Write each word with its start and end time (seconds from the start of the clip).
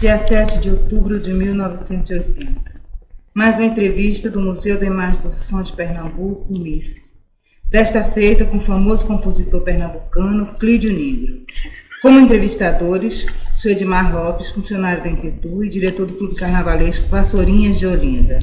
dia 0.00 0.16
7 0.16 0.60
de 0.60 0.70
outubro 0.70 1.20
de 1.20 1.30
1980. 1.30 2.58
Mais 3.34 3.56
uma 3.58 3.66
entrevista 3.66 4.30
do 4.30 4.40
Museu 4.40 4.78
de 4.78 4.86
Imagens 4.86 5.22
do 5.22 5.30
Som 5.30 5.60
de 5.60 5.74
Pernambuco, 5.74 6.50
MIS. 6.50 7.02
Desta 7.68 8.02
feita 8.02 8.46
com 8.46 8.56
o 8.56 8.64
famoso 8.64 9.06
compositor 9.06 9.60
pernambucano 9.60 10.54
Clídio 10.58 10.90
Negro. 10.90 11.42
Como 12.00 12.18
entrevistadores, 12.18 13.26
sou 13.54 13.70
Edmar 13.70 14.10
Lopes, 14.10 14.48
funcionário 14.48 15.02
da 15.02 15.10
Inquietu 15.10 15.62
e 15.62 15.68
diretor 15.68 16.06
do 16.06 16.14
Clube 16.14 16.36
Carnavalesco 16.36 17.06
Vassourinhas 17.10 17.78
de 17.78 17.86
Olinda. 17.86 18.38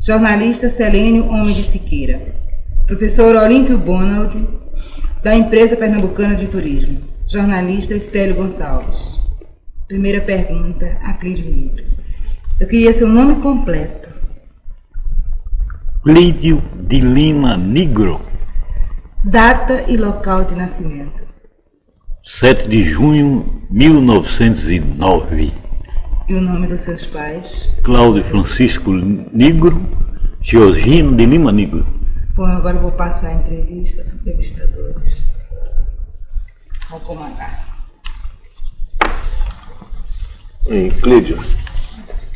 Jornalista 0.00 0.70
Selênio 0.70 1.26
Homem 1.26 1.56
de 1.56 1.64
Siqueira. 1.64 2.22
Professor 2.86 3.34
Olímpio 3.34 3.76
Bonald, 3.76 4.46
da 5.24 5.34
Empresa 5.34 5.74
Pernambucana 5.74 6.36
de 6.36 6.46
Turismo. 6.46 7.00
Jornalista 7.26 7.96
Estélio 7.96 8.36
Gonçalves. 8.36 9.18
Primeira 9.88 10.20
pergunta 10.20 10.98
a 11.02 11.14
Clídio 11.14 11.46
Negro. 11.46 11.82
Eu 12.60 12.66
queria 12.66 12.92
seu 12.92 13.08
nome 13.08 13.36
completo. 13.36 14.10
Clídio 16.04 16.62
de 16.86 17.00
Lima 17.00 17.56
Negro. 17.56 18.20
Data 19.24 19.90
e 19.90 19.96
local 19.96 20.44
de 20.44 20.54
nascimento. 20.54 21.22
7 22.22 22.68
de 22.68 22.84
junho 22.84 23.62
de 23.70 23.88
1909. 23.88 25.54
E 26.28 26.34
o 26.34 26.40
nome 26.42 26.66
dos 26.66 26.82
seus 26.82 27.06
pais? 27.06 27.72
Cláudio 27.82 28.24
Francisco 28.24 28.90
Negro, 28.92 29.80
Georgino 30.42 31.16
de 31.16 31.24
Lima 31.24 31.50
Negro. 31.50 31.86
Bom, 32.34 32.44
agora 32.44 32.76
eu 32.76 32.82
vou 32.82 32.92
passar 32.92 33.28
a 33.28 33.34
entrevista 33.36 34.02
aos 34.02 34.12
entrevistadores. 34.12 35.24
Vou 36.90 37.00
comandar. 37.00 37.67
Em 40.70 40.90
Clídio, 40.90 41.38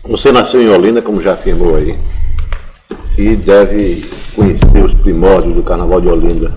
você 0.04 0.32
nasceu 0.32 0.62
em 0.62 0.68
Olinda, 0.68 1.02
como 1.02 1.20
já 1.20 1.34
afirmou 1.34 1.76
aí, 1.76 1.98
e 3.18 3.36
deve 3.36 4.08
conhecer 4.34 4.82
os 4.82 4.94
primórdios 4.94 5.54
do 5.54 5.62
Carnaval 5.62 6.00
de 6.00 6.08
Olinda. 6.08 6.50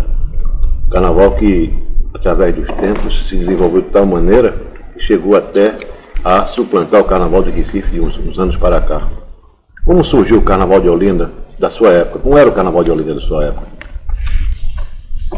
Carnaval 0.89 1.31
que, 1.35 1.77
através 2.13 2.55
dos 2.55 2.67
tempos, 2.77 3.27
se 3.27 3.35
desenvolveu 3.35 3.81
de 3.81 3.89
tal 3.89 4.05
maneira 4.05 4.55
que 4.93 5.03
chegou 5.03 5.35
até 5.35 5.75
a 6.23 6.45
suplantar 6.45 7.01
o 7.01 7.03
Carnaval 7.03 7.43
de 7.43 7.51
Recife 7.51 7.91
de 7.91 7.99
uns, 7.99 8.17
uns 8.17 8.39
anos 8.39 8.55
para 8.55 8.79
cá. 8.79 9.09
Como 9.83 10.01
surgiu 10.01 10.37
o 10.37 10.43
Carnaval 10.43 10.79
de 10.79 10.87
Olinda 10.87 11.29
da 11.59 11.69
sua 11.69 11.91
época? 11.91 12.19
Como 12.19 12.37
era 12.37 12.49
o 12.49 12.53
Carnaval 12.53 12.85
de 12.85 12.91
Olinda 12.91 13.15
da 13.15 13.21
sua 13.21 13.47
época? 13.47 13.67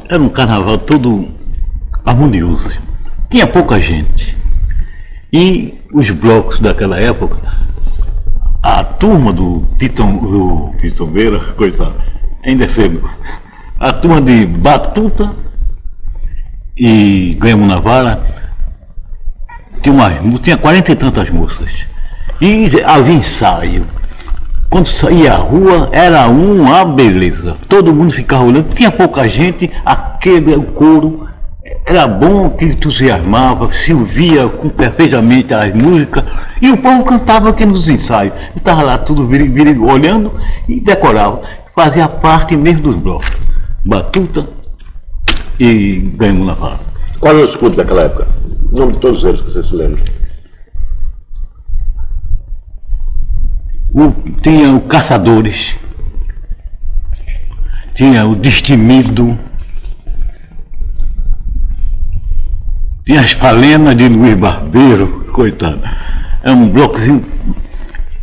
Era 0.07 0.21
um 0.21 0.29
carnaval 0.29 0.77
todo 0.77 1.29
harmonioso. 2.05 2.69
Tinha 3.29 3.47
pouca 3.47 3.79
gente. 3.79 4.37
E 5.33 5.76
os 5.93 6.09
blocos 6.09 6.59
daquela 6.59 6.99
época, 6.99 7.37
a 8.61 8.83
turma 8.83 9.31
do 9.31 9.63
Piton, 9.77 10.17
do 10.17 10.73
Pitombeira, 10.81 11.39
coitado, 11.53 11.95
ainda 12.45 12.65
é 12.65 12.67
cedo, 12.67 13.09
a 13.79 13.93
turma 13.93 14.21
de 14.21 14.45
Batuta 14.45 15.31
e 16.75 17.35
Ganhamos 17.39 17.67
na 17.67 17.79
Vara, 17.79 18.21
tinha, 19.81 19.93
umas, 19.93 20.41
tinha 20.41 20.57
40 20.57 20.91
e 20.91 20.95
tantas 20.95 21.29
moças. 21.29 21.69
E 22.41 22.69
havia 22.85 23.13
ensaio. 23.15 23.85
Quando 24.69 24.87
saía 24.89 25.33
à 25.33 25.37
rua, 25.37 25.89
era 25.91 26.27
uma 26.27 26.83
beleza. 26.83 27.55
Todo 27.69 27.93
mundo 27.93 28.13
ficava 28.13 28.43
olhando, 28.43 28.75
tinha 28.75 28.91
pouca 28.91 29.27
gente, 29.29 29.71
aquele 29.85 30.55
couro 30.57 31.26
era 31.87 32.05
bom 32.05 32.49
que 32.49 32.65
entusiasmava, 32.65 33.71
se 33.71 33.93
ouvia 33.93 34.49
com 34.49 34.67
perfeitamente 34.67 35.53
as 35.53 35.73
músicas 35.73 36.25
e 36.61 36.69
o 36.69 36.75
povo 36.75 37.05
cantava 37.05 37.49
aqui 37.49 37.65
nos 37.65 37.87
ensaios. 37.87 38.33
Eu 38.53 38.57
estava 38.57 38.81
lá 38.81 38.97
tudo 38.97 39.25
viri, 39.25 39.47
viri, 39.47 39.79
olhando 39.79 40.33
e 40.67 40.81
decorava. 40.81 41.41
Fazia 41.73 42.09
parte 42.09 42.57
mesmo 42.57 42.81
dos 42.81 42.97
blocos. 42.97 43.31
Batuta 43.85 44.45
e 45.57 46.11
ganhamos 46.15 46.47
na 46.47 46.55
fala. 46.57 46.79
Qual 47.21 47.33
era 47.33 47.45
o 47.45 47.49
escudo 47.49 47.77
daquela 47.77 48.01
época? 48.01 48.27
O 48.69 48.77
nome 48.77 48.93
de 48.93 48.99
todos 48.99 49.23
eles 49.23 49.39
que 49.39 49.51
você 49.53 49.63
se 49.63 49.73
lembra. 49.73 50.03
O, 53.93 54.11
tinha 54.41 54.75
o 54.75 54.81
Caçadores, 54.81 55.73
tinha 57.95 58.27
o 58.27 58.35
Destemido, 58.35 59.39
tinha 63.07 63.21
as 63.21 63.33
Palenas 63.33 63.95
de 63.95 64.09
Luiz 64.09 64.37
Barbeiro, 64.37 65.25
coitado. 65.31 65.79
É 66.43 66.51
um 66.51 66.69
blocozinho 66.69 67.25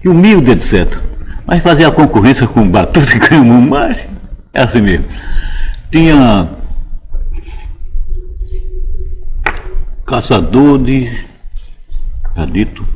humilde, 0.04 0.50
etc. 0.50 1.00
Mas 1.46 1.62
fazia 1.62 1.90
concorrência 1.90 2.46
com 2.46 2.60
o 2.60 2.68
Batuta 2.68 3.16
e 3.16 3.40
mas 3.40 3.98
é 4.52 4.62
assim 4.62 4.82
mesmo. 4.82 5.06
Tinha 5.90 6.50
Caçadores, 10.06 11.10
Cadito. 12.34 12.86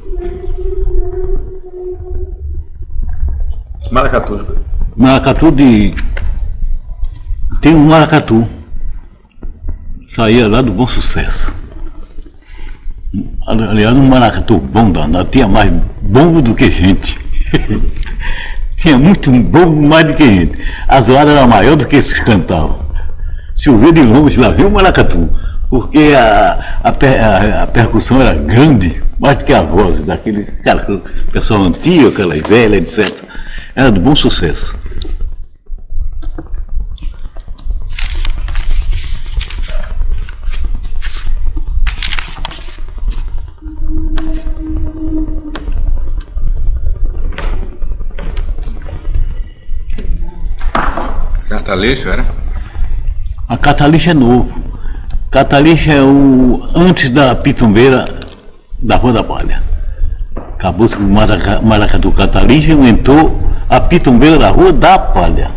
Maracatu. 3.90 4.58
Maracatu 4.94 5.50
de. 5.52 5.94
Tem 7.62 7.74
um 7.74 7.86
maracatu. 7.86 8.46
Saía 10.14 10.46
lá 10.46 10.60
do 10.60 10.70
bom 10.70 10.86
sucesso. 10.86 11.56
Aliás, 13.48 13.94
um 13.94 14.06
maracatu 14.06 14.58
bom 14.58 14.92
danado. 14.92 15.30
Tinha 15.30 15.48
mais 15.48 15.72
bombo 16.02 16.42
do 16.42 16.54
que 16.54 16.70
gente. 16.70 17.16
Tinha 18.76 18.98
muito 18.98 19.30
bombo 19.30 19.80
mais 19.88 20.04
do 20.04 20.12
que 20.12 20.22
gente. 20.22 20.58
A 20.86 21.00
zoada 21.00 21.30
era 21.30 21.46
maior 21.46 21.74
do 21.74 21.86
que 21.86 21.96
esses 21.96 22.22
cantavam. 22.22 22.78
Se 23.56 23.70
ouvia 23.70 23.90
de 23.90 24.02
longe, 24.02 24.36
lá 24.36 24.50
viu 24.50 24.68
o 24.68 24.70
maracatu. 24.70 25.30
Porque 25.70 26.12
a, 26.14 26.80
a, 26.84 26.90
a, 26.90 27.62
a 27.62 27.66
percussão 27.66 28.20
era 28.20 28.34
grande, 28.34 29.02
mais 29.18 29.38
do 29.38 29.44
que 29.46 29.54
a 29.54 29.62
voz 29.62 30.04
daquele 30.04 30.44
cara, 30.62 30.86
pessoal 31.32 31.62
antigo, 31.62 32.08
aquela 32.08 32.34
velha, 32.34 32.76
etc. 32.76 33.14
Era 33.74 33.90
de 33.90 33.98
bom 33.98 34.14
sucesso. 34.14 34.76
Catalixo 51.68 52.08
era? 52.08 52.24
A 53.46 53.58
Catalixo 53.58 54.08
é 54.08 54.14
novo. 54.14 54.50
Catalixo 55.30 55.90
é 55.90 56.02
o 56.02 56.66
antes 56.74 57.10
da 57.10 57.34
pitombeira 57.34 58.06
da 58.82 58.96
Rua 58.96 59.12
da 59.12 59.22
Palha. 59.22 59.62
Acabou-se 60.34 60.96
com 60.96 61.02
Maracatu 61.62 62.10
Catalixo 62.12 62.70
e 62.70 62.88
entrou 62.88 63.50
a 63.68 63.78
pitombeira 63.80 64.38
da 64.38 64.48
Rua 64.48 64.72
da 64.72 64.98
Palha. 64.98 65.50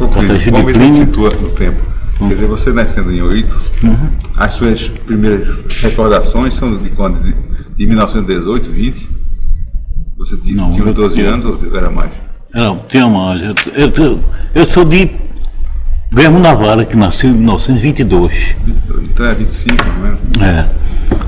Vamos 0.00 0.26
ver 0.26 0.92
se 0.92 0.92
situa 0.98 1.30
no 1.30 1.50
tempo. 1.50 1.80
Quer 2.18 2.28
dizer, 2.34 2.46
você 2.48 2.72
nascendo 2.72 3.12
em 3.12 3.22
8, 3.22 3.56
Uhum. 3.84 4.08
as 4.38 4.52
suas 4.54 4.88
primeiras 4.88 5.48
recordações 5.80 6.54
são 6.54 6.76
de 6.76 6.88
quando? 6.90 7.22
De, 7.22 7.32
de 7.76 7.86
1918, 7.86 8.68
20? 8.68 9.08
Você 10.18 10.36
tinha, 10.38 10.56
Não, 10.56 10.72
tinha 10.72 10.82
eu- 10.82 10.88
uns 10.88 10.94
12 10.96 11.20
anos 11.20 11.44
ou 11.44 11.76
era 11.76 11.88
mais? 11.90 12.10
Não, 12.52 12.80
tinha 12.88 13.06
mais. 13.06 13.42
Eu, 13.42 13.54
eu, 13.96 14.20
eu 14.54 14.66
sou 14.66 14.84
de 14.84 15.10
Guilherme 16.16 16.40
Navarra, 16.40 16.84
que 16.86 16.96
nasceu 16.96 17.28
em 17.30 17.34
1922. 17.34 18.32
Então 19.02 19.26
é 19.26 19.34
25, 19.34 19.84
não 20.00 20.06
é? 20.42 20.48
É. 20.48 20.66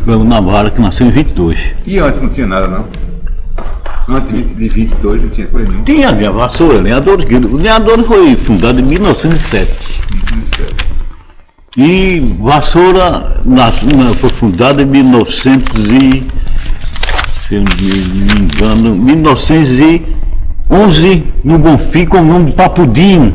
Guilherme 0.04 0.24
Navarra, 0.26 0.70
que 0.70 0.80
nasceu 0.80 1.06
em 1.06 1.10
22. 1.10 1.58
E 1.86 1.98
antes 1.98 2.22
não 2.22 2.30
tinha 2.30 2.46
nada, 2.46 2.66
não? 2.68 2.86
Antes 4.08 4.30
de 4.30 4.36
20 4.42 4.54
de 4.56 4.68
22 4.68 5.22
não 5.22 5.28
tinha 5.28 5.46
coisa 5.48 5.68
nenhuma. 5.68 5.84
Tinha 5.84 6.08
a 6.08 6.30
Vassoura, 6.32 6.80
Lenhadores. 6.80 7.26
O 7.30 7.56
Lenhadores 7.56 8.06
foi 8.06 8.34
fundado 8.36 8.80
em 8.80 8.84
1907. 8.84 10.00
27. 10.32 10.74
E 11.76 12.20
Vassoura 12.40 13.42
nas- 13.44 13.82
na- 13.82 14.14
foi 14.14 14.30
fundada 14.30 14.80
em 14.82 14.86
1900 14.86 15.84
e, 15.86 16.24
se 17.46 17.56
eu 17.56 17.62
me 17.62 18.40
engano, 18.40 18.94
1911, 18.96 21.24
no 21.44 21.58
Bonfim, 21.58 22.06
com 22.06 22.18
o 22.20 22.24
nome 22.24 22.46
de 22.46 22.52
Papudinho. 22.52 23.34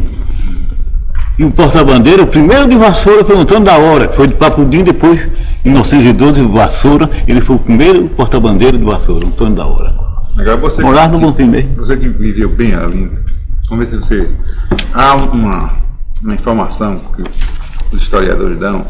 E 1.38 1.44
o 1.44 1.52
porta-bandeira, 1.52 2.24
o 2.24 2.28
primeiro 2.28 2.70
de 2.70 2.76
Vassoura 2.76 3.26
foi 3.26 3.36
o 3.36 3.40
Antônio 3.40 3.64
da 3.64 3.78
Hora, 3.78 4.08
que 4.08 4.16
foi 4.16 4.28
de 4.28 4.36
Papudinho, 4.36 4.86
depois, 4.86 5.20
em 5.66 5.70
1912, 5.70 6.42
Vassoura, 6.44 7.10
ele 7.28 7.42
foi 7.42 7.56
o 7.56 7.60
primeiro 7.60 8.08
porta-bandeira 8.10 8.78
de 8.78 8.84
Vassoura, 8.84 9.26
Antônio 9.26 9.56
da 9.56 9.66
Hora. 9.66 9.96
Agora 10.38 10.58
você. 10.58 10.82
Morar 10.82 11.10
no 11.10 11.20
Bonfim 11.20 11.46
mesmo. 11.46 11.76
Você 11.78 11.98
que 11.98 12.08
viveu 12.08 12.50
bem 12.50 12.74
ali, 12.74 13.12
vamos 13.70 13.86
ver 13.86 13.92
se 13.92 13.98
você. 13.98 14.30
Há 14.94 15.16
uma, 15.16 15.74
uma 16.22 16.34
informação 16.34 17.00
que 17.16 17.24
os 17.96 18.02
historiadores 18.02 18.60
dão 18.60 18.86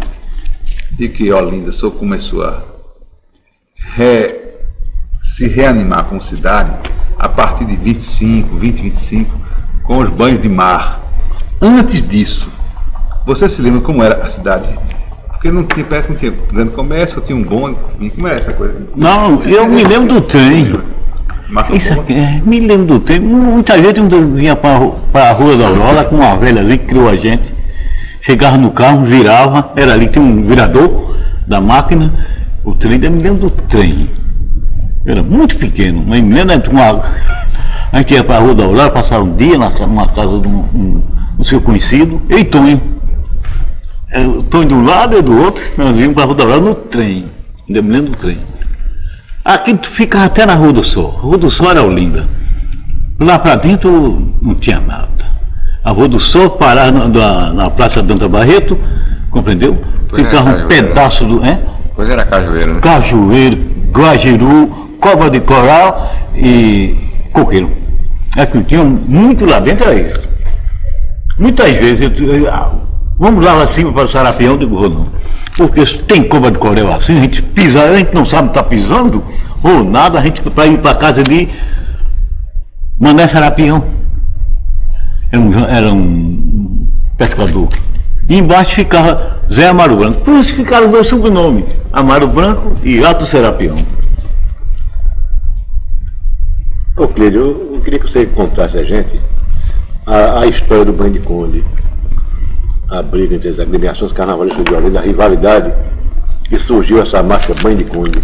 de 0.91 1.09
que 1.09 1.31
Olinda 1.31 1.71
só 1.71 1.89
começou 1.89 2.43
a 2.43 2.63
se 5.21 5.47
reanimar 5.47 6.05
como 6.05 6.21
cidade 6.21 6.71
a 7.17 7.27
partir 7.27 7.65
de 7.65 7.75
25, 7.75 8.55
20, 8.57 8.81
25, 8.81 9.39
com 9.83 9.97
os 9.99 10.09
banhos 10.09 10.41
de 10.41 10.49
mar. 10.49 11.02
Antes 11.65 12.05
disso, 12.05 12.49
você 13.25 13.47
se 13.47 13.61
lembra 13.61 13.79
como 13.79 14.03
era 14.03 14.25
a 14.25 14.29
cidade? 14.29 14.67
Porque 15.29 15.49
não 15.49 15.63
tinha, 15.63 15.85
parece 15.85 16.07
que 16.07 16.11
não 16.11 16.19
tinha 16.19 16.33
grande 16.51 16.71
comércio, 16.71 17.21
tinha 17.21 17.37
um 17.37 17.41
bonde. 17.41 17.77
Como 18.13 18.27
era 18.27 18.39
essa 18.39 18.51
coisa? 18.51 18.81
Não, 18.93 19.41
eu 19.43 19.65
me 19.69 19.81
lembro 19.81 20.15
do 20.15 20.21
trem. 20.21 20.77
Isso 21.73 21.93
aqui, 21.93 22.15
é, 22.15 22.41
me 22.45 22.59
lembro 22.59 22.85
do 22.87 22.99
tempo. 22.99 23.25
Muita 23.25 23.81
gente 23.81 24.01
vinha 24.35 24.57
para 24.57 25.29
a 25.29 25.31
Rua 25.31 25.55
da 25.55 25.67
Aurora 25.67 26.03
com 26.03 26.17
uma 26.17 26.35
velha 26.35 26.59
ali 26.59 26.77
que 26.77 26.87
criou 26.87 27.07
a 27.07 27.15
gente. 27.15 27.43
Chegava 28.19 28.57
no 28.57 28.71
carro, 28.71 29.05
virava, 29.05 29.71
era 29.77 29.93
ali, 29.93 30.07
tinha 30.07 30.21
um 30.25 30.45
virador 30.45 31.15
da 31.47 31.61
máquina. 31.61 32.11
O 32.65 32.75
trem, 32.75 33.01
eu 33.01 33.09
me 33.09 33.23
lembro 33.23 33.49
do 33.49 33.49
trem. 33.49 34.09
Era 35.05 35.23
muito 35.23 35.55
pequeno, 35.55 36.03
mas 36.05 36.21
me 36.21 36.33
lembro 36.43 36.59
de 36.59 36.69
uma. 36.69 37.03
A 37.89 37.99
gente 37.99 38.13
ia 38.13 38.23
para 38.23 38.35
a 38.35 38.39
Rua 38.39 38.53
da 38.53 38.63
Aurora, 38.65 38.89
passar 38.89 39.21
um 39.21 39.33
dia 39.33 39.57
na, 39.57 39.69
numa 39.69 40.07
casa 40.09 40.39
de 40.39 40.47
um, 40.47 40.59
um, 40.75 41.12
um 41.37 41.43
seu 41.43 41.61
conhecido, 41.61 42.21
eu 42.29 42.39
e 42.39 42.43
Tonho. 42.43 42.81
É, 44.11 44.25
o 44.25 44.43
Tonho 44.43 44.67
de 44.67 44.73
um 44.73 44.85
lado 44.85 45.17
e 45.17 45.21
do 45.21 45.37
outro, 45.41 45.63
nós 45.77 45.97
íamos 45.97 46.13
para 46.13 46.23
a 46.23 46.25
Rua 46.25 46.35
da 46.35 46.43
Aurora 46.43 46.61
no 46.61 46.75
trem. 46.75 47.25
Ainda 47.67 47.81
me 47.81 47.89
lembro 47.89 48.11
do 48.11 48.17
trem. 48.17 48.37
Aqui 49.43 49.73
tu 49.75 49.89
ficava 49.89 50.25
até 50.25 50.45
na 50.45 50.53
Rua 50.53 50.71
do 50.71 50.83
Sol. 50.83 51.15
A 51.17 51.21
Rua 51.21 51.37
do 51.37 51.51
Sol 51.51 51.71
era 51.71 51.83
Olinda. 51.83 52.27
Lá 53.19 53.37
para 53.39 53.55
dentro 53.55 54.33
não 54.41 54.55
tinha 54.55 54.79
nada. 54.79 55.09
A 55.83 55.91
Rua 55.91 56.07
do 56.07 56.19
Sol 56.19 56.51
parava 56.51 56.91
na, 56.91 57.07
na, 57.07 57.53
na 57.53 57.69
Praça 57.69 58.01
Danta 58.01 58.27
Barreto, 58.29 58.77
compreendeu? 59.29 59.77
Pois 60.09 60.23
é, 60.23 60.25
Ficava 60.25 60.49
um 60.51 60.67
pedaço 60.67 61.25
do. 61.25 61.43
É? 61.43 61.59
Pois 61.95 62.09
era 62.09 62.25
cajueiro, 62.25 62.75
né? 62.75 62.79
Cajueiro, 62.81 63.57
Guajiru, 63.91 64.67
Cobra 64.99 65.29
de 65.29 65.41
Coral 65.41 66.13
e 66.35 66.95
Coqueiro. 67.33 67.69
É 68.37 68.45
que 68.45 68.63
tinha 68.63 68.83
muito 68.83 69.45
lá 69.45 69.59
dentro, 69.59 69.85
era 69.89 69.95
isso. 69.99 70.32
Muitas 71.37 71.71
vezes, 71.71 72.01
eu, 72.19 72.27
eu- 72.27 72.51
ah, 72.53 72.71
vamos 73.17 73.43
lá 73.43 73.53
lá 73.53 73.67
cima 73.67 73.91
para 73.91 74.05
o 74.05 74.07
Sarapião, 74.07 74.57
digo, 74.57 74.77
"Vou 74.77 74.89
não. 74.89 75.07
Porque 75.57 75.85
se 75.85 75.97
tem 75.99 76.23
cobra 76.27 76.51
de 76.51 76.57
coral 76.57 76.93
assim, 76.95 77.17
a 77.17 77.21
gente 77.21 77.41
pisa, 77.41 77.81
a 77.83 77.97
gente 77.97 78.13
não 78.13 78.25
sabe 78.25 78.49
estar 78.49 78.63
pisando, 78.63 79.23
ou 79.63 79.83
nada, 79.83 80.19
a 80.19 80.21
gente 80.21 80.41
para 80.41 80.65
ir 80.67 80.79
para 80.79 80.95
casa 80.95 81.23
de 81.23 81.47
Mané 82.99 83.27
Sarapião. 83.27 83.83
Era 85.31 85.41
um, 85.41 85.59
era 85.65 85.93
um 85.93 86.87
pescador. 87.17 87.67
E 88.29 88.37
embaixo 88.37 88.75
ficava 88.75 89.41
Zé 89.51 89.67
Amaro 89.67 89.97
Branco. 89.97 90.21
Por 90.21 90.35
isso 90.39 90.55
ficaram 90.55 90.89
dois 90.89 91.07
sobrenomes, 91.07 91.65
Amaro 91.91 92.27
Branco 92.27 92.77
e 92.83 93.03
Alto 93.03 93.25
Serapião. 93.25 93.75
Ô 96.95 97.07
Cleide, 97.07 97.37
eu, 97.37 97.73
eu 97.75 97.81
queria 97.81 97.99
que 97.99 98.09
você 98.09 98.25
contasse 98.27 98.77
a 98.77 98.83
gente 98.83 99.19
a, 100.05 100.39
a 100.39 100.47
história 100.47 100.85
do 100.85 100.93
Banho 100.93 101.13
de 101.13 101.19
Conde. 101.19 101.63
A 102.89 103.01
briga 103.01 103.35
entre 103.35 103.49
as 103.49 103.59
agremiações 103.59 104.11
carnavalescas 104.11 104.63
de 104.63 104.73
Olinda, 104.73 104.99
a 104.99 105.03
rivalidade 105.03 105.73
que 106.43 106.57
surgiu 106.57 107.01
essa 107.01 107.23
marca 107.23 107.53
Banho 107.61 107.77
de 107.77 107.85
Conde. 107.85 108.21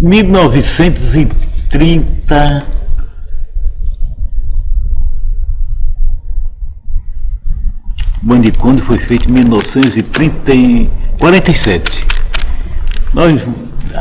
1930. 0.00 2.66
Bandiconde 8.22 8.82
foi 8.82 8.98
feito 8.98 9.30
em 9.30 9.32
1947. 9.32 12.06
Nós, 13.14 13.40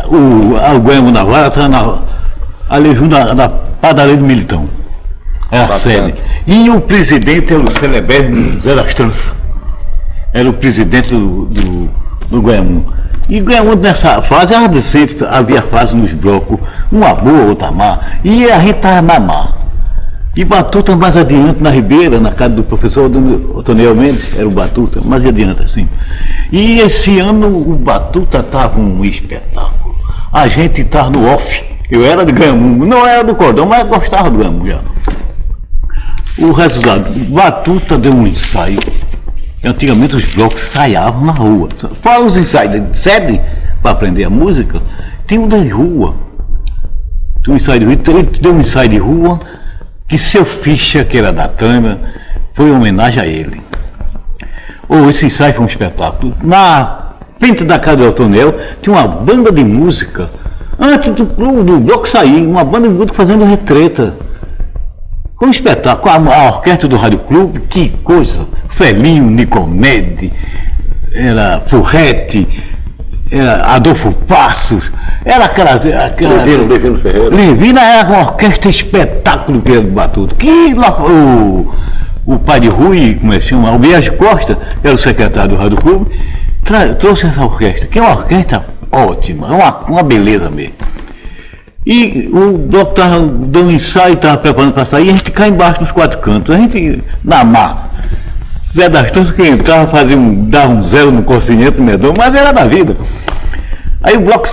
o, 0.07 0.55
o 0.75 0.79
Guemo 0.81 1.09
Navarra 1.09 1.47
estava 1.47 1.69
na, 1.69 1.99
ali 2.69 2.93
junto 2.95 3.15
na, 3.15 3.33
na 3.33 3.49
padaria 3.49 4.17
do 4.17 4.23
Militão. 4.23 4.67
Era 5.51 5.63
a 5.63 5.67
Bacana. 5.67 5.79
sede. 5.79 6.15
E 6.45 6.69
o 6.69 6.81
presidente 6.81 7.53
era 7.53 7.61
o 7.61 7.71
celebre 7.71 8.59
Zé 8.61 8.75
das 8.75 8.93
Tranças. 8.93 9.33
Era 10.33 10.49
o 10.49 10.53
presidente 10.53 11.09
do, 11.09 11.45
do, 11.45 11.89
do. 12.29 12.99
E 13.27 13.39
Goiamu 13.41 13.75
nessa 13.75 14.21
fase, 14.23 14.53
era 14.53 14.81
sempre, 14.81 15.25
havia 15.29 15.61
fase 15.61 15.95
nos 15.95 16.11
blocos, 16.13 16.59
uma 16.91 17.13
boa, 17.13 17.49
outra 17.49 17.71
má. 17.71 17.99
E 18.23 18.45
a 18.49 18.59
gente 18.59 18.77
estava 18.77 19.01
na 19.01 19.19
má. 19.19 19.49
E 20.35 20.43
Batuta 20.45 20.95
mais 20.95 21.17
adiante 21.17 21.61
na 21.61 21.69
Ribeira, 21.69 22.19
na 22.19 22.31
casa 22.31 22.55
do 22.55 22.63
professor 22.63 23.11
Otoniel 23.55 23.95
Mendes, 23.95 24.37
era 24.37 24.47
o 24.47 24.51
Batuta, 24.51 25.01
mais 25.01 25.25
adiante 25.25 25.61
assim. 25.63 25.87
E 26.51 26.79
esse 26.79 27.19
ano 27.19 27.47
o 27.47 27.75
Batuta 27.75 28.39
estava 28.39 28.79
um 28.79 29.03
espetáculo. 29.03 29.95
A 30.31 30.47
gente 30.47 30.81
estava 30.81 31.09
no 31.09 31.27
off. 31.31 31.63
Eu 31.91 32.05
era 32.05 32.23
de 32.25 32.31
Ganhamu, 32.31 32.85
não 32.85 33.05
era 33.05 33.23
do 33.23 33.35
cordão, 33.35 33.65
mas 33.65 33.87
gostava 33.87 34.29
do 34.29 34.37
Ganhamu 34.37 34.67
já. 34.67 34.79
O 36.41 36.53
resultado, 36.53 37.11
Batuta 37.25 37.97
deu 37.97 38.13
um 38.13 38.25
ensaio. 38.25 38.79
Antigamente 39.61 40.15
os 40.15 40.25
blocos 40.33 40.61
ensaiavam 40.63 41.25
na 41.25 41.33
rua. 41.33 41.67
Fora 42.01 42.23
os 42.23 42.37
ensaios 42.37 42.91
de 42.91 42.97
sede 42.97 43.41
para 43.81 43.91
aprender 43.91 44.23
a 44.23 44.29
música, 44.29 44.81
tem 45.27 45.37
um 45.37 45.49
da 45.49 45.57
rua. 45.57 46.15
Tem 47.43 47.53
um 47.53 47.57
ensaio 47.57 47.81
de 47.81 47.85
rua, 47.85 47.93
ele 47.93 48.23
deu 48.39 48.53
um 48.53 48.61
ensaio 48.61 48.87
de 48.87 48.97
rua 48.97 49.41
que 50.07 50.17
seu 50.17 50.45
ficha, 50.45 51.03
que 51.03 51.17
era 51.17 51.33
da 51.33 51.49
Tânia, 51.49 51.99
foi 52.55 52.69
em 52.69 52.71
homenagem 52.71 53.21
a 53.21 53.27
ele. 53.27 53.61
Oh, 54.87 55.09
esse 55.09 55.25
ensaio 55.25 55.53
foi 55.53 55.63
um 55.65 55.67
espetáculo. 55.67 56.37
Na 56.41 57.15
frente 57.37 57.65
da 57.65 57.77
casa 57.77 57.97
do 57.97 58.05
Eltonel 58.05 58.57
tinha 58.81 58.95
uma 58.95 59.05
banda 59.05 59.51
de 59.51 59.63
música. 59.65 60.29
Antes 60.79 61.11
do, 61.11 61.25
do 61.25 61.79
bloco 61.81 62.07
sair, 62.07 62.47
uma 62.47 62.63
banda 62.63 62.87
de 62.87 62.93
música 62.93 63.13
fazendo 63.13 63.43
retreta. 63.43 64.28
Um 65.41 65.49
espetáculo. 65.49 66.29
A, 66.29 66.35
a 66.35 66.47
orquestra 66.47 66.87
do 66.87 66.97
Rádio 66.97 67.19
Clube, 67.19 67.61
que 67.69 67.89
coisa. 68.03 68.45
Felinho, 68.71 69.25
Nicomede, 69.25 70.31
era 71.13 71.61
Furrete, 71.67 72.47
era 73.31 73.75
Adolfo 73.75 74.11
Passos, 74.11 74.83
era 75.25 75.45
aquela. 75.45 75.71
aquela 76.05 76.43
Levino, 76.43 76.67
Levino 76.67 76.99
Ferreira. 76.99 77.35
Livina 77.35 77.81
era 77.81 78.07
uma 78.07 78.19
orquestra 78.19 78.69
espetáculo 78.69 79.61
que 79.61 79.79
do 79.79 79.91
Batuto. 79.91 80.35
Que 80.35 80.73
lá, 80.73 81.01
o, 81.01 81.73
o 82.25 82.39
pai 82.39 82.59
de 82.59 82.69
Rui, 82.69 83.17
como 83.19 83.33
é 83.33 83.39
que 83.39 83.45
chama? 83.45 83.69
Albiage 83.69 84.11
Costa, 84.11 84.57
era 84.83 84.95
o 84.95 84.97
secretário 84.97 85.51
do 85.51 85.55
Rádio 85.55 85.77
Clube, 85.77 86.11
trouxe 86.99 87.27
essa 87.27 87.41
orquestra, 87.43 87.87
que 87.87 87.99
é 87.99 88.01
uma 88.01 88.11
orquestra 88.11 88.63
ótima, 88.91 89.47
é 89.47 89.51
uma, 89.51 89.77
uma 89.87 90.03
beleza 90.03 90.49
mesmo. 90.49 90.73
E 91.85 92.29
o 92.31 92.57
bloco 92.57 92.91
estava 92.91 93.19
dando 93.19 93.67
um 93.67 93.71
ensaio, 93.71 94.13
estava 94.13 94.37
preparando 94.37 94.73
para 94.73 94.85
sair, 94.85 95.09
a 95.09 95.13
gente 95.13 95.31
cá 95.31 95.47
embaixo 95.47 95.81
nos 95.81 95.91
quatro 95.91 96.19
cantos, 96.19 96.53
a 96.53 96.59
gente 96.59 97.03
na 97.23 97.43
mar. 97.43 97.89
Zé 98.71 98.87
das 98.87 99.11
Torres 99.11 99.31
que 99.31 99.47
entrava, 99.47 99.87
fazia 99.87 100.17
um, 100.17 100.49
dava 100.49 100.73
um 100.73 100.81
zero 100.81 101.11
no 101.11 101.23
consciente 101.23 101.81
medão, 101.81 102.13
mas 102.15 102.35
era 102.35 102.51
da 102.51 102.65
vida. 102.65 102.95
Aí 104.03 104.15
o 104.15 104.21
bloco 104.21 104.47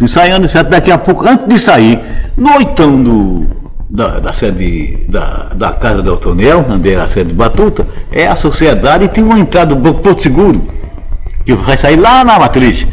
ensaiando, 0.00 0.48
daqui 0.68 0.90
a 0.90 0.98
pouco, 0.98 1.28
antes 1.28 1.46
de 1.46 1.58
sair, 1.58 2.00
no 2.36 2.56
oitão 2.56 3.02
do, 3.02 3.46
da, 3.88 4.20
da 4.20 4.32
sede 4.32 5.06
da, 5.08 5.50
da 5.54 5.72
casa 5.72 6.02
do 6.02 6.10
Altonel, 6.10 6.64
onde 6.68 6.92
era 6.92 7.04
a 7.04 7.08
sede 7.08 7.30
de 7.30 7.34
Batuta, 7.34 7.86
é 8.10 8.26
a 8.26 8.36
sociedade 8.36 9.04
e 9.04 9.08
tem 9.08 9.24
uma 9.24 9.38
entrada 9.38 9.74
do 9.74 9.80
Banco 9.80 10.02
Porto 10.02 10.22
Seguro, 10.22 10.68
que 11.44 11.54
vai 11.54 11.78
sair 11.78 11.96
lá 11.96 12.24
na 12.24 12.38
matriz. 12.38 12.86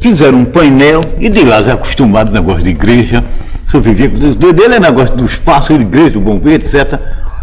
Fizeram 0.00 0.38
um 0.38 0.44
painel 0.44 1.04
e 1.18 1.28
de 1.28 1.44
lá 1.44 1.62
já 1.62 1.74
acostumado 1.74 2.32
negócio 2.32 2.62
de 2.62 2.70
igreja, 2.70 3.22
sobrevivia, 3.66 4.34
do 4.34 4.52
dele 4.52 4.74
é 4.76 4.80
negócio 4.80 5.14
do 5.14 5.26
espaço 5.26 5.76
de 5.76 5.82
igreja, 5.82 6.10
do 6.10 6.20
bombeiro, 6.20 6.64
etc. 6.64 6.98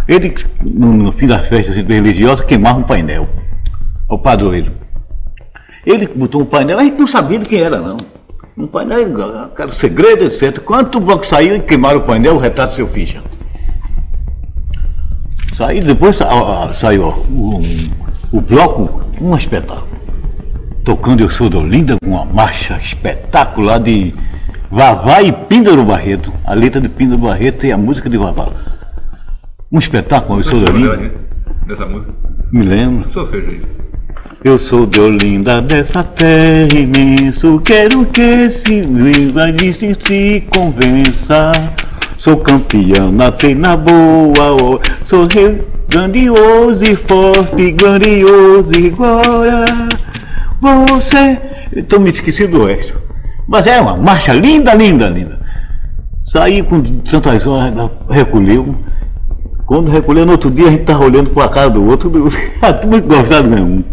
Ele, 0.07 0.35
no, 0.63 0.93
no 0.93 1.11
fim 1.13 1.27
da 1.27 1.39
festa 1.39 1.71
assim, 1.71 1.83
religiosa, 1.83 2.43
queimava 2.43 2.79
um 2.79 2.83
painel 2.83 3.27
ao 4.09 4.17
padroeiro. 4.17 4.71
Ele 5.85 6.07
botou 6.07 6.41
um 6.41 6.45
painel, 6.45 6.79
a 6.79 6.83
gente 6.83 6.99
não 6.99 7.07
sabia 7.07 7.39
de 7.39 7.45
quem 7.45 7.59
era, 7.61 7.77
não. 7.79 7.97
Um 8.57 8.65
painel, 8.65 9.13
cara, 9.55 9.71
segredo, 9.71 10.23
etc. 10.23 10.59
Quando 10.59 10.95
o 10.95 10.99
bloco 10.99 11.25
saiu 11.25 11.55
e 11.55 11.59
queimaram 11.59 11.99
o 11.99 12.03
painel, 12.03 12.35
o 12.35 12.39
retrato 12.39 12.73
seu 12.73 12.87
ficha. 12.87 13.21
Saiu, 15.55 15.83
depois 15.83 16.15
sa- 16.17 16.73
saiu 16.73 17.03
ó, 17.03 17.13
o 18.31 18.41
bloco, 18.41 19.01
um 19.21 19.35
espetáculo. 19.35 19.87
Tocando 20.87 21.21
Eu 21.21 21.29
Sou 21.29 21.49
da 21.49 21.57
Olinda 21.57 21.97
com 21.99 22.11
uma 22.11 22.23
marcha 22.23 22.77
espetacular 22.77 23.77
de 23.77 24.13
Vavá 24.71 25.21
e 25.21 25.33
Píndaro 25.33 25.83
Barreto. 25.83 26.31
A 26.45 26.53
letra 26.53 26.79
de 26.79 26.87
Píndaro 26.87 27.19
Barreto 27.19 27.65
e 27.65 27.73
a 27.73 27.77
música 27.77 28.09
de 28.09 28.17
Vavá. 28.17 28.47
Um 29.69 29.79
espetáculo, 29.79 30.39
Eu 30.39 30.43
Sou 30.45 30.61
da 30.61 30.71
Olinda. 30.71 31.11
Dessa 31.65 31.85
música. 31.85 32.13
Me 32.53 32.63
lembro. 32.63 33.09
Sou 33.09 33.27
aí. 33.33 33.61
Eu 34.45 34.57
sou 34.57 34.85
de 34.85 35.01
Olinda, 35.01 35.61
dessa 35.61 36.05
terra 36.05 36.73
imenso, 36.73 37.61
quero 37.65 38.05
que 38.05 38.21
esse 38.21 38.81
viva 38.83 39.51
disso 39.51 39.81
se 40.07 40.41
convença. 40.49 41.51
Sou 42.17 42.37
campeão, 42.37 43.11
nasci 43.11 43.53
na 43.53 43.75
boa 43.75 44.79
sou 45.03 45.27
rei 45.27 45.61
grandioso 45.89 46.81
e 46.85 46.95
forte, 46.95 47.71
grandioso 47.71 48.71
e 48.73 48.89
glória. 48.89 49.65
Você. 50.61 51.37
Tô 51.87 51.99
me 51.99 52.09
esqueci 52.09 52.47
do 52.47 52.65
resto. 52.65 52.99
Mas 53.47 53.65
é 53.67 53.79
uma 53.79 53.95
marcha 53.95 54.33
linda, 54.33 54.73
linda, 54.73 55.07
linda. 55.07 55.39
Saí 56.25 56.61
com 56.61 57.01
Santas 57.05 57.45
Horas, 57.47 57.89
recolheu. 58.09 58.75
Quando 59.65 59.91
recolheu, 59.91 60.25
no 60.25 60.33
outro 60.33 60.49
dia 60.49 60.67
a 60.67 60.71
gente 60.71 60.81
estava 60.81 61.05
olhando 61.05 61.29
para 61.29 61.45
a 61.45 61.49
cara 61.49 61.69
do 61.69 61.85
outro, 61.85 62.09
muito 62.87 63.07
gostado 63.07 63.47
mesmo. 63.47 63.83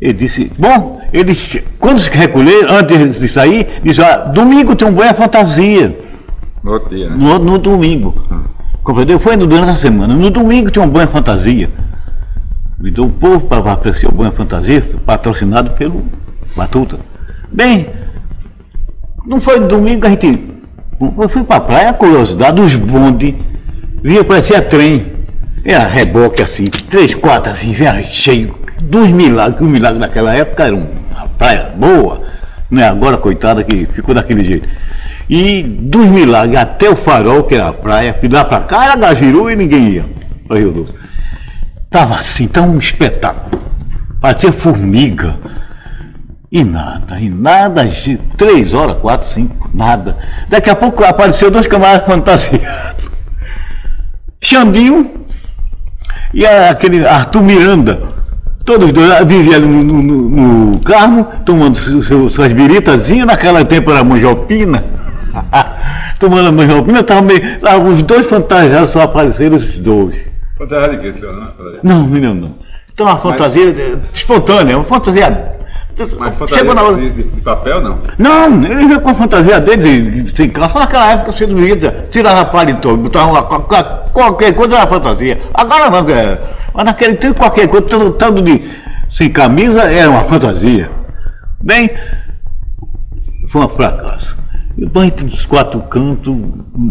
Ele 0.00 0.12
disse, 0.12 0.50
bom, 0.58 1.00
ele, 1.12 1.36
quando 1.78 2.00
se 2.00 2.10
recolher, 2.10 2.66
antes 2.68 3.18
de 3.18 3.28
sair, 3.28 3.80
disse, 3.82 4.02
ah, 4.02 4.16
domingo 4.16 4.74
tem 4.74 4.86
um 4.86 4.92
boa 4.92 5.14
fantasia. 5.14 5.96
No 6.62 6.72
outro 6.72 6.90
dia, 6.90 7.08
né? 7.08 7.16
No, 7.16 7.38
no 7.38 7.58
domingo. 7.58 8.14
Compreendeu? 8.82 9.18
Foi 9.18 9.36
no, 9.36 9.46
durante 9.46 9.70
a 9.70 9.76
semana. 9.76 10.14
No 10.14 10.30
domingo 10.30 10.70
tinha 10.70 10.84
um 10.84 10.88
banho 10.88 11.08
fantasia. 11.08 11.70
Convidou 12.76 13.06
o 13.06 13.12
povo 13.12 13.40
para 13.40 13.72
apreciar 13.72 14.10
o 14.10 14.14
banho 14.14 14.32
fantasia, 14.32 14.82
patrocinado 15.06 15.70
pelo 15.70 16.04
Batuta. 16.56 16.98
Bem, 17.50 17.86
não 19.26 19.40
foi 19.40 19.60
domingo 19.60 20.02
que 20.02 20.06
a 20.06 20.10
gente. 20.10 20.54
Eu 21.00 21.28
fui 21.28 21.44
para 21.44 21.56
a 21.56 21.60
praia, 21.60 21.92
curiosidade, 21.92 22.60
os 22.60 22.74
bondes, 22.74 23.34
via 24.02 24.24
parecia 24.24 24.60
trem. 24.60 25.06
Era 25.64 25.86
reboque 25.86 26.42
assim, 26.42 26.64
três, 26.64 27.14
quatro 27.14 27.52
assim, 27.52 27.72
vinha 27.72 28.02
cheio. 28.02 28.54
Dos 28.80 29.08
milagres, 29.08 29.56
que 29.58 29.64
o 29.64 29.68
milagre 29.68 29.98
naquela 29.98 30.34
época 30.34 30.64
era 30.64 30.74
uma 30.74 31.28
praia 31.38 31.72
boa, 31.74 32.22
não 32.70 32.82
é 32.82 32.86
agora, 32.86 33.16
coitada, 33.16 33.64
que 33.64 33.86
ficou 33.86 34.14
daquele 34.14 34.44
jeito. 34.44 34.68
E 35.28 35.62
dos 35.62 36.06
milagres 36.06 36.58
até 36.58 36.90
o 36.90 36.96
farol, 36.96 37.44
que 37.44 37.54
era 37.54 37.68
a 37.68 37.72
praia, 37.72 38.14
e 38.22 38.28
lá 38.28 38.44
para 38.44 38.60
cá 38.60 38.84
era 38.84 38.96
Gajiru 38.96 39.50
e 39.50 39.56
ninguém 39.56 39.88
ia 39.88 40.04
para 40.46 40.58
Rio 40.58 40.70
Doce. 40.70 41.03
Tava 41.94 42.16
assim, 42.16 42.48
tão 42.48 42.76
espetáculo. 42.76 43.62
Parecia 44.20 44.52
formiga. 44.52 45.36
E 46.50 46.64
nada, 46.64 47.20
e 47.20 47.30
nada, 47.30 47.88
três 48.36 48.74
horas, 48.74 48.96
quatro, 48.96 49.28
cinco, 49.28 49.70
nada. 49.72 50.16
Daqui 50.48 50.68
a 50.70 50.74
pouco 50.74 51.04
apareceu 51.04 51.52
dois 51.52 51.68
camaradas 51.68 52.02
fantasiados. 52.12 53.04
Xandinho 54.42 55.24
e 56.32 56.44
aquele 56.44 57.06
Arthur 57.06 57.44
Miranda. 57.44 58.00
Todos 58.64 58.90
dois 58.90 59.24
viviam 59.24 59.60
no, 59.60 59.84
no, 59.84 60.02
no, 60.72 60.78
carro, 60.80 61.28
tomando 61.46 61.76
suas 62.28 62.52
biritazinhas, 62.52 63.24
naquela 63.28 63.64
tempo 63.64 63.92
era 63.92 64.02
manjopina. 64.02 64.82
tomando 66.18 66.48
a 66.48 66.52
manjopina, 66.52 67.04
tava 67.04 67.22
meio. 67.22 67.40
Os 67.88 68.02
dois 68.02 68.26
fantasiados 68.26 68.90
só 68.90 69.02
apareceram 69.02 69.58
os 69.58 69.76
dois. 69.76 70.33
Fantasia 70.56 70.88
de 70.88 70.98
quê, 70.98 71.12
senhor? 71.18 71.54
Não, 71.82 71.98
não 71.98 72.06
menino, 72.06 72.34
não. 72.34 72.54
Então 72.92 73.06
uma 73.06 73.16
fantasia 73.16 73.74
Mas... 73.74 74.14
espontânea, 74.14 74.76
uma 74.76 74.84
fantasia 74.84 75.54
mas 76.18 76.36
fantasia 76.36 76.74
na 76.74 76.82
hora... 76.82 76.96
de, 76.96 77.10
de, 77.10 77.40
papel, 77.40 77.80
não? 77.80 77.98
Não, 78.18 78.64
ele 78.64 78.88
veio 78.88 79.00
com 79.00 79.10
a 79.10 79.14
fantasia 79.14 79.60
dele, 79.60 80.28
sem 80.34 80.50
calça. 80.50 80.78
Naquela 80.78 81.12
época 81.12 81.32
você 81.32 81.46
não 81.46 81.60
ia, 81.60 82.06
tirava 82.10 82.44
paletó, 82.46 82.96
botava 82.96 83.30
uma, 83.30 83.42
qualquer 83.42 84.54
coisa 84.54 84.76
era 84.76 84.86
fantasia. 84.88 85.40
Agora 85.54 85.90
não, 85.90 86.08
é, 86.10 86.38
mas 86.72 86.84
naquele 86.84 87.14
tempo 87.14 87.38
qualquer 87.38 87.68
coisa, 87.68 87.86
tanto, 87.86 88.10
tanto 88.12 88.42
de 88.42 88.68
sem 89.08 89.30
camisa, 89.30 89.82
era 89.84 90.10
uma 90.10 90.24
fantasia. 90.24 90.90
Bem, 91.62 91.88
foi 93.50 93.62
um 93.62 93.68
fracasso. 93.68 94.36
E 94.76 94.84
o 94.84 95.04
entre 95.04 95.26
dos 95.26 95.46
quatro 95.46 95.78
cantos, 95.82 96.36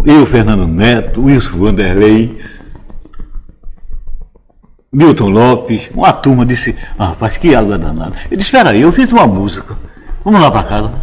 eu, 0.05 0.25
Fernando 0.27 0.65
Neto, 0.65 1.25
Wilson 1.25 1.57
Vanderlei, 1.57 2.37
Milton 4.93 5.29
Lopes, 5.29 5.89
uma 5.91 6.13
turma 6.13 6.45
disse, 6.45 6.77
ah, 6.99 7.07
rapaz, 7.07 7.35
que 7.35 7.55
água 7.55 7.79
danada. 7.79 8.15
Eu 8.29 8.37
disse, 8.37 8.49
espera 8.49 8.69
aí, 8.69 8.81
eu 8.81 8.91
fiz 8.91 9.11
uma 9.11 9.25
música, 9.25 9.75
vamos 10.23 10.39
lá 10.39 10.51
para 10.51 10.67
casa. 10.67 10.93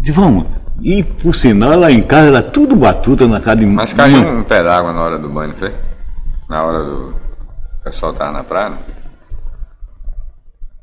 Disse, 0.00 0.18
vamos. 0.18 0.46
E 0.80 1.04
por 1.04 1.34
sinal, 1.34 1.78
lá 1.78 1.90
em 1.90 2.02
casa 2.02 2.28
era 2.28 2.42
tudo 2.42 2.74
batuta 2.74 3.28
na 3.28 3.40
casa 3.40 3.56
de 3.56 3.66
Mas 3.66 3.92
caiu 3.92 4.20
um 4.20 4.42
pé 4.42 4.62
d'água 4.62 4.94
na 4.94 5.02
hora 5.02 5.18
do 5.18 5.28
banho, 5.28 5.54
foi? 5.58 5.74
Na 6.48 6.64
hora 6.64 6.82
do. 6.82 7.08
O 7.10 7.84
pessoal 7.84 8.14
tava 8.14 8.32
na 8.32 8.44
praia? 8.44 8.78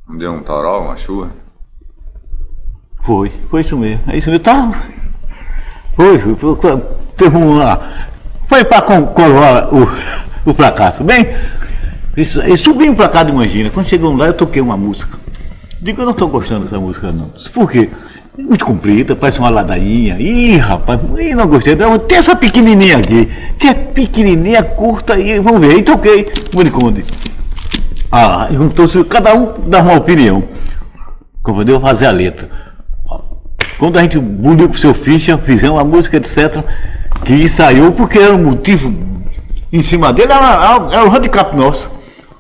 Não 0.08 0.18
deu 0.18 0.32
um 0.32 0.44
toró, 0.44 0.82
uma 0.82 0.98
chuva? 0.98 1.32
Foi, 3.04 3.32
foi 3.50 3.62
isso 3.62 3.76
mesmo. 3.76 4.04
É 4.12 4.18
isso 4.18 4.30
mesmo. 4.30 4.44
Tá. 4.44 4.72
Foi, 5.96 6.20
foi, 6.20 6.36
foi, 6.36 6.82
teve 7.18 7.36
um 7.36 7.58
lá. 7.58 8.08
Foi 8.48 8.64
para 8.64 8.82
coroar 8.84 9.74
o 9.74 9.88
o 10.52 10.54
fracasso. 10.54 11.04
Bem, 11.04 11.28
eles 12.16 12.62
subiram 12.62 12.96
para 12.96 13.10
cá 13.10 13.24
de. 13.24 13.32
Quando 13.70 13.88
chegamos 13.88 14.18
lá, 14.18 14.28
eu 14.28 14.34
toquei 14.34 14.62
uma 14.62 14.78
música. 14.78 15.18
Digo, 15.82 16.02
eu 16.02 16.06
não 16.06 16.14
estou 16.14 16.28
gostando 16.28 16.64
dessa 16.64 16.80
música, 16.80 17.12
não. 17.12 17.32
Por 17.54 17.70
quê? 17.70 17.90
Muito 18.38 18.66
comprida, 18.66 19.16
parece 19.16 19.40
uma 19.40 19.50
ladainha. 19.50 20.18
Ih, 20.20 20.58
rapaz, 20.58 21.00
ih, 21.20 21.36
não 21.36 21.48
gostei. 21.48 21.76
Tem 22.08 22.18
essa 22.18 22.36
pequenininha 22.36 22.98
aqui, 22.98 23.32
que 23.60 23.68
é 23.68 23.74
pequenininha, 23.74 24.64
curta, 24.64 25.20
e 25.20 25.40
vamos 25.40 25.62
ver. 25.62 25.76
Aí 25.76 25.84
toquei, 25.84 26.32
Muriconde. 26.54 27.04
Ah, 28.12 28.48
juntou-se, 28.52 29.04
cada 29.04 29.36
um 29.36 29.70
dá 29.70 29.82
uma 29.82 29.96
opinião. 29.96 30.44
Como 31.44 31.62
eu 31.64 31.80
fazer 31.80 32.08
a 32.08 32.12
letra. 32.12 32.50
Quando 33.78 34.00
a 34.00 34.02
gente 34.02 34.18
buniu 34.18 34.70
com 34.70 34.76
o 34.76 34.78
seu 34.78 34.94
ficha, 34.94 35.38
fizemos 35.38 35.80
a 35.80 35.84
música, 35.84 36.18
etc., 36.18 36.64
que 37.24 37.34
ensaiou 37.34 37.92
porque 37.92 38.18
era 38.18 38.34
um 38.34 38.44
motivo 38.44 38.90
em 39.72 39.84
cima 39.84 40.14
dele 40.14 40.32
era, 40.32 40.90
era 40.92 41.06
um 41.06 41.16
handicap 41.16 41.56
nosso. 41.56 41.90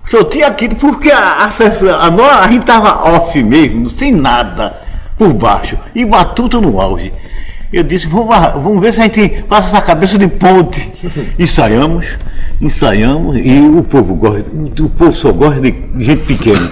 Só 0.09 0.23
tinha 0.23 0.47
aquilo 0.47 0.75
porque 0.75 1.11
a, 1.11 1.19
a, 1.19 1.45
a, 1.45 2.43
a 2.43 2.47
gente 2.47 2.61
estava 2.61 3.09
off 3.09 3.43
mesmo, 3.43 3.89
sem 3.89 4.11
nada 4.11 4.81
por 5.17 5.33
baixo, 5.33 5.77
e 5.93 6.05
batuta 6.05 6.61
no 6.61 6.79
auge. 6.79 7.11
Eu 7.73 7.83
disse, 7.83 8.07
vamos, 8.07 8.33
vamos 8.53 8.79
ver 8.81 8.93
se 8.93 9.01
a 9.01 9.03
gente 9.03 9.43
passa 9.43 9.67
essa 9.67 9.81
cabeça 9.81 10.17
de 10.17 10.27
ponte. 10.27 10.89
Ensaiamos, 11.37 12.07
ensaiamos, 12.61 13.37
e 13.37 13.59
o 13.59 13.83
povo 13.83 14.15
gosta, 14.15 14.45
o 14.79 14.89
povo 14.89 15.13
só 15.13 15.33
gosta 15.33 15.59
de 15.59 15.75
gente 15.97 16.23
pequena. 16.23 16.71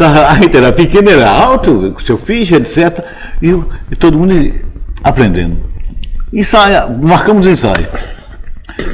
A 0.00 0.34
gente 0.36 0.56
era 0.56 0.72
pequena, 0.72 1.10
era 1.10 1.28
alto, 1.28 1.92
com 1.92 2.00
seu 2.00 2.16
filho, 2.16 2.56
etc. 2.56 3.04
E, 3.42 3.48
e 3.90 3.96
todo 3.96 4.16
mundo 4.16 4.54
aprendendo. 5.02 5.56
Ensaia, 6.32 6.86
marcamos 6.86 7.46
o 7.46 7.50
ensaio. 7.50 7.88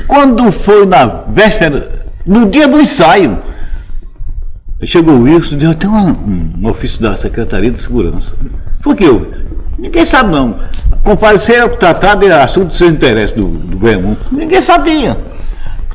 Quando 0.06 0.50
foi 0.52 0.86
na 0.86 1.06
véspera, 1.28 2.06
no 2.24 2.48
dia 2.48 2.66
do 2.66 2.80
ensaio, 2.80 3.38
chegou 4.84 5.14
o 5.14 5.22
Wilson 5.22 5.54
e 5.54 5.58
disse, 5.58 5.74
tem 5.74 5.90
um, 5.90 6.68
ofício 6.68 7.00
da 7.00 7.16
Secretaria 7.16 7.70
de 7.70 7.80
Segurança. 7.80 8.32
Por 8.82 8.96
quê? 8.96 9.06
Ninguém 9.78 10.04
sabe 10.04 10.30
não. 10.30 10.56
Comparecer 11.02 11.68
tratar 11.76 12.14
de 12.16 12.30
assunto 12.30 12.70
de 12.70 12.76
seu 12.76 12.88
interesse 12.88 13.34
do, 13.34 13.46
do 13.46 13.76
governo. 13.76 14.16
Ninguém 14.30 14.62
sabia. 14.62 15.16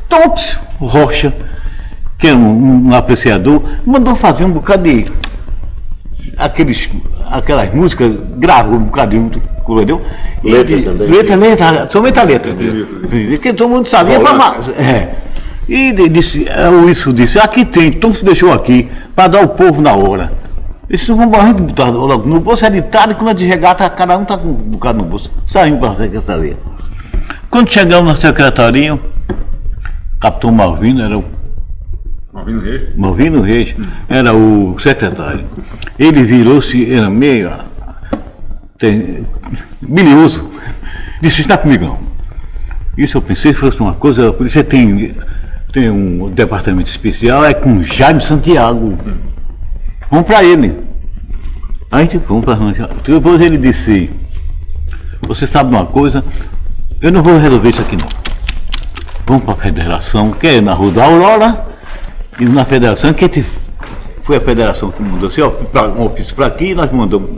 Tops 0.07 0.59
Rocha, 0.79 1.33
que 2.17 2.27
é 2.27 2.33
um, 2.33 2.87
um, 2.87 2.93
apreciador, 2.93 3.63
mandou 3.85 4.15
fazer 4.15 4.43
um 4.43 4.51
bocado 4.51 4.83
de 4.83 5.11
aqueles, 6.37 6.89
aquelas 7.31 7.73
músicas, 7.73 8.11
gravou 8.37 8.75
um 8.75 8.85
bocadinho 8.85 9.31
entendeu? 9.77 10.01
Letra 10.43 10.75
e, 10.75 10.83
também. 10.83 11.07
Letra, 11.09 11.35
letra, 11.35 11.89
somente 11.91 12.19
a 12.19 12.23
letra. 12.23 12.55
Que 13.41 13.53
todo 13.53 13.69
mundo 13.69 13.87
sabia. 13.87 14.19
Pra, 14.19 14.57
é. 14.77 15.15
E 15.67 15.91
disse, 16.09 16.47
é, 16.47 16.67
o 16.67 16.85
Wilson 16.85 17.13
disse, 17.13 17.37
aqui 17.37 17.63
tem, 17.63 17.89
então 17.89 18.13
se 18.13 18.25
deixou 18.25 18.51
aqui, 18.51 18.89
para 19.15 19.27
dar 19.27 19.43
o 19.43 19.49
povo 19.49 19.81
na 19.81 19.93
hora. 19.93 20.31
Isso 20.89 21.15
vamos 21.15 21.37
a 21.37 21.45
gente 21.45 21.61
botar 21.61 21.89
logo 21.89 22.27
no 22.27 22.39
bolso, 22.39 22.65
é 22.65 22.69
ditado, 22.71 23.13
quando 23.13 23.29
é 23.29 23.33
de 23.35 23.45
regata, 23.45 23.87
cada 23.87 24.17
um 24.17 24.23
está 24.23 24.35
com 24.35 24.47
um 24.47 24.53
bocado 24.53 24.97
no 24.97 25.03
bolso. 25.03 25.31
Saímos 25.47 25.79
para 25.79 25.91
a 25.91 25.95
secretaria. 25.97 26.57
Quando 27.51 27.71
chegamos 27.71 28.09
na 28.09 28.15
secretaria, 28.15 28.99
Capitão 30.19 30.51
Malvino 30.51 31.03
era 31.03 31.17
o 31.17 31.23
Malvino 32.33 32.61
Reis? 32.61 32.81
Malvino 32.95 33.41
Reis 33.41 33.75
era 34.07 34.33
o 34.33 34.75
secretário. 34.79 35.45
Ele 35.99 36.23
virou-se, 36.23 36.91
era 36.91 37.09
meio 37.09 37.51
tem, 38.79 39.27
bilioso, 39.81 40.49
disse, 41.21 41.41
está 41.41 41.57
comigo 41.57 41.85
não. 41.85 41.99
Isso 42.97 43.17
eu 43.17 43.21
pensei 43.21 43.53
se 43.53 43.59
fosse 43.59 43.79
uma 43.81 43.93
coisa, 43.93 44.29
a 44.29 44.33
polícia 44.33 44.63
tem, 44.63 45.15
tem 45.73 45.89
um 45.89 46.29
departamento 46.31 46.89
especial, 46.89 47.43
é 47.45 47.53
com 47.53 47.83
Jaime 47.83 48.21
Santiago. 48.21 48.97
Vamos 50.09 50.25
para 50.25 50.43
ele. 50.43 50.75
A 51.91 52.01
gente 52.01 52.17
vamos 52.17 52.45
para 52.45 52.55
Depois 53.03 53.41
ele 53.41 53.57
disse, 53.57 54.09
você 55.21 55.45
sabe 55.45 55.75
uma 55.75 55.85
coisa, 55.85 56.23
eu 57.01 57.11
não 57.11 57.21
vou 57.21 57.37
resolver 57.37 57.69
isso 57.69 57.81
aqui 57.81 57.97
não. 57.97 58.07
Vamos 59.27 59.43
para 59.43 59.53
a 59.53 59.57
federação, 59.57 60.31
que 60.31 60.47
é 60.47 60.61
na 60.61 60.73
Rua 60.73 60.91
da 60.91 61.03
Aurora, 61.03 61.65
e 62.39 62.45
na 62.45 62.63
federação, 62.63 63.13
que 63.13 63.45
foi 64.23 64.37
a 64.37 64.41
federação 64.41 64.91
que 64.91 65.01
mandou 65.01 65.27
assim, 65.27 65.41
ó, 65.41 65.51
um 65.97 66.05
ofício 66.05 66.33
para 66.33 66.47
aqui, 66.47 66.73
nós 66.73 66.91
mandamos 66.91 67.29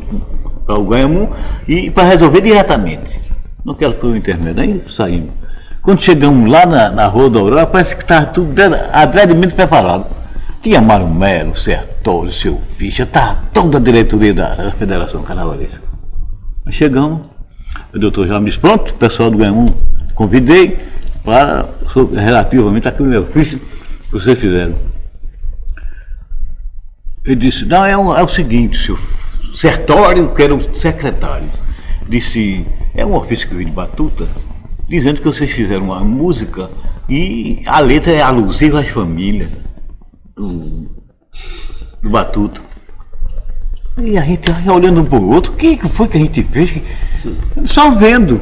para 0.71 0.79
o 0.79 0.85
Ganhamu 0.85 1.29
e 1.67 1.91
para 1.91 2.05
resolver 2.05 2.41
diretamente. 2.41 3.19
Não 3.65 3.75
quero 3.75 3.93
que 3.95 4.05
o 4.05 4.15
intermédio. 4.15 4.61
Aí 4.61 4.83
saímos. 4.89 5.31
Quando 5.81 6.01
chegamos 6.01 6.49
lá 6.49 6.65
na, 6.65 6.89
na 6.89 7.07
Rua 7.07 7.29
da 7.29 7.39
Aurora, 7.39 7.67
parece 7.67 7.95
que 7.95 8.03
estava 8.03 8.27
tudo 8.27 8.53
adredemente 8.93 9.53
preparado. 9.53 10.05
Tinha 10.61 10.79
Mário 10.79 11.07
Melo, 11.07 11.57
Sertório, 11.57 12.31
seu 12.31 12.61
Ficha, 12.77 13.05
tá 13.05 13.43
toda 13.51 13.79
a 13.79 13.81
diretoria 13.81 14.33
da 14.33 14.71
Federação 14.77 15.23
Carnavalesca. 15.23 15.81
Chegamos, 16.69 17.21
o 17.93 17.99
doutor 17.99 18.27
já 18.27 18.39
me 18.39 18.45
disse, 18.45 18.59
pronto, 18.59 18.91
o 18.91 18.93
pessoal 18.93 19.31
do 19.31 19.37
Guemum, 19.37 19.65
convidei 20.13 20.79
para, 21.23 21.67
relativamente 22.13 22.87
àquele 22.87 23.17
ofício 23.17 23.59
que 23.59 24.11
vocês 24.11 24.37
fizeram. 24.37 24.75
Ele 27.25 27.35
disse, 27.35 27.65
não, 27.65 27.83
é, 27.83 27.97
um, 27.97 28.15
é 28.15 28.23
o 28.23 28.29
seguinte, 28.29 28.77
senhor 28.77 28.99
Sertório, 29.61 30.29
que 30.29 30.41
era 30.41 30.55
o 30.55 30.75
secretário, 30.75 31.47
disse, 32.09 32.65
é 32.95 33.05
um 33.05 33.13
ofício 33.13 33.47
que 33.47 33.53
veio 33.53 33.69
de 33.69 33.71
Batuta, 33.71 34.27
dizendo 34.89 35.19
que 35.19 35.27
vocês 35.27 35.51
fizeram 35.51 35.83
uma 35.83 35.99
música 35.99 36.67
e 37.07 37.61
a 37.67 37.79
letra 37.79 38.11
é 38.11 38.21
alusiva 38.21 38.79
às 38.79 38.89
famílias 38.89 39.51
do, 40.35 40.89
do 42.01 42.09
Batuta. 42.09 42.59
E 43.99 44.17
a 44.17 44.21
gente 44.21 44.49
olhando 44.67 45.01
um 45.01 45.05
para 45.05 45.19
o 45.19 45.29
outro, 45.29 45.53
o 45.53 45.55
que 45.55 45.77
foi 45.89 46.07
que 46.07 46.17
a 46.17 46.21
gente 46.21 46.41
fez? 46.41 46.81
Só 47.67 47.91
vendo. 47.91 48.41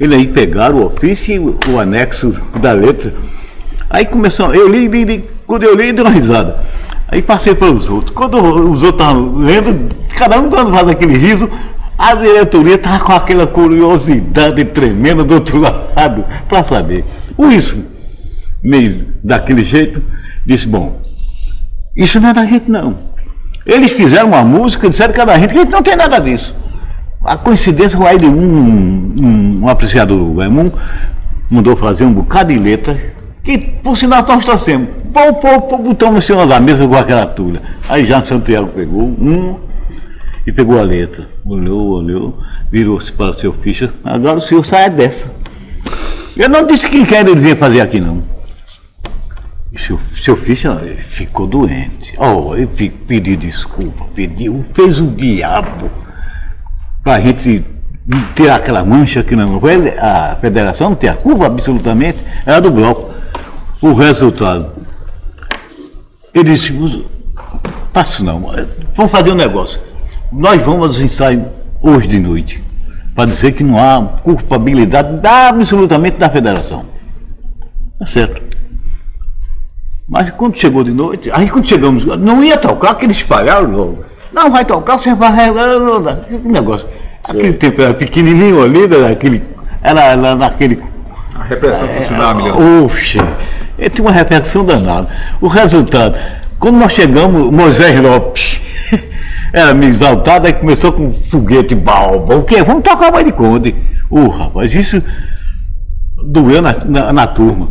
Ele 0.00 0.14
aí 0.14 0.28
pegaram 0.28 0.78
o 0.78 0.86
ofício 0.86 1.34
e 1.34 1.38
o, 1.38 1.58
o 1.68 1.78
anexo 1.78 2.30
da 2.58 2.72
letra. 2.72 3.12
Aí 3.90 4.06
começou, 4.06 4.54
eu 4.54 4.66
li, 4.66 4.88
li, 4.88 5.04
li, 5.04 5.24
quando 5.46 5.64
eu 5.64 5.76
li, 5.76 5.92
dei 5.92 6.02
uma 6.02 6.10
risada. 6.10 6.64
Aí 7.08 7.22
passei 7.22 7.54
para 7.54 7.70
os 7.70 7.88
outros. 7.88 8.14
Quando 8.14 8.36
os 8.36 8.82
outros 8.82 8.90
estavam 8.90 9.36
lendo, 9.36 9.94
cada 10.16 10.40
um 10.40 10.48
dando 10.48 10.72
faz 10.72 10.88
aquele 10.88 11.16
riso, 11.16 11.48
a 11.96 12.14
diretoria 12.14 12.74
estava 12.74 13.04
com 13.04 13.12
aquela 13.12 13.46
curiosidade 13.46 14.64
tremenda 14.66 15.24
do 15.24 15.34
outro 15.34 15.58
lado 15.60 16.24
para 16.48 16.64
saber. 16.64 17.04
O 17.36 17.46
isso, 17.46 17.82
meio 18.62 19.06
daquele 19.22 19.64
jeito, 19.64 20.02
disse, 20.44 20.66
bom, 20.66 21.00
isso 21.96 22.20
não 22.20 22.30
é 22.30 22.34
da 22.34 22.44
gente 22.44 22.70
não. 22.70 22.98
Eles 23.64 23.92
fizeram 23.92 24.28
uma 24.28 24.42
música, 24.42 24.88
disseram 24.88 25.12
que 25.12 25.20
é 25.20 25.26
da 25.26 25.38
gente, 25.38 25.52
que 25.52 25.58
a 25.58 25.62
gente 25.62 25.72
não 25.72 25.82
tem 25.82 25.96
nada 25.96 26.20
disso. 26.20 26.54
A 27.24 27.36
coincidência 27.36 27.98
foi 27.98 28.18
de 28.18 28.26
um, 28.26 29.12
um, 29.18 29.60
um 29.62 29.68
apreciador 29.68 30.18
do 30.18 30.38
Raimundo, 30.38 30.78
mandou 31.50 31.76
fazer 31.76 32.04
um 32.04 32.12
bocado 32.12 32.52
de 32.52 32.58
letras, 32.58 33.00
que 33.46 33.58
por 33.58 33.96
sinal 33.96 34.24
nós 34.26 34.44
torcemos. 34.44 34.88
Pô, 35.14 35.32
pô, 35.34 35.60
pô, 35.62 35.78
botamos 35.78 36.24
em 36.24 36.26
cima 36.26 36.46
da 36.46 36.58
mesa 36.58 36.86
com 36.86 36.96
aquela 36.96 37.26
tulha. 37.26 37.62
Aí 37.88 38.04
já 38.04 38.22
Santiago 38.26 38.66
pegou 38.66 39.04
um 39.04 39.56
e 40.44 40.50
pegou 40.50 40.80
a 40.80 40.82
letra. 40.82 41.28
Olhou, 41.44 41.90
olhou, 41.90 42.38
virou-se 42.72 43.12
para 43.12 43.30
o 43.30 43.34
seu 43.34 43.52
ficha. 43.52 43.94
Agora 44.04 44.38
o 44.38 44.42
senhor 44.42 44.66
sai 44.66 44.90
dessa. 44.90 45.24
Eu 46.36 46.48
não 46.48 46.66
disse 46.66 46.88
que 46.88 47.06
quer 47.06 47.26
ele 47.26 47.40
vir 47.40 47.56
fazer 47.56 47.80
aqui 47.80 48.00
não. 48.00 48.20
E 49.72 49.80
seu, 49.80 50.00
seu 50.20 50.36
ficha 50.36 50.76
ficou 51.10 51.46
doente. 51.46 52.14
Oh, 52.18 52.56
ele 52.56 52.66
pediu 53.06 53.36
desculpa, 53.36 54.06
pediu, 54.12 54.64
fez 54.74 54.98
o 54.98 55.06
diabo 55.06 55.88
para 57.04 57.14
a 57.14 57.20
gente 57.20 57.64
tirar 58.34 58.56
aquela 58.56 58.84
mancha 58.84 59.22
que 59.22 59.36
não. 59.36 59.60
A 60.00 60.36
federação 60.40 60.90
não 60.90 60.96
tem 60.96 61.08
a 61.08 61.14
culpa 61.14 61.46
absolutamente, 61.46 62.18
era 62.44 62.60
do 62.60 62.72
bloco. 62.72 63.15
O 63.80 63.92
resultado. 63.92 64.70
Ele 66.34 66.54
disse, 66.54 66.72
passa 67.92 68.22
não, 68.22 68.52
vamos 68.94 69.12
fazer 69.12 69.32
um 69.32 69.36
negócio. 69.36 69.80
Nós 70.30 70.60
vamos 70.62 71.00
ensaiar 71.00 71.46
hoje 71.80 72.08
de 72.08 72.18
noite, 72.18 72.62
para 73.14 73.30
dizer 73.30 73.52
que 73.52 73.62
não 73.62 73.78
há 73.78 74.02
culpabilidade 74.22 75.18
da, 75.18 75.48
absolutamente 75.48 76.18
da 76.18 76.28
federação. 76.28 76.84
Tá 77.98 78.06
certo. 78.06 78.56
Mas 80.08 80.30
quando 80.30 80.56
chegou 80.56 80.84
de 80.84 80.92
noite, 80.92 81.30
aí 81.32 81.48
quando 81.48 81.66
chegamos, 81.66 82.04
não 82.04 82.44
ia 82.44 82.56
tocar, 82.56 82.94
que 82.94 83.04
eles 83.04 83.16
espalharam 83.16 83.70
logo. 83.70 84.04
Não, 84.32 84.50
vai 84.50 84.64
tocar, 84.64 84.98
você 84.98 85.14
vai. 85.14 85.32
Que 86.28 86.48
negócio. 86.48 86.86
Aquele 87.24 87.52
Sim. 87.52 87.58
tempo 87.58 87.82
era 87.82 87.94
pequenininho 87.94 88.62
ali, 88.62 88.84
era 88.84 89.10
aquele. 89.10 89.42
Era, 89.82 90.02
era 90.02 90.34
naquele. 90.34 90.82
A 91.34 91.44
repressão 91.44 91.86
é, 91.86 92.00
funcionava 92.00 92.34
melhor. 92.34 92.56
Oxe, 92.84 93.18
ele 93.78 93.90
tinha 93.90 94.06
uma 94.06 94.12
repressão 94.12 94.64
danada. 94.64 95.08
O 95.40 95.48
resultado, 95.48 96.16
quando 96.58 96.76
nós 96.76 96.92
chegamos, 96.92 97.52
Moisés 97.52 97.98
Lopes 98.00 98.60
era 99.52 99.74
meio 99.74 99.92
exaltado, 99.92 100.46
aí 100.46 100.52
começou 100.52 100.92
com 100.92 101.12
foguete 101.30 101.74
balba. 101.74 102.36
O 102.36 102.44
quê? 102.44 102.62
Vamos 102.62 102.82
tocar 102.82 103.12
mais 103.12 103.24
de 103.24 103.32
conde. 103.32 103.74
Ô 104.10 104.28
rapaz, 104.28 104.72
isso 104.72 105.02
doeu 106.24 106.62
na, 106.62 106.72
na, 106.84 107.12
na 107.12 107.26
turma. 107.26 107.68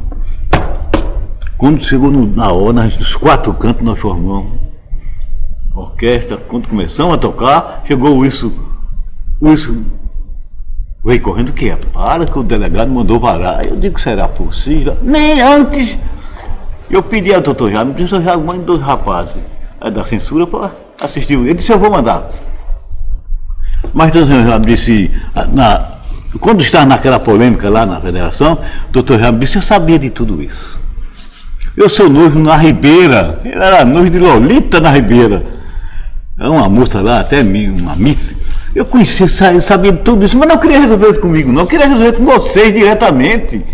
Quando 1.58 1.84
chegou 1.84 2.12
no, 2.12 2.26
na 2.28 2.52
hora, 2.52 2.84
nos 2.84 3.15
quatro 3.15 3.54
cantos 3.54 3.84
nós 3.84 4.00
formamos 4.00 4.65
orquestra, 5.76 6.38
quando 6.38 6.68
começamos 6.68 7.15
a 7.15 7.18
tocar, 7.18 7.84
chegou 7.86 8.26
isso, 8.26 8.54
isso 9.41 9.86
veio 11.06 11.22
correndo 11.22 11.54
que 11.54 11.70
é? 11.70 11.78
Para 11.94 12.26
que 12.26 12.38
o 12.38 12.44
delegado 12.44 12.89
mandou 12.89 13.20
varar. 13.20 13.63
Eu 13.63 13.76
digo, 13.76 14.00
será 14.00 14.28
possível? 14.28 14.98
Nem 15.04 15.39
antes. 15.39 15.96
Eu 16.89 17.04
pedi 17.04 17.34
ao 17.34 17.41
doutor 17.41 17.72
Jaime, 17.72 17.94
disse, 17.94 18.20
já 18.22 18.36
mãe 18.36 18.60
dos 18.60 18.82
rapazes 18.82 19.36
é 19.82 19.91
da 19.91 20.04
censura 20.04 20.48
para 20.48 20.72
assistir. 21.00 21.34
Ele 21.34 21.54
disse, 21.54 21.72
eu 21.72 21.78
vou 21.78 21.91
mandar. 21.91 22.30
Mas 23.94 24.10
o 24.10 24.13
doutor 24.13 24.48
Jaime 24.48 24.65
disse, 24.65 25.12
na, 25.54 26.00
quando 26.39 26.63
estava 26.63 26.88
naquela 26.88 27.20
polêmica 27.20 27.70
lá 27.70 27.86
na 27.86 28.02
federação, 28.02 28.60
o 28.89 28.91
doutor 28.91 29.20
Jaime 29.20 29.39
disse, 29.39 29.58
eu 29.58 29.62
sabia 29.62 30.00
de 30.00 30.10
tudo 30.10 30.41
isso. 30.41 30.80
Eu 31.78 31.89
sou 31.89 32.10
noivo 32.10 32.39
na 32.39 32.56
Ribeira. 32.58 33.41
Ele 33.44 33.54
era 33.54 33.86
noivo 33.86 34.10
de 34.10 34.18
Lolita 34.18 34.80
na 34.80 34.89
Ribeira. 34.89 35.44
É 36.39 36.50
uma 36.50 36.68
moça 36.68 37.00
lá, 37.02 37.20
até 37.20 37.41
uma 37.41 37.96
miss. 37.96 38.36
Eu 38.75 38.85
conhecia, 38.85 39.25
eu 39.53 39.61
sabia 39.61 39.93
tudo 39.93 40.25
isso, 40.25 40.38
mas 40.38 40.49
não 40.49 40.57
queria 40.57 40.81
resolver 40.81 41.13
comigo, 41.21 41.49
não. 41.49 41.61
Eu 41.61 41.67
queria 41.67 41.88
resolver 41.88 42.11
com 42.11 42.25
vocês 42.25 42.73
diretamente. 42.73 43.65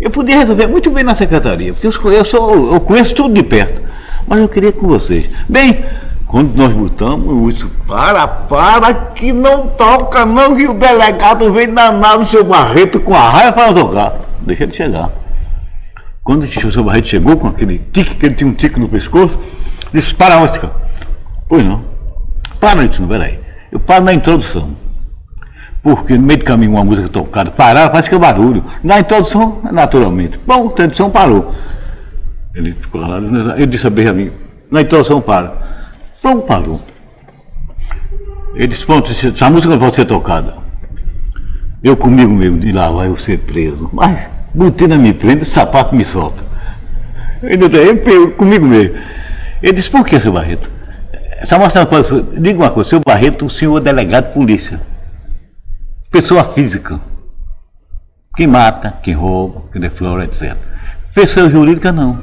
Eu 0.00 0.10
podia 0.10 0.38
resolver 0.38 0.68
muito 0.68 0.88
bem 0.92 1.02
na 1.02 1.16
secretaria, 1.16 1.74
porque 1.74 1.88
eu, 1.88 2.12
eu, 2.12 2.24
sou, 2.24 2.72
eu 2.72 2.80
conheço 2.80 3.16
tudo 3.16 3.34
de 3.34 3.42
perto. 3.42 3.82
Mas 4.28 4.38
eu 4.38 4.48
queria 4.48 4.70
com 4.70 4.86
vocês. 4.86 5.28
Bem, 5.48 5.84
quando 6.28 6.54
nós 6.54 6.72
botamos 6.72 7.56
isso, 7.56 7.68
para, 7.84 8.28
para, 8.28 8.94
que 8.94 9.32
não 9.32 9.66
toca, 9.66 10.24
não, 10.24 10.54
que 10.54 10.68
o 10.68 10.74
delegado 10.74 11.52
vem 11.52 11.68
danar 11.68 12.16
no 12.16 12.28
seu 12.28 12.44
Barreto 12.44 13.00
com 13.00 13.12
a 13.12 13.28
raia 13.28 13.52
para 13.52 13.74
tocar. 13.74 14.20
Deixa 14.42 14.62
ele 14.62 14.72
chegar. 14.72 15.10
Quando 16.22 16.44
o 16.44 16.72
seu 16.72 16.84
Barreto 16.84 17.08
chegou 17.08 17.36
com 17.36 17.48
aquele 17.48 17.80
tique, 17.92 18.14
que 18.14 18.26
ele 18.26 18.36
tinha 18.36 18.48
um 18.48 18.54
tique 18.54 18.78
no 18.78 18.88
pescoço, 18.88 19.36
disse, 19.92 20.14
para, 20.14 20.38
ótica. 20.38 20.70
Pois 21.48 21.64
não. 21.64 21.82
Para 22.60 22.84
isso, 22.84 23.00
não, 23.02 23.08
peraí. 23.08 23.47
Eu 23.70 23.80
paro 23.80 24.04
na 24.04 24.14
introdução. 24.14 24.70
Porque 25.82 26.16
no 26.16 26.22
meio 26.22 26.40
do 26.40 26.44
caminho 26.44 26.72
uma 26.72 26.84
música 26.84 27.08
tocada, 27.08 27.50
parar, 27.50 27.90
faz 27.90 28.08
que 28.08 28.14
é 28.14 28.18
barulho. 28.18 28.64
Na 28.82 28.98
introdução, 28.98 29.60
naturalmente. 29.70 30.38
Bom, 30.46 30.62
a 30.62 30.66
introdução 30.66 31.10
parou. 31.10 31.54
Ele 32.54 32.74
ficou 32.74 33.00
lá, 33.00 33.18
ele 33.56 33.66
disse 33.66 33.86
a 33.86 33.90
Benjamin, 33.90 34.32
na 34.70 34.80
introdução 34.82 35.20
para. 35.20 35.52
Bom, 36.22 36.40
parou. 36.40 36.80
Ele 38.54 38.66
disse, 38.66 38.84
pronto, 38.84 39.10
essa 39.12 39.50
música 39.50 39.72
não 39.72 39.78
pode 39.78 39.94
ser 39.94 40.04
tocada. 40.04 40.54
Eu 41.82 41.96
comigo 41.96 42.32
mesmo, 42.32 42.58
de 42.58 42.72
lá 42.72 42.90
vai 42.90 43.06
eu 43.06 43.16
ser 43.16 43.38
preso. 43.38 43.88
Mas, 43.92 44.18
botina 44.52 44.96
me 44.96 45.12
prende, 45.12 45.44
sapato 45.44 45.94
me 45.94 46.04
solta. 46.04 46.42
Ele, 47.42 47.64
ele 47.66 48.30
comigo 48.32 48.66
mesmo. 48.66 48.96
Ele 49.62 49.72
disse, 49.74 49.90
por 49.90 50.04
que, 50.04 50.20
seu 50.20 50.32
Barreto? 50.32 50.77
Essa 51.40 51.56
mostrando 51.56 52.40
diga 52.40 52.58
uma 52.58 52.70
coisa, 52.70 52.90
seu 52.90 53.00
Barreto, 53.00 53.46
o 53.46 53.50
senhor 53.50 53.78
é 53.78 53.80
delegado 53.80 54.26
de 54.26 54.34
polícia. 54.34 54.80
Pessoa 56.10 56.52
física. 56.52 57.00
Que 58.36 58.46
mata, 58.46 58.94
que 59.02 59.12
rouba, 59.12 59.62
que 59.72 59.78
deflora, 59.78 60.24
etc. 60.24 60.56
Pessoa 61.14 61.48
jurídica 61.48 61.92
não. 61.92 62.18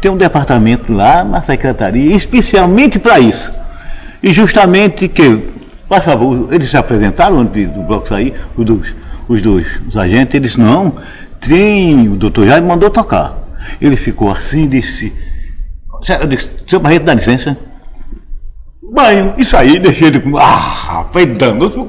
Tem 0.00 0.10
um 0.10 0.16
departamento 0.16 0.92
lá 0.92 1.24
na 1.24 1.42
secretaria, 1.42 2.14
especialmente 2.14 2.98
para 2.98 3.18
isso. 3.18 3.52
E 4.22 4.32
justamente 4.32 5.08
que, 5.08 5.36
por 5.88 6.00
favor, 6.02 6.52
eles 6.52 6.70
se 6.70 6.76
apresentaram 6.76 7.40
antes 7.40 7.68
do 7.70 7.82
bloco 7.82 8.08
sair, 8.08 8.34
os 8.56 8.64
dois, 8.64 8.94
os 9.28 9.42
dois 9.42 9.66
os 9.88 9.96
agentes, 9.96 10.34
eles 10.34 10.56
não, 10.56 10.94
tem, 11.40 12.08
o 12.08 12.16
doutor 12.16 12.46
Jair 12.46 12.62
mandou 12.62 12.88
tocar. 12.88 13.36
Ele 13.80 13.96
ficou 13.96 14.30
assim 14.30 14.68
disse, 14.68 15.12
eu 16.20 16.26
disse, 16.26 16.50
seu 16.68 16.78
Barreto 16.78 17.04
dá 17.04 17.14
licença? 17.14 17.56
Banho. 18.92 19.34
Isso 19.38 19.56
aí, 19.56 19.78
deixei 19.78 20.08
ele 20.08 20.20
com. 20.20 20.36
Ah, 20.36 21.06
foi 21.12 21.26
danoso, 21.26 21.86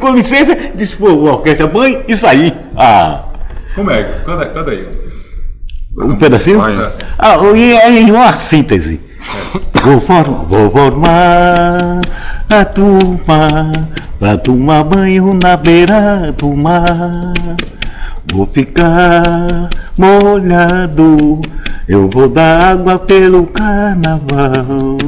com 0.00 0.10
licença, 0.12 0.56
disse 0.74 0.96
pô, 0.96 1.08
a 1.08 1.32
orquestra 1.34 1.66
banho, 1.66 2.02
isso 2.06 2.26
aí. 2.26 2.52
Ah. 2.76 3.24
Como 3.74 3.90
é? 3.90 4.04
Canta, 4.24 4.46
canta 4.46 4.70
aí. 4.70 4.86
Um 5.96 6.16
pedacinho? 6.16 6.58
Banho. 6.60 6.90
Ah, 7.18 7.36
e 7.56 7.72
é 7.72 8.12
uma 8.12 8.36
síntese. 8.36 9.00
É. 9.20 9.80
Vou, 9.82 10.00
formar, 10.00 10.44
vou 10.44 10.70
formar 10.70 12.00
a 12.50 12.64
turma 12.64 13.72
pra 14.18 14.36
tomar 14.36 14.84
banho 14.84 15.34
na 15.34 15.56
beira 15.56 16.32
do 16.36 16.54
mar. 16.54 17.32
Vou 18.32 18.46
ficar 18.46 19.68
molhado 19.96 21.40
Eu 21.86 22.08
vou 22.08 22.28
dar 22.28 22.72
água 22.72 22.98
pelo 22.98 23.46
carnaval. 23.46 24.98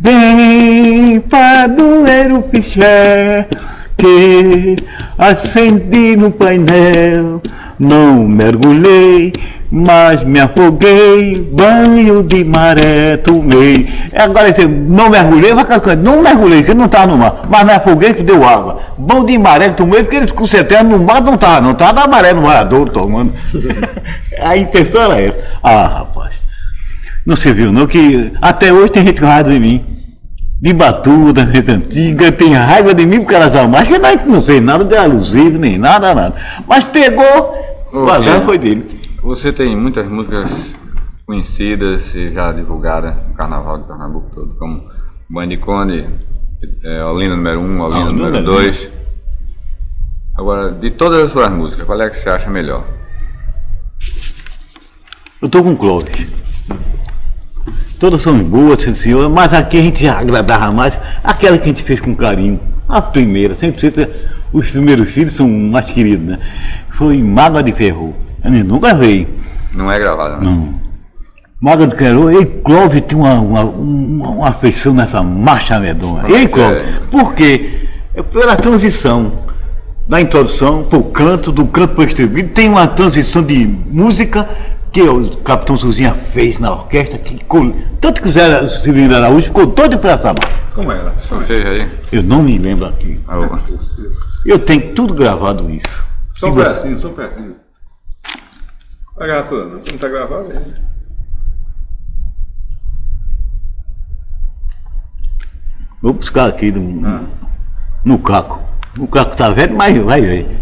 Vem, 0.00 1.18
padroeiro 1.20 2.42
piché, 2.42 3.48
que 3.96 4.76
acendi 5.18 6.16
no 6.16 6.30
painel. 6.30 7.42
Não 7.80 8.24
mergulhei, 8.28 9.32
mas 9.70 10.22
me 10.22 10.38
afoguei, 10.38 11.40
banho 11.52 12.22
de 12.22 12.44
maré 12.44 13.16
tomei. 13.16 13.88
Agora 14.16 14.54
você 14.54 14.66
não 14.66 15.10
mergulhei, 15.10 15.52
vai 15.52 15.64
cantando, 15.64 16.02
não 16.02 16.22
mergulhei, 16.22 16.62
que 16.62 16.74
não 16.74 16.84
estava 16.86 17.08
no 17.08 17.18
mar, 17.18 17.42
mas 17.50 17.64
me 17.64 17.72
afoguei 17.72 18.14
que 18.14 18.22
deu 18.22 18.48
água. 18.48 18.80
Banho 18.96 19.26
de 19.26 19.36
maré 19.36 19.70
tomei, 19.70 20.04
porque 20.04 20.16
eles 20.16 20.30
com 20.30 20.46
certeza 20.46 20.84
no 20.84 20.98
mar 21.00 21.20
não 21.20 21.34
estava, 21.34 21.60
não 21.60 21.72
estava 21.72 22.02
na 22.02 22.06
maré 22.06 22.32
no 22.32 22.42
marador 22.42 22.88
tomando. 22.90 23.32
A 24.40 24.56
intenção 24.56 25.02
era 25.02 25.20
essa. 25.20 25.38
Ah, 25.60 25.86
rapaz. 25.88 26.47
Não 27.26 27.36
se 27.36 27.52
viu 27.52 27.72
não 27.72 27.86
que 27.86 28.32
até 28.40 28.72
hoje 28.72 28.92
tem 28.92 29.06
gente 29.06 29.20
com 29.20 29.26
raiva 29.26 29.50
de 29.50 29.60
mim. 29.60 29.84
De 30.60 30.72
batuda, 30.72 31.46
gente 31.54 31.70
antiga, 31.70 32.32
tem 32.32 32.52
raiva 32.52 32.92
de 32.92 33.06
mim 33.06 33.20
porque 33.20 33.34
elas 33.34 33.54
amam. 33.54 33.80
Acho 33.80 33.92
que 33.92 33.98
nós 33.98 34.26
não 34.26 34.42
fez 34.42 34.60
nada 34.60 34.84
de 34.84 34.96
alusivo, 34.96 35.56
nem 35.56 35.78
nada, 35.78 36.14
nada. 36.14 36.34
Mas 36.66 36.84
pegou, 36.86 37.54
o 37.92 38.10
azar 38.10 38.44
foi 38.44 38.58
dele. 38.58 38.98
Você 39.22 39.52
tem 39.52 39.76
muitas 39.76 40.08
músicas 40.10 40.50
conhecidas 41.24 42.12
e 42.14 42.32
já 42.32 42.50
divulgadas 42.52 43.14
no 43.28 43.34
Carnaval 43.34 43.78
de 43.78 43.84
Pernambuco 43.84 44.30
todo, 44.34 44.54
como 44.56 44.82
Bandicone, 45.28 46.08
é, 46.82 47.04
Olinda 47.04 47.36
número 47.36 47.60
1, 47.60 47.62
um, 47.62 47.80
Olinda 47.80 48.00
Ah, 48.00 48.04
número 48.12 48.26
número 48.26 48.44
2. 48.44 48.88
Agora, 50.36 50.72
de 50.72 50.90
todas 50.92 51.24
as 51.24 51.30
suas 51.30 51.50
músicas, 51.50 51.84
qual 51.84 52.00
é 52.00 52.08
que 52.08 52.16
você 52.16 52.30
acha 52.30 52.48
melhor? 52.48 52.84
Eu 55.42 55.48
tô 55.48 55.62
com 55.62 55.72
o 55.72 55.76
Clóvis. 55.76 56.26
Todas 57.98 58.22
são 58.22 58.38
boas, 58.38 58.82
sim, 58.82 58.94
senhor, 58.94 59.28
mas 59.28 59.52
aqui 59.52 59.78
a 59.78 59.82
gente 59.82 60.06
agradava 60.06 60.70
mais 60.70 60.94
aquela 61.24 61.58
que 61.58 61.64
a 61.64 61.66
gente 61.66 61.82
fez 61.82 62.00
com 62.00 62.14
carinho. 62.14 62.60
A 62.88 63.02
primeira, 63.02 63.56
sempre, 63.56 63.80
sempre 63.80 64.08
os 64.52 64.70
primeiros 64.70 65.10
filhos 65.10 65.34
são 65.34 65.48
mais 65.48 65.86
queridos, 65.86 66.26
né? 66.26 66.38
Foi 66.96 67.18
Mágoa 67.20 67.62
de 67.62 67.72
Ferro. 67.72 68.14
Eu 68.44 68.50
nunca 68.50 68.94
veio. 68.94 69.26
Não 69.74 69.90
é 69.90 69.98
gravada, 69.98 70.36
né? 70.36 70.44
Não. 70.44 70.74
Mágoa 71.60 71.88
de 71.88 71.96
Ferro, 71.96 72.40
e 72.40 72.46
Clóvis 72.46 73.02
tem 73.02 73.18
uma, 73.18 73.34
uma, 73.34 73.64
uma, 73.64 74.28
uma 74.28 74.48
afeição 74.48 74.94
nessa 74.94 75.20
marcha 75.20 75.78
medonha. 75.80 76.22
Como 76.22 76.36
é 76.36 76.40
que 76.40 76.48
Clóvis, 76.48 76.78
é? 76.78 77.00
por 77.10 77.34
quê? 77.34 77.88
É 78.14 78.22
pela 78.22 78.54
transição 78.54 79.32
da 80.06 80.20
introdução 80.20 80.84
para 80.84 80.98
o 80.98 81.02
canto, 81.02 81.50
do 81.50 81.66
canto 81.66 81.94
para 81.94 82.04
o 82.04 82.06
estribilho, 82.06 82.48
tem 82.48 82.68
uma 82.68 82.86
transição 82.86 83.42
de 83.42 83.66
música 83.66 84.48
que 84.92 85.02
o 85.02 85.36
Capitão 85.38 85.78
Suzinha 85.78 86.14
fez 86.32 86.58
na 86.58 86.70
orquestra, 86.72 87.18
que 87.18 87.34
tanto 88.00 88.22
que 88.22 88.28
o 88.28 88.32
Zé 88.32 88.68
Severino 88.68 89.14
Araújo 89.16 89.46
ficou 89.46 89.66
doido 89.66 89.98
para 89.98 90.16
marcha. 90.32 90.58
Como 90.74 90.90
era? 90.92 91.12
Só 91.20 91.40
seja 91.42 91.68
aí. 91.68 91.90
Eu 92.12 92.22
não 92.22 92.42
me 92.42 92.56
lembro 92.58 92.86
aqui. 92.86 93.20
Ah, 93.28 93.36
Eu 94.46 94.58
tenho 94.58 94.94
tudo 94.94 95.14
gravado 95.14 95.68
isso. 95.70 96.04
Só 96.36 96.48
um 96.48 96.52
você- 96.52 96.68
pedacinho, 96.68 96.98
só 97.00 97.08
um 97.08 97.14
pedacinho. 97.14 97.56
Vai 99.16 99.26
gravar 99.26 99.48
toda, 99.48 99.64
não? 99.64 99.74
Não 99.78 99.98
tá 99.98 100.08
gravado 100.08 100.52
aí. 100.52 100.74
Vou 106.00 106.12
buscar 106.12 106.46
aqui 106.48 106.70
no, 106.70 107.06
Ah. 107.06 107.22
no 108.04 108.18
caco. 108.20 108.62
O 108.98 109.06
caco 109.06 109.36
tá 109.36 109.50
velho, 109.50 109.76
mas 109.76 109.96
vai 109.98 110.20
ver. 110.20 110.58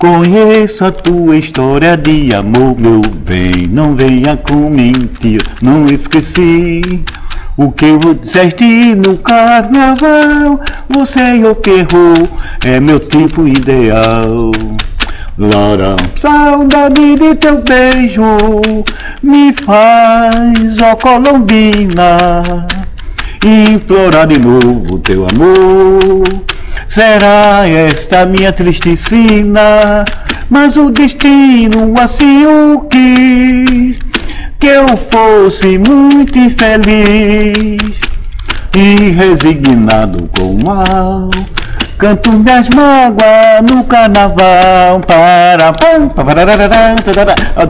Conheço 0.00 0.86
a 0.86 0.90
tua 0.90 1.36
história 1.36 1.94
de 1.94 2.34
amor, 2.34 2.74
meu 2.80 3.02
bem. 3.02 3.68
Não 3.70 3.94
venha 3.94 4.34
com 4.34 4.70
mentira, 4.70 5.44
não 5.60 5.84
esqueci. 5.88 7.04
O 7.54 7.70
que 7.70 7.84
eu 7.84 8.14
disseste 8.14 8.94
no 8.94 9.18
carnaval, 9.18 10.58
você 10.88 11.44
o 11.44 11.54
que 11.54 11.70
errou, 11.70 12.26
é 12.64 12.80
meu 12.80 12.98
tipo 12.98 13.46
ideal. 13.46 14.50
Lara, 15.36 15.96
saudade 16.16 17.16
de 17.16 17.34
teu 17.34 17.60
beijo 17.60 18.22
me 19.22 19.52
faz, 19.52 20.78
ó 20.82 20.96
Colombina, 20.96 22.66
implorar 23.44 24.26
de 24.28 24.38
novo 24.38 24.98
teu 25.00 25.26
amor. 25.26 26.24
Será 26.88 27.68
esta 27.68 28.26
minha 28.26 28.52
triste 28.52 28.96
sina, 28.96 30.04
mas 30.48 30.76
o 30.76 30.90
destino 30.90 31.94
assim 32.00 32.46
o 32.46 32.80
quis, 32.90 33.98
que 34.58 34.66
eu 34.66 34.86
fosse 35.10 35.78
muito 35.78 36.38
infeliz 36.38 38.00
e 38.76 39.10
resignado 39.10 40.28
com 40.36 40.54
o 40.54 40.64
mal. 40.64 41.30
Canto 42.00 42.32
minhas 42.32 42.66
mágoas 42.70 43.70
no 43.70 43.84
carnaval. 43.84 45.00
Para. 45.00 45.72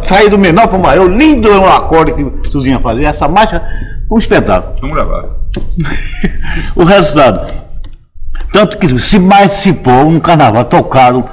Saí 0.04 0.30
do 0.30 0.38
menor 0.38 0.68
para 0.68 0.78
o 0.78 0.80
maior. 0.80 1.10
Lindo 1.10 1.48
é 1.48 1.58
um 1.58 1.66
acorde 1.66 2.14
que 2.14 2.48
Suzinha 2.50 2.78
fazia. 2.78 3.08
Essa 3.08 3.26
marcha, 3.26 3.60
um 4.08 4.18
espetáculo. 4.18 4.76
Vamos 4.80 4.94
gravar. 4.94 5.24
O 6.76 6.84
resultado. 6.84 7.59
Tanto 8.52 8.76
que 8.78 8.98
se 8.98 9.72
pôr 9.72 10.10
no 10.10 10.20
carnaval, 10.20 10.64
tocaram, 10.64 11.28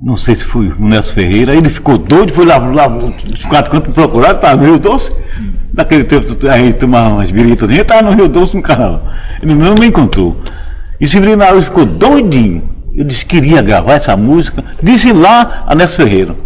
não 0.00 0.16
sei 0.16 0.36
se 0.36 0.44
foi 0.44 0.68
o 0.68 0.74
Nelson 0.84 1.14
Ferreira, 1.14 1.54
ele 1.54 1.70
ficou 1.70 1.96
doido, 1.96 2.32
foi 2.32 2.44
lá, 2.44 2.58
lá 2.58 2.86
os 2.88 3.44
quatro 3.46 3.70
cantos 3.70 3.94
procurar, 3.94 4.32
estava 4.34 4.56
no 4.56 4.64
Rio 4.64 4.78
Doce. 4.78 5.12
Naquele 5.72 6.04
tempo 6.04 6.26
a 6.48 6.58
gente 6.58 6.78
tomava 6.78 7.08
umas 7.14 7.30
biritas, 7.30 7.68
a 7.70 7.72
gente 7.72 7.82
estava 7.82 8.02
no 8.02 8.12
Rio 8.16 8.28
Doce 8.28 8.54
no 8.56 8.62
carnaval. 8.62 9.02
Ele 9.42 9.54
não 9.54 9.74
me 9.74 9.86
encontrou. 9.86 10.38
E 11.00 11.08
Severino 11.08 11.42
Araújo 11.42 11.66
ficou 11.66 11.86
doidinho. 11.86 12.70
Eu 12.94 13.04
disse 13.04 13.24
que 13.24 13.36
queria 13.40 13.62
gravar 13.62 13.94
essa 13.94 14.14
música. 14.16 14.62
Disse 14.82 15.12
lá 15.14 15.64
a 15.66 15.74
Nelson 15.74 15.96
Ferreira, 15.96 16.36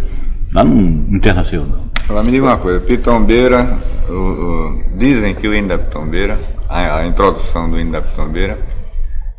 lá 0.53 0.63
no 0.63 1.13
Internacional. 1.13 1.79
Agora 2.07 2.23
me 2.23 2.31
diga 2.31 2.45
uma 2.45 2.57
coisa, 2.57 2.79
Pitombeira, 2.79 3.77
o- 4.07 4.13
o- 4.13 4.83
dizem 4.97 5.35
que 5.35 5.45
o 5.45 5.53
hino 5.53 5.67
da 5.67 5.77
Pitombeira, 5.77 6.39
a, 6.69 6.99
a 6.99 7.05
introdução 7.07 7.69
do 7.69 7.77
hino 7.77 7.91
da 7.91 8.01
Pitombeira, 8.01 8.57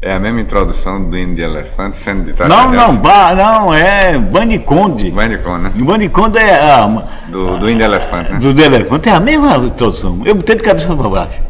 é 0.00 0.12
a 0.12 0.18
mesma 0.20 0.40
introdução 0.40 1.10
do 1.10 1.16
hino 1.18 1.34
de 1.34 1.42
elefante, 1.42 1.96
sendo 1.98 2.24
de 2.24 2.32
trás 2.32 2.48
Não, 2.48 2.70
não, 2.70 2.96
ba, 2.96 3.34
não, 3.34 3.74
é 3.74 4.16
Bandiconde. 4.16 5.10
Bandicon, 5.10 5.58
né? 5.58 5.72
Bandiconde 5.74 6.38
é 6.38 6.54
a, 6.54 6.86
Do, 7.28 7.58
do 7.58 7.68
hino 7.68 7.78
de 7.78 7.84
elefante, 7.84 8.32
né? 8.32 8.38
do 8.38 8.52
do 8.54 8.60
elefante 8.62 9.08
é 9.08 9.12
a 9.12 9.20
mesma 9.20 9.56
introdução. 9.56 10.22
Eu 10.24 10.36
botei 10.36 10.54
de 10.56 10.62
cabeça 10.62 10.94
para 10.94 11.08
baixo. 11.08 11.40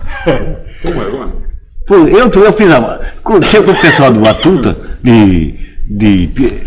Como 0.82 1.02
é, 1.02 1.10
como 1.10 1.24
é? 1.24 1.48
Eu, 1.90 2.28
eu 2.28 2.52
fiz 2.52 2.70
a. 2.72 3.00
com- 3.22 3.40
Chegou 3.42 3.74
o 3.74 3.80
pessoal 3.80 4.12
do 4.12 4.20
Batuta, 4.20 4.76
de, 5.02 5.52
de 5.90 6.62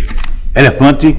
elefante, 0.55 1.15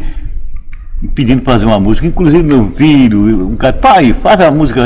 pedindo 1.15 1.43
para 1.43 1.55
fazer 1.55 1.67
uma 1.67 1.79
música. 1.81 2.07
Inclusive 2.07 2.43
meu 2.43 2.71
filho, 2.77 3.49
um 3.49 3.57
cara, 3.57 3.73
pai, 3.75 4.13
faz 4.23 4.41
a 4.41 4.51
música. 4.51 4.83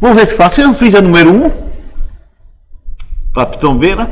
Vou 0.00 0.14
ver 0.14 0.26
se 0.28 0.34
faço. 0.34 0.60
Eu 0.60 0.72
fiz 0.74 0.94
a 0.94 1.00
número 1.02 1.32
um, 1.32 1.50
para 3.32 3.46
Pitombeira, 3.46 4.08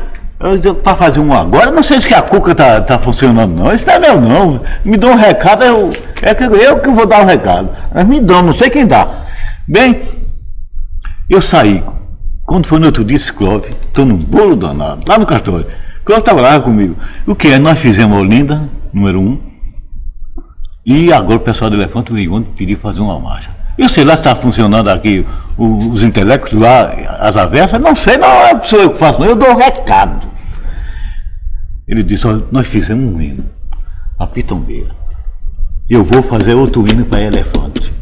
para 0.82 0.96
fazer 0.96 1.20
um 1.20 1.32
agora. 1.32 1.70
Não 1.70 1.82
sei 1.82 2.00
se 2.02 2.12
a 2.12 2.22
cuca 2.22 2.54
tá, 2.54 2.80
tá 2.80 2.98
funcionando, 2.98 3.54
não. 3.54 3.74
Isso 3.74 3.86
não 3.86 3.94
é 3.94 3.98
meu, 3.98 4.20
não. 4.20 4.60
Me 4.84 4.96
dá 4.96 5.08
um 5.08 5.14
recado, 5.14 5.64
eu, 5.64 5.92
é 6.20 6.34
que 6.34 6.44
eu 6.44 6.80
que 6.80 6.90
vou 6.90 7.06
dar 7.06 7.22
o 7.22 7.26
recado. 7.26 7.70
Mas 7.94 8.06
me 8.06 8.20
dão, 8.20 8.42
não 8.42 8.54
sei 8.54 8.68
quem 8.68 8.86
dá. 8.86 9.06
Bem, 9.68 10.00
eu 11.30 11.40
saí. 11.40 11.82
Quando 12.44 12.66
foi 12.66 12.80
no 12.80 12.86
outro 12.86 13.04
dia, 13.04 13.16
esse 13.16 13.32
Clóvis, 13.32 13.74
estou 13.86 14.04
num 14.04 14.16
bolo 14.16 14.56
danado, 14.56 15.02
lá 15.06 15.16
no 15.16 15.24
cartório. 15.24 15.66
Clóvis 16.04 16.24
estava 16.24 16.40
lá 16.40 16.60
comigo. 16.60 16.96
O 17.26 17.34
que 17.34 17.48
é? 17.48 17.58
Nós 17.58 17.78
fizemos 17.78 18.18
a 18.18 18.20
Olinda, 18.20 18.68
número 18.92 19.20
um, 19.20 19.38
e 20.84 21.12
agora 21.12 21.36
o 21.36 21.40
pessoal 21.40 21.70
do 21.70 21.76
Elefante 21.76 22.12
ligou 22.12 22.40
e 22.40 22.44
pediu 22.44 22.76
fazer 22.78 23.00
uma 23.00 23.18
marcha. 23.18 23.50
Eu 23.78 23.88
sei 23.88 24.04
lá 24.04 24.14
se 24.14 24.20
está 24.20 24.34
funcionando 24.34 24.88
aqui 24.88 25.24
os 25.56 26.02
intelectos 26.02 26.52
lá, 26.52 26.92
as 27.20 27.36
avessas, 27.36 27.80
não 27.80 27.94
sei, 27.94 28.16
não 28.16 28.28
é 28.28 28.60
sou 28.64 28.80
eu 28.80 28.90
que 28.90 28.98
faço, 28.98 29.20
não, 29.20 29.28
eu 29.28 29.36
dou 29.36 29.56
recado. 29.56 30.31
Ele 31.86 32.02
disse, 32.02 32.26
olha, 32.26 32.42
nós 32.52 32.66
fizemos 32.66 33.14
um 33.14 33.20
hino, 33.20 33.44
a 34.18 34.26
pitombeira. 34.26 34.90
Eu 35.90 36.04
vou 36.04 36.22
fazer 36.22 36.54
outro 36.54 36.86
hino 36.88 37.04
para 37.04 37.20
elefante. 37.22 37.92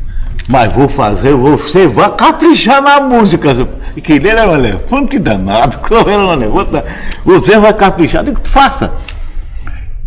Mas 0.48 0.72
vou 0.72 0.88
fazer, 0.88 1.32
você 1.34 1.86
vai 1.86 2.14
caprichar 2.14 2.82
na 2.82 3.00
música. 3.00 3.50
E 3.96 4.00
que 4.00 4.12
ele 4.14 4.28
era 4.28 4.48
um 4.50 4.54
elefante 4.54 5.18
danado, 5.18 5.78
era 6.08 6.18
um 6.26 6.32
elefante. 6.32 6.84
Você 7.24 7.58
vai 7.58 7.72
caprichar, 7.72 8.22
eu 8.26 8.34
digo, 8.34 8.48
faça. 8.48 8.92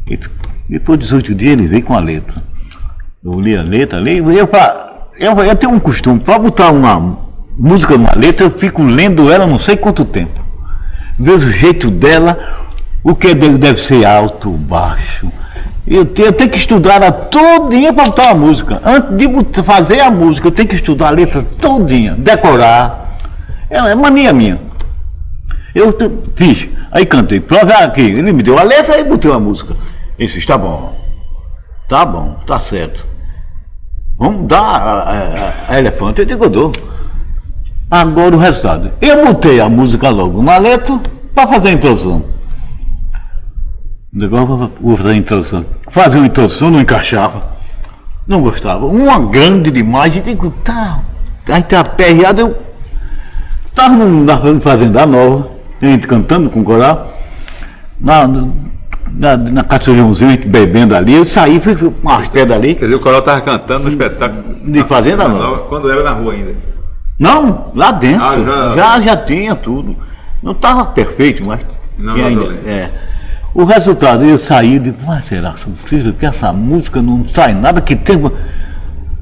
E 0.08 0.20
depois 0.70 1.00
de 1.00 1.06
18 1.06 1.36
dias 1.36 1.54
ele 1.54 1.68
veio 1.68 1.84
com 1.84 1.94
a 1.96 2.00
letra. 2.00 2.42
Eu 3.24 3.40
li 3.40 3.56
a 3.56 3.62
letra, 3.62 4.00
li, 4.00 4.18
eu, 4.18 4.48
fa- 4.48 5.08
eu, 5.20 5.34
eu 5.40 5.56
tenho 5.56 5.74
um 5.74 5.80
costume, 5.80 6.20
para 6.20 6.38
botar 6.38 6.72
uma 6.72 7.18
música 7.58 7.98
numa 7.98 8.14
letra, 8.16 8.46
eu 8.46 8.52
fico 8.52 8.84
lendo 8.84 9.32
ela 9.32 9.48
não 9.48 9.60
sei 9.60 9.78
quanto 9.78 10.04
tempo. 10.04 10.42
Vejo 11.18 11.48
o 11.48 11.52
jeito 11.54 11.90
dela, 11.90 12.38
o 13.04 13.14
que 13.16 13.34
deve, 13.34 13.82
ser 13.82 14.06
alto, 14.06 14.50
baixo, 14.52 15.32
Eu 15.86 16.06
tenho, 16.06 16.28
eu 16.30 16.34
tenho 16.34 16.50
que 16.50 16.58
estudar 16.58 16.96
ela 16.96 17.12
todinha 17.12 17.92
para 17.94 18.06
botar 18.06 18.30
a 18.32 18.36
música. 18.36 18.82
Antes 18.86 19.18
de 19.18 19.64
fazer 19.64 20.00
a 20.00 20.10
música, 20.10 20.48
eu 20.48 20.52
tenho 20.52 20.70
que 20.70 20.76
estudar 20.76 21.08
a 21.08 21.12
letra 21.12 21.44
todinha, 21.60 22.14
decorar. 22.18 23.18
É, 23.70 23.78
é 23.78 23.96
mania 23.96 24.32
minha. 24.32 24.60
Eu 25.76 25.94
fiz, 26.36 26.68
aí 26.92 27.06
cantei, 27.06 27.40
prova 27.40 27.74
aqui. 27.84 28.02
Ele 28.02 28.32
me 28.32 28.42
deu 28.44 28.58
a 28.58 28.64
letra 28.64 28.98
e 29.00 29.04
botei 29.04 29.32
a 29.32 29.40
música. 29.40 29.76
Ele 30.18 30.32
disse, 30.32 30.46
tá 30.48 30.58
bom, 30.58 30.96
tá 31.90 32.06
bom, 32.06 32.38
tá 32.48 32.60
certo. 32.60 33.06
Vamos 34.18 34.48
dar 34.48 34.60
a, 34.62 34.94
a- 35.10 35.54
a 35.70 35.80
elefante, 35.80 36.20
eu 36.22 36.26
digo, 36.26 36.46
eu 36.46 36.50
dou. 36.50 36.72
Agora 37.92 38.36
o 38.36 38.40
resultado. 38.40 38.92
Eu 39.02 39.26
botei 39.26 39.60
a 39.60 39.68
música 39.68 40.10
logo 40.10 40.42
na 40.42 40.58
letra 40.58 41.00
para 41.36 41.48
fazer 41.52 41.70
a 41.70 41.74
introdução. 41.74 42.24
Agora 44.22 44.46
vou 44.80 44.98
fazer 44.98 45.10
a 45.10 45.16
introdução. 45.16 45.66
Fazer 45.90 46.18
uma 46.18 46.28
introdução, 46.28 46.70
não 46.70 46.80
encaixava. 46.82 47.54
Não 48.28 48.42
gostava. 48.42 48.86
Uma 48.86 49.20
grande 49.20 49.72
demais, 49.72 50.16
e 50.16 50.22
digo, 50.22 50.52
tá. 50.64 51.00
Aí 51.48 51.62
tá 51.64 51.82
aperreado, 51.82 52.40
eu 52.42 52.58
estava 53.68 53.96
na 53.98 54.62
fazenda 54.62 55.06
nova, 55.06 55.50
a 55.82 55.86
gente 55.86 56.08
cantando 56.08 56.50
com 56.50 56.64
coral, 56.64 57.12
na, 58.00 58.26
na, 59.12 59.36
na 59.36 59.64
caçulhãozinha, 59.64 60.30
a 60.30 60.34
gente 60.36 60.48
bebendo 60.48 60.96
ali, 60.96 61.16
eu 61.16 61.26
saí, 61.26 61.60
fui 61.60 61.76
com 61.76 61.92
umas 62.02 62.30
pedras 62.30 62.58
ali, 62.58 62.76
Quer 62.76 62.86
dizer, 62.86 62.96
o 62.96 63.00
coral 63.02 63.20
estava 63.20 63.42
cantando 63.42 63.84
no 63.86 63.90
espetáculo. 63.90 64.44
De 64.64 64.84
Fazenda 64.86 65.28
Nova. 65.28 65.58
Quando 65.68 65.92
era 65.92 66.02
na 66.04 66.12
rua 66.12 66.32
ainda. 66.34 66.56
Não, 67.20 67.72
lá 67.76 67.92
dentro. 67.92 68.24
Ah, 68.24 68.36
já... 68.38 68.76
já- 68.76 69.02
já 69.02 69.18
tinha 69.18 69.54
tudo. 69.56 69.98
Não 70.42 70.54
estava 70.54 70.86
perfeito, 70.86 71.44
mas. 71.44 71.60
Não, 71.98 72.14
ainda, 72.16 72.42
não 72.42 72.52
é. 72.70 72.90
O 73.56 73.66
resultado, 73.66 74.26
eu 74.26 74.40
saí 74.40 74.76
e 74.76 74.80
digo, 74.80 74.98
mas 75.06 75.26
será 75.26 75.54
filho, 75.86 76.14
que 76.14 76.26
essa 76.26 76.52
música 76.52 77.02
não 77.02 77.28
sai 77.30 77.54
nada 77.54 77.80
que 77.82 77.96
tem. 77.96 78.20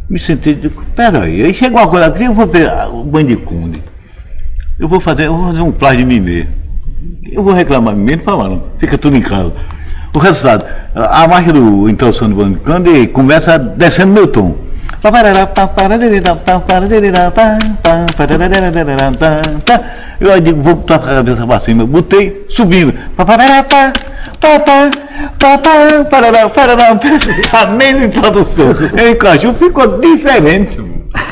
Me 0.10 0.18
sentei 0.18 0.54
e 0.54 0.56
digo, 0.56 0.84
peraí. 0.96 1.44
Aí 1.44 1.54
chegou 1.54 1.80
agora 1.82 2.06
aqui, 2.06 2.24
eu 2.24 2.34
vou 2.34 2.48
ver 2.48 2.70
ah, 2.70 2.88
o 2.88 3.04
Bandicunde. 3.04 3.84
Eu 4.80 4.88
vou 4.88 5.02
fazer, 5.02 5.26
eu 5.26 5.36
vou 5.36 5.48
fazer 5.48 5.62
um 5.62 5.72
plágio 5.72 6.00
de 6.00 6.06
mim 6.06 6.22
mesmo. 6.22 6.50
Eu 7.30 7.44
vou 7.44 7.54
reclamar 7.54 7.94
mim 7.94 8.04
mesmo, 8.04 8.24
falar, 8.24 8.48
não. 8.48 8.64
Fica 8.80 8.98
tudo 8.98 9.18
em 9.18 9.22
casa. 9.22 9.54
O 10.14 10.20
resultado, 10.20 10.66
a 10.96 11.28
marcha 11.28 11.52
do 11.52 11.90
introdução 11.90 12.30
do 12.30 12.36
Bandicunde 12.36 13.08
começa 13.08 13.60
descendo 13.60 14.14
meu 14.14 14.28
tom. 14.28 14.56
Eu 20.20 20.40
digo, 20.40 20.62
vou 20.62 20.76
botar 20.76 20.98
a 20.98 21.00
cabeça 21.00 21.48
para 21.48 21.60
cima. 21.60 21.88
Botei, 21.88 22.46
subindo. 22.50 22.94
A 27.52 27.66
mesma 27.66 28.06
introdução. 28.06 28.68
Eu 28.96 29.12
encaixou, 29.12 29.56
ficou 29.56 30.00
diferente. 30.00 30.78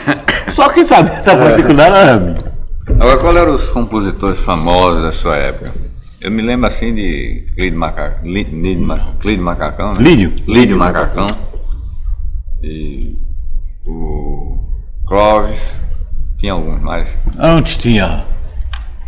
Só 0.55 0.69
quem 0.69 0.83
sabe 0.83 1.11
essa 1.11 1.37
particular 1.37 1.91
era 1.91 2.13
a 2.15 2.19
minha. 2.19 2.49
Agora, 2.99 3.17
qual 3.17 3.37
eram 3.37 3.53
os 3.53 3.69
compositores 3.69 4.39
famosos 4.39 5.03
da 5.03 5.11
sua 5.11 5.37
época? 5.37 5.71
Eu 6.19 6.31
me 6.31 6.41
lembro 6.41 6.67
assim 6.67 6.93
de 6.95 7.45
Clídio 7.55 7.79
Macacão, 7.79 8.23
Clídio 9.21 9.43
Macacão, 9.43 9.93
né? 9.93 10.01
Lídio. 10.01 10.33
Lídio 10.47 10.77
Macacão. 10.77 11.37
E 12.63 13.28
o 13.89 14.57
Clóvis, 15.07 15.59
tinha 16.37 16.53
alguns 16.53 16.81
mais. 16.81 17.09
Antes 17.37 17.77
tinha 17.77 18.25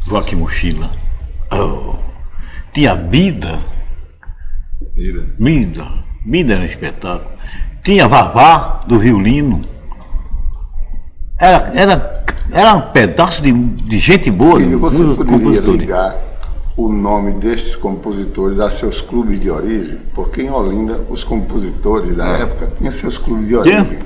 Joaquim 0.07 0.37
Mochila. 0.37 0.89
Oh. 1.51 1.95
Tinha 2.73 2.95
Bida. 2.95 3.59
Vida. 4.95 5.25
Bida. 5.37 5.87
Bida 6.25 6.53
era 6.53 6.63
um 6.63 6.65
espetáculo. 6.65 7.31
Tinha 7.83 8.07
Vavá, 8.07 8.81
do 8.87 8.99
violino. 8.99 9.61
Era, 11.39 11.71
era, 11.73 12.25
era 12.51 12.73
um 12.75 12.81
pedaço 12.91 13.41
de, 13.41 13.51
de 13.51 13.99
gente 13.99 14.29
boa. 14.29 14.61
E 14.61 14.75
você 14.75 15.03
poderia 15.03 15.61
ligar 15.61 16.15
o 16.77 16.91
nome 16.91 17.33
destes 17.33 17.75
compositores 17.75 18.59
a 18.59 18.69
seus 18.69 19.01
clubes 19.01 19.39
de 19.39 19.49
origem? 19.49 19.99
Porque 20.13 20.43
em 20.43 20.49
Olinda, 20.51 21.01
os 21.09 21.23
compositores 21.23 22.15
da 22.15 22.37
É. 22.37 22.41
época 22.43 22.71
tinham 22.77 22.91
seus 22.91 23.17
clubes 23.17 23.47
de 23.47 23.55
origem. 23.55 23.99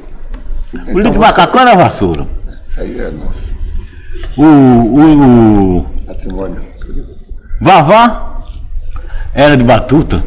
Então, 0.82 0.94
O 0.96 1.00
Lídio 1.00 1.20
Macacão 1.22 1.62
era 1.62 1.76
vassoura. 1.76 2.28
Isso 2.68 2.82
aí 2.82 3.00
é 3.00 3.12
nosso 3.12 3.40
O, 4.38 4.44
o, 4.44 5.78
o 5.80 5.84
patrimônio. 6.06 6.62
Vavá 7.62 8.44
era 9.34 9.56
de 9.58 9.64
Batuta. 9.64 10.24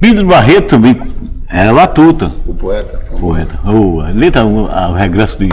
Pedro 0.00 0.26
Barreto 0.26 0.68
também 0.68 1.00
era 1.48 1.72
Batuta. 1.72 2.32
O 2.46 2.54
poeta. 2.54 2.98
Poeta. 3.18 3.58
O, 3.70 4.00
a 4.00 4.08
letra, 4.08 4.44
o, 4.44 4.66
a- 4.66 4.88
o 4.90 4.94
regresso 4.94 5.38
de, 5.38 5.48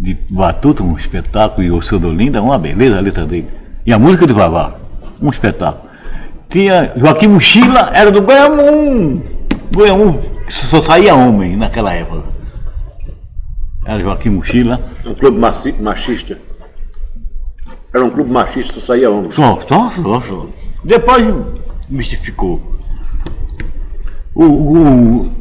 de 0.00 0.16
Batuta, 0.30 0.82
um 0.82 0.96
espetáculo, 0.96 1.62
e 1.62 1.70
o 1.70 1.80
seu 1.82 1.98
Dolinda, 1.98 2.42
uma 2.42 2.58
beleza 2.58 2.96
a 2.96 3.00
letra 3.00 3.24
dele. 3.26 3.48
E 3.86 3.92
a 3.92 3.98
música 3.98 4.26
de 4.26 4.32
Vavá, 4.32 4.74
um 5.20 5.30
espetáculo. 5.30 5.88
Tinha 6.48 6.92
Joaquim 6.96 7.28
Mochila, 7.28 7.90
era 7.92 8.10
do 8.10 8.22
Goiamum. 8.22 9.20
Goiamum, 9.72 10.20
só 10.48 10.80
saía 10.80 11.14
homem 11.14 11.56
naquela 11.56 11.92
época. 11.92 12.24
Era 13.84 14.02
Joaquim 14.02 14.30
Mochila. 14.30 14.80
Um 15.04 15.14
clube 15.14 15.38
machista. 15.38 16.38
Era 17.94 18.04
um 18.04 18.10
clube 18.10 18.30
machista, 18.30 18.74
só 18.74 18.86
saía 18.86 19.10
homem. 19.10 19.32
Só, 19.32 19.60
só, 19.68 19.90
só, 19.90 20.20
só. 20.20 20.46
Depois 20.84 21.26
mistificou. 21.88 22.60
O, 24.34 24.44
o, 24.44 25.32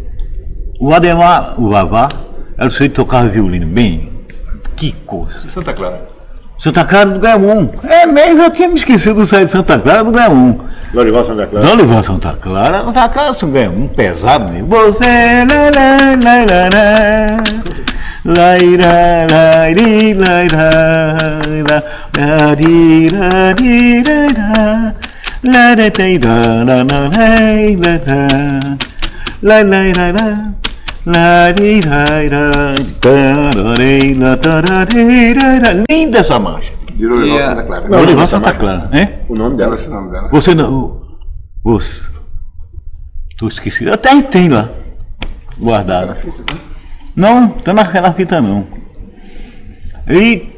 o 0.80 0.94
Ademar, 0.94 1.60
o 1.60 1.70
Vavá, 1.70 2.10
era 2.58 2.68
o 2.68 2.72
sujeito 2.72 2.92
que 2.92 2.96
tocava 2.96 3.28
violino 3.28 3.68
bem. 3.68 4.12
Que 4.76 4.92
coisa. 5.06 5.50
Santa 5.50 5.74
Clara. 5.74 6.17
Santa 6.60 6.84
Clara 6.86 7.12
do 7.12 7.20
Ganhamon. 7.20 7.70
É 7.84 8.06
mesmo, 8.06 8.44
eu 8.44 8.52
tinha 8.52 8.68
me 8.68 8.76
esquecido 8.76 9.16
do 9.16 9.26
sair 9.26 9.46
de 9.46 9.52
Santa 9.52 9.78
Clara 9.78 10.04
do 10.04 10.12
Ganhamon. 10.12 10.58
Lorival 10.94 11.26
Santa 11.26 11.48
Clara. 11.48 12.00
A 12.00 12.04
Santa 12.04 12.38
Clara, 12.42 12.84
Santa 12.84 13.10
Clara 13.10 13.34
São 13.36 13.52
Ganhamon, 13.52 13.88
pesado 13.88 14.52
mesmo. 14.52 14.68
Você, 14.68 15.06
lá, 15.06 15.70
lá, 15.76 15.98
lá, 16.24 16.46
lá, 16.50 16.70
lá. 16.74 17.44
Laira, 18.26 19.28
lairi, 19.32 20.14
laira, 20.14 20.70
la, 21.70 21.84
lari, 22.18 23.10
lari, 23.10 24.04
laira, 24.04 24.94
lara, 25.44 25.92
teira, 25.92 26.64
la, 26.66 26.78
la, 26.84 27.10
Linda 35.90 36.20
essa 36.20 36.40
marcha. 36.40 36.74
De 36.94 37.06
Lorival 37.06 37.38
a- 37.38 37.42
Santa 37.56 37.64
Clara. 37.64 37.88
Não, 37.90 38.24
essa 38.24 38.28
Santa. 38.28 38.54
Clara, 38.54 38.90
hein? 38.94 39.10
O 39.30 39.36
nome 39.36 39.58
dela. 39.58 39.76
esse 39.76 39.88
nome 39.90 40.12
dela. 40.12 40.30
Você 40.30 40.54
não. 40.56 41.02
Você. 41.64 42.02
Tô 43.38 43.48
esquecido. 43.48 43.94
Até 43.94 44.22
tem 44.24 44.50
lá. 44.50 44.70
Guardado. 45.58 46.18
Não, 47.16 47.50
tá 47.50 47.74
naquela 47.74 48.12
fita 48.14 48.42
não. 48.42 48.68
E. 50.10 50.56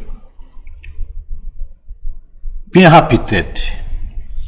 Pinha 2.71 2.89
Rapitete. 2.89 3.77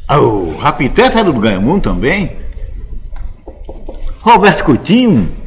Ah, 0.08 0.18
o 0.20 0.56
Rapitete 0.56 1.16
era 1.18 1.30
do 1.32 1.40
Ganhamum 1.40 1.78
também. 1.80 2.36
Roberto 4.20 4.64
Coutinho. 4.64 5.41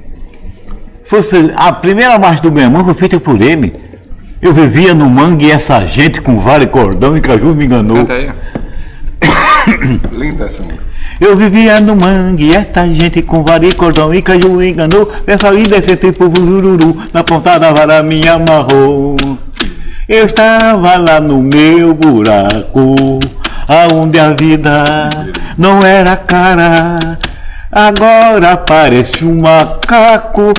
Foi, 1.07 1.23
a 1.55 1.71
primeira 1.71 2.17
marcha 2.17 2.41
do 2.41 2.51
Ganhamum 2.51 2.83
foi 2.83 2.93
feita 2.95 3.19
por 3.19 3.41
ele. 3.41 3.73
Eu 4.41 4.53
vivia 4.53 4.93
no 4.93 5.09
mangue 5.09 5.45
e 5.45 5.51
essa 5.51 5.85
gente 5.85 6.21
com 6.21 6.39
vara 6.39 6.63
e 6.63 6.67
cordão 6.67 7.15
e 7.17 7.21
caju 7.21 7.53
me 7.55 7.65
enganou. 7.65 8.05
Canta 8.05 8.13
aí. 8.13 8.31
Linda 10.11 10.45
essa 10.45 10.61
música. 10.61 10.85
Eu 11.19 11.37
vivia 11.37 11.79
no 11.79 11.95
mangue, 11.95 12.53
esta 12.53 12.85
gente 12.87 13.21
com 13.21 13.41
vara 13.41 13.65
e 13.65 13.71
cordão 13.71 14.13
e 14.13 14.21
caju 14.21 14.49
me 14.49 14.69
enganou. 14.69 15.11
Essa 15.25 15.51
vida 15.51 15.77
esse 15.77 15.95
tempo 15.95 16.31
jururu, 16.35 17.01
na 17.13 17.23
ponta 17.23 17.57
da 17.57 17.71
vara 17.71 18.03
me 18.03 18.27
amarrou. 18.27 19.15
Eu 20.09 20.25
estava 20.25 20.97
lá 20.97 21.19
no 21.21 21.41
meu 21.41 21.93
buraco, 21.93 23.19
aonde 23.67 24.19
a 24.19 24.33
vida 24.33 25.09
não 25.57 25.79
era 25.79 26.17
cara. 26.17 27.17
Agora 27.71 28.57
parece 28.57 29.23
um 29.23 29.41
macaco, 29.41 30.53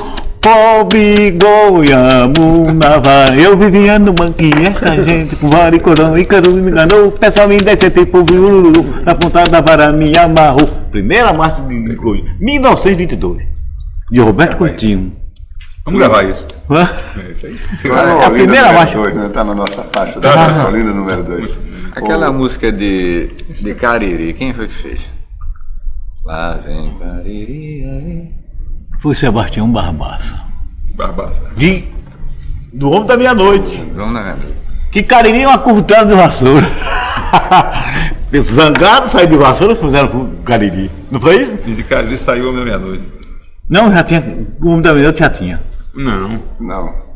pobre 0.46 1.32
goiamunava. 1.32 3.34
Eu 3.36 3.56
vivia 3.56 3.98
no 3.98 4.14
mangue, 4.16 4.52
essa 4.64 5.04
gente 5.04 5.34
com 5.34 5.50
vara 5.50 5.74
e 5.74 5.80
e 6.20 6.24
caju 6.24 6.52
me 6.52 6.70
enganou. 6.70 7.10
Pessoal 7.10 7.48
me 7.48 7.56
desse 7.56 7.90
tempo 7.90 8.24
jururu, 8.30 8.70
na 9.04 9.12
ponta 9.16 9.42
da 9.44 9.60
vara 9.60 9.92
me 9.92 10.16
amarrou. 10.16 10.68
Primeira 10.92 11.32
marcha 11.32 11.62
de 11.62 11.96
coisa, 11.96 12.24
1922, 12.38 13.42
de 14.12 14.20
Roberto 14.20 14.56
Coutinho. 14.56 15.12
Vamos 15.84 16.00
gravar 16.00 16.22
isso. 16.24 16.46
Hã? 16.70 16.88
É 17.16 17.30
isso 17.32 17.46
aí. 17.46 17.58
Tá 17.82 18.06
no 18.06 18.22
a 18.22 18.30
primeira 18.30 18.72
marcha. 18.72 18.96
dois, 18.96 19.14
né? 19.14 19.30
Tá 19.34 19.42
na 19.42 19.54
nossa 19.54 19.82
faixa 19.92 20.20
da 20.20 20.32
Tá. 20.32 20.48
faixa 20.48 20.68
Olinda 20.68 20.92
número 20.92 21.24
2. 21.24 21.58
Aquela 21.92 22.30
música 22.32 22.70
de, 22.70 23.30
de 23.50 23.74
Cariri, 23.74 24.32
quem 24.34 24.54
foi 24.54 24.68
que 24.68 24.74
fez? 24.74 25.00
Lá 26.24 26.54
vem 26.64 26.96
Cariri, 26.98 27.84
ali. 27.84 28.45
Foi 29.00 29.14
Sebastião 29.14 29.70
Barbaça. 29.70 30.40
Barbaça. 30.94 31.42
De, 31.56 31.84
do 32.72 32.90
Homem 32.90 33.06
da 33.06 33.16
Meia-Noite. 33.16 33.82
Vamos 33.94 34.14
na 34.14 34.22
minha 34.22 34.36
Que 34.90 35.02
Cariri 35.02 35.42
é 35.42 35.48
uma 35.48 35.58
curtada 35.58 36.06
de 36.06 36.14
vassoura. 36.14 36.66
Zangado 38.40 39.08
saiu 39.10 39.26
de 39.28 39.36
vassoura 39.36 39.72
e 39.74 39.76
fizeram 39.76 40.08
pro 40.08 40.26
Cariri. 40.44 40.90
Não 41.10 41.20
foi 41.20 41.42
isso? 41.42 41.58
E 41.66 41.72
de 41.74 41.82
Cariri 41.84 42.16
saiu 42.18 42.48
Homem 42.50 42.60
da 42.60 42.64
Meia-Noite. 42.64 43.04
Não, 43.68 43.92
já 43.92 44.02
tinha. 44.04 44.46
O 44.60 44.68
Homem 44.68 44.82
da 44.82 44.92
Meia-Noite 44.92 45.18
já 45.20 45.30
tinha. 45.30 45.60
Não. 45.94 46.40
Não. 46.60 47.06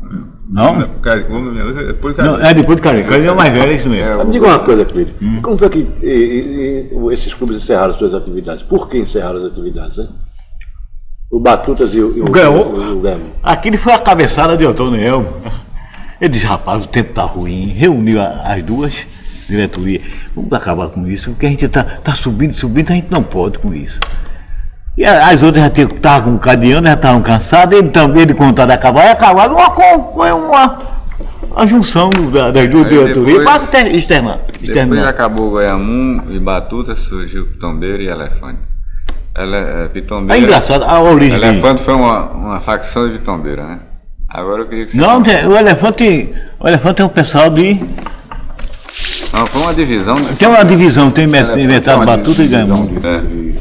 Não? 0.49 0.87
Cari- 1.01 1.25
Homem 1.29 1.45
da 1.45 1.51
Meia-Noite 1.51 1.79
é 1.79 1.87
depois 1.87 2.15
de 2.15 2.21
Não, 2.21 2.33
Cariri. 2.33 2.49
é 2.49 2.53
depois 2.53 2.77
do 2.77 2.83
Cariri. 2.83 3.07
Cariri 3.07 3.27
é 3.27 3.31
o 3.31 3.35
mais 3.35 3.53
velho, 3.53 3.71
é 3.71 3.75
isso 3.75 3.89
mesmo. 3.89 4.21
É, 4.21 4.25
Me 4.25 4.31
diga 4.31 4.47
uma 4.47 4.59
coisa, 4.59 4.85
Clídio. 4.85 5.13
Como 5.41 5.57
foi 5.57 5.69
que 5.69 5.79
e- 6.01 6.07
e- 6.07 6.89
e 6.95 7.13
esses 7.13 7.33
clubes 7.33 7.57
encerraram 7.61 7.93
suas 7.93 8.13
atividades? 8.13 8.63
Por 8.63 8.89
que 8.89 8.97
encerraram 8.97 9.37
as 9.45 9.51
atividades, 9.51 9.97
hein? 9.99 10.09
O 11.31 11.39
Batutas 11.39 11.93
e 11.95 11.99
o, 12.01 12.17
e 12.17 12.21
o, 12.21 12.25
O 12.25 12.31
Guelmo. 12.31 12.59
o- 12.63 12.97
o 12.97 13.01
Guelmo. 13.01 13.23
Aquele 13.41 13.77
foi 13.77 13.93
a 13.93 13.97
cabeçada 13.99 14.57
de 14.57 14.65
Antônio 14.65 15.01
Elmo. 15.01 15.29
Ele 16.19 16.29
disse, 16.33 16.45
rapaz, 16.45 16.83
o 16.83 16.87
tempo 16.87 17.13
tá 17.13 17.23
ruim. 17.23 17.69
Reuniu 17.69 18.21
a- 18.21 18.53
as 18.53 18.63
duas 18.63 18.93
diretorias. 19.47 20.03
Vamos 20.35 20.51
acabar 20.53 20.89
com 20.89 21.07
isso, 21.07 21.31
porque 21.31 21.45
a 21.45 21.49
gente 21.49 21.67
tá, 21.69 21.83
tá 22.03 22.11
subindo, 22.11 22.53
subindo, 22.53 22.91
a 22.91 22.95
gente 22.95 23.09
não 23.09 23.23
pode 23.23 23.57
com 23.59 23.73
isso. 23.73 23.97
E 24.97 25.05
a- 25.05 25.29
as 25.29 25.41
outras 25.41 25.63
já 25.63 25.83
estavam 25.83 26.33
com 26.33 26.39
cadeando, 26.39 26.87
já 26.87 26.93
estavam 26.93 27.21
cansadas, 27.21 27.79
ele 27.79 27.89
também 27.89 28.27
de 28.27 28.33
contar 28.33 28.65
de 28.65 28.73
acabar, 28.73 29.05
e 29.05 29.09
acabaram 29.09 29.55
uma, 29.55 29.69
com- 29.71 30.13
foi 30.13 30.31
uma, 30.33 30.79
a 31.55 31.65
junção 31.65 32.09
da- 32.31 32.51
das 32.51 32.67
duas 32.69 32.87
diretorias 32.89 33.43
para 33.71 33.89
externar. 33.89 34.39
Depois 34.59 35.07
acabou 35.07 35.47
o 35.47 35.51
Goiamum 35.51 36.23
e 36.29 36.39
Batuta, 36.39 36.93
surgiu 36.95 37.45
Pitombeiro 37.47 38.03
e 38.03 38.07
Elefante. 38.09 38.59
Ele, 39.37 39.55
é, 39.55 39.85
É 39.85 39.87
Pitombeiro. 39.87 40.43
engraçado, 40.43 40.83
a 40.83 40.99
origem. 41.01 41.35
Elefante 41.35 41.83
foi 41.83 41.93
uma, 41.93 42.29
uma 42.31 42.59
facção 42.59 43.07
de 43.09 43.17
Pitombeira, 43.19 43.65
né? 43.65 43.79
Agora 44.29 44.61
eu 44.63 44.67
queria 44.67 44.85
que 44.85 44.91
você. 44.91 44.97
Não, 44.97 45.21
tem- 45.23 45.45
o 45.47 45.57
elefante, 45.57 46.33
o 46.59 46.67
elefante 46.67 47.01
é 47.01 47.05
um 47.05 47.09
pessoal 47.09 47.49
de. 47.49 47.73
Não, 49.33 49.47
foi 49.47 49.61
uma 49.61 49.73
divisão. 49.73 50.15
de- 50.21 50.35
Tem 50.35 50.47
uma 50.47 50.63
divisão, 50.65 51.11
tem 51.11 51.23
Ela 51.23 51.47
met- 51.47 51.59
inventado 51.59 51.95
uma 51.97 52.05
batuta 52.05 52.43
e 52.43 52.47
divisão 52.47 52.85
ganhou. 52.85 52.99
de, 53.01 53.07
É. 53.07 53.19
de, 53.21 53.51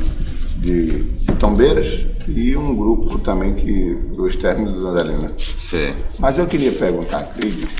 de, 0.59 1.03
de 1.21 1.35
tombeiras 1.37 2.05
e 2.27 2.57
um 2.57 2.75
grupo 2.75 3.19
também 3.21 3.55
que, 3.55 3.95
do 4.17 4.27
externo 4.29 4.73
do 4.73 4.83
Zandelina. 4.83 5.33
Sim. 5.69 5.95
Mas 6.19 6.39
eu 6.39 6.47
queria 6.47 6.73
perguntar 6.73 7.29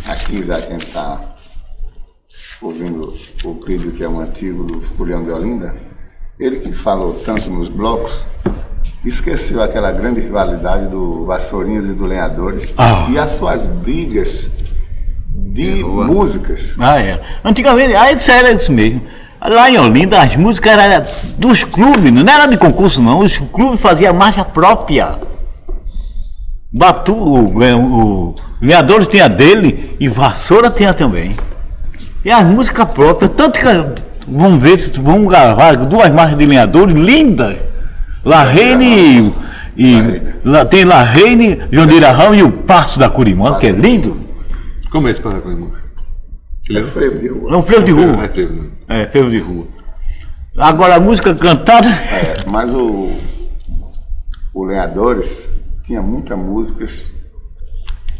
a 0.09 0.13
aqui 0.13 0.45
já 0.45 0.61
quem 0.63 0.77
está 0.79 1.21
ouvindo 2.63 3.15
o 3.45 3.55
Clídio, 3.57 3.93
que 3.93 4.05
é 4.05 4.09
um 4.09 4.21
antigo 4.21 4.65
do 4.65 4.83
Julião 4.97 5.25
de 5.25 5.31
Olinda, 5.31 5.75
ele 6.41 6.61
que 6.61 6.73
falou 6.73 7.21
tanto 7.25 7.51
nos 7.51 7.69
blocos, 7.69 8.25
esqueceu 9.05 9.63
aquela 9.63 9.93
grande 9.93 10.21
rivalidade 10.21 10.87
do 10.87 11.27
Vassourinhas 11.27 11.87
e 11.89 11.93
do 11.93 12.07
Lenhadores 12.07 12.73
Ah. 12.79 13.07
e 13.11 13.19
as 13.19 13.33
suas 13.33 13.67
brigas 13.67 14.49
de 15.35 15.85
músicas. 15.85 16.75
Ah, 16.79 17.01
é. 17.01 17.21
Antigamente, 17.45 17.95
aí 17.95 18.17
isso 18.17 18.31
era 18.31 18.53
isso 18.53 18.73
mesmo. 18.73 19.03
Lá 19.43 19.71
em 19.71 19.79
Olinda, 19.79 20.21
as 20.21 20.35
músicas 20.37 20.77
eram 20.77 21.07
dos 21.39 21.63
clubes, 21.65 22.13
não 22.13 22.33
era 22.33 22.47
de 22.47 22.57
concurso 22.57 23.03
não, 23.03 23.21
os 23.21 23.37
clubes 23.53 23.81
faziam 23.81 24.15
marcha 24.15 24.45
própria. 24.45 25.19
Batu, 26.73 27.15
o, 27.15 27.63
é, 27.63 27.75
o 27.75 28.35
Veadores 28.61 29.09
tinha 29.09 29.29
dele 29.29 29.97
e 29.99 30.09
Vassoura 30.09 30.71
tinha 30.71 30.95
também. 30.95 31.37
E 32.25 32.31
as 32.31 32.45
músicas 32.45 32.89
próprias, 32.91 33.31
tanto 33.35 33.59
que 33.59 33.67
vamos 34.31 34.63
ver 34.63 34.79
se 34.79 34.91
vamos 35.01 35.29
gravar 35.29 35.77
duas 35.77 36.11
marchas 36.11 36.39
de 36.39 36.47
lenhadores 36.47 36.95
lindas. 36.97 37.57
La 38.25 38.45
Reine 38.45 39.33
e, 39.77 39.87
e 39.87 40.23
lá, 40.45 40.65
tem 40.65 40.85
La 40.85 41.03
Reine, 41.03 41.63
João 41.73 41.87
de 41.87 41.95
Irarrão 41.95 42.35
e 42.35 42.43
o 42.43 42.53
Passo 42.53 42.99
da 42.99 43.09
Curimã, 43.09 43.59
que 43.59 43.67
é 43.67 43.71
lindo. 43.73 44.17
Como 44.91 45.09
é 45.09 45.11
esse 45.11 45.21
para 45.21 45.39
irmão? 45.39 45.73
É 46.71 46.83
frevo 46.83 47.19
de 47.19 47.29
rua. 47.29 47.53
É 47.53 47.57
um 47.57 47.63
freio 47.63 47.85
de 47.85 47.93
Não 47.93 48.15
rua. 48.15 48.25
é 48.25 48.29
frevo, 48.29 48.55
não. 48.55 48.71
É, 48.89 49.07
freio 49.07 49.31
de 49.31 49.39
rua. 49.41 49.67
Agora 50.59 50.97
a 50.97 51.01
música 51.01 51.35
cantada. 51.35 51.89
É, 51.89 52.37
mas 52.51 52.73
o, 52.73 53.11
o 54.53 54.65
Lenhadores 54.65 55.49
tinha 55.85 56.03
muitas 56.03 56.39
músicas 56.39 57.03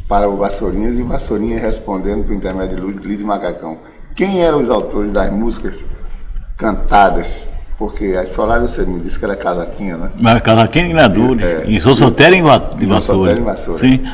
para 0.09 0.29
o 0.29 0.37
Vassourinhas 0.37 0.99
e 0.99 1.03
o 1.03 1.07
Vassourinha 1.07 1.59
respondendo 1.61 2.25
por 2.25 2.35
intermédio 2.35 2.93
de 2.99 3.07
Lídio 3.07 3.27
Macacão. 3.27 3.79
Quem 4.17 4.43
eram 4.43 4.61
os 4.61 4.71
autores 4.71 5.11
das 5.13 5.33
músicas 5.33 5.75
cantadas? 6.57 7.49
Porque 7.79 8.15
a 8.15 8.27
Solar 8.27 8.61
você 8.61 8.85
me 8.85 9.01
disse 9.01 9.19
que 9.19 9.25
era 9.25 9.35
Casaquinha, 9.37 9.97
né? 9.97 10.11
Mas 10.21 10.43
Cavaquinho 10.43 10.91
e 10.91 10.93
Nadores. 10.93 11.43
É. 11.43 11.65
Em 11.67 11.81
Sou 11.81 11.97
Solteiro 11.97 12.35
em, 12.35 12.43
Va- 12.43 12.71
em 12.77 12.81
Sou 12.87 12.89
Vassoura. 12.89 13.41
Vassoura. 13.41 13.81
Sim. 13.81 14.07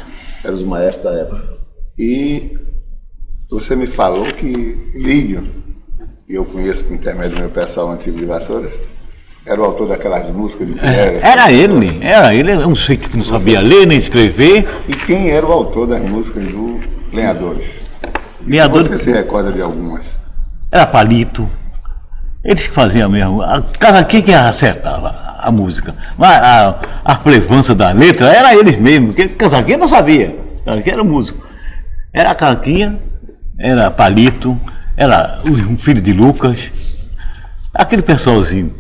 Eram 0.45 0.55
os 0.55 0.63
maestros 0.63 1.03
da 1.03 1.13
época. 1.21 1.43
E 1.99 2.53
você 3.51 3.75
me 3.75 3.89
falou 3.89 4.25
que 4.27 4.47
Lídio, 4.95 5.43
e 6.29 6.35
eu 6.37 6.45
conheço 6.45 6.85
por 6.85 6.95
intermédio 6.95 7.37
do 7.37 7.41
meu 7.41 7.51
pessoal 7.51 7.91
antigo 7.91 8.17
de 8.19 8.25
Vassouras, 8.27 8.73
era 9.45 9.61
o 9.61 9.65
autor 9.65 9.89
daquelas 9.89 10.29
músicas 10.29 10.69
de 10.69 10.75
Pierre. 10.75 11.17
É, 11.17 11.21
Era 11.23 11.51
ele, 11.53 11.99
era 12.05 12.35
ele, 12.35 12.53
eu 12.53 12.61
não 12.61 12.77
sei 12.77 12.97
que 12.97 13.17
não 13.17 13.25
sabia 13.25 13.61
ler 13.61 13.85
nem 13.87 13.99
escrever. 13.99 14.65
E 14.89 14.93
quem 14.95 15.31
era 15.31 15.45
o 15.47 15.51
autor 15.53 15.89
das 15.89 16.03
músicas 16.03 16.45
do 16.49 16.81
Lenhadores? 17.13 17.85
Lenhadores- 18.47 18.87
Você 18.89 18.99
se 18.99 19.13
recorda 19.13 19.53
de 19.53 19.61
algumas? 19.61 20.19
Era 20.71 20.87
palito. 20.87 21.49
Eles 22.45 22.67
que 22.67 22.73
faziam 22.73 23.09
mesmo. 23.11 23.43
A 23.43 23.61
Cavaquinho 23.79 24.23
que 24.23 24.33
acertava 24.33 25.37
a 25.39 25.51
música. 25.51 25.95
Mas 26.17 26.37
a, 26.37 26.77
a 27.05 27.15
prevança 27.17 27.75
da 27.75 27.91
letra 27.93 28.29
era 28.29 28.55
eles 28.55 28.79
mesmos, 28.79 29.15
porque 29.15 29.29
Casaquinha 29.29 29.79
não 29.79 29.89
sabia. 29.89 30.37
Casaquinha 30.65 30.95
era 30.95 31.05
músico. 31.05 31.45
Era 32.13 32.35
Casaquinha, 32.35 32.99
era 33.59 33.91
Palito, 33.91 34.59
era 34.97 35.41
o 35.45 35.75
o 35.75 35.79
filho 35.79 36.01
de 36.01 36.13
Lucas, 36.13 36.59
aquele 37.75 38.03
pessoalzinho 38.03 38.73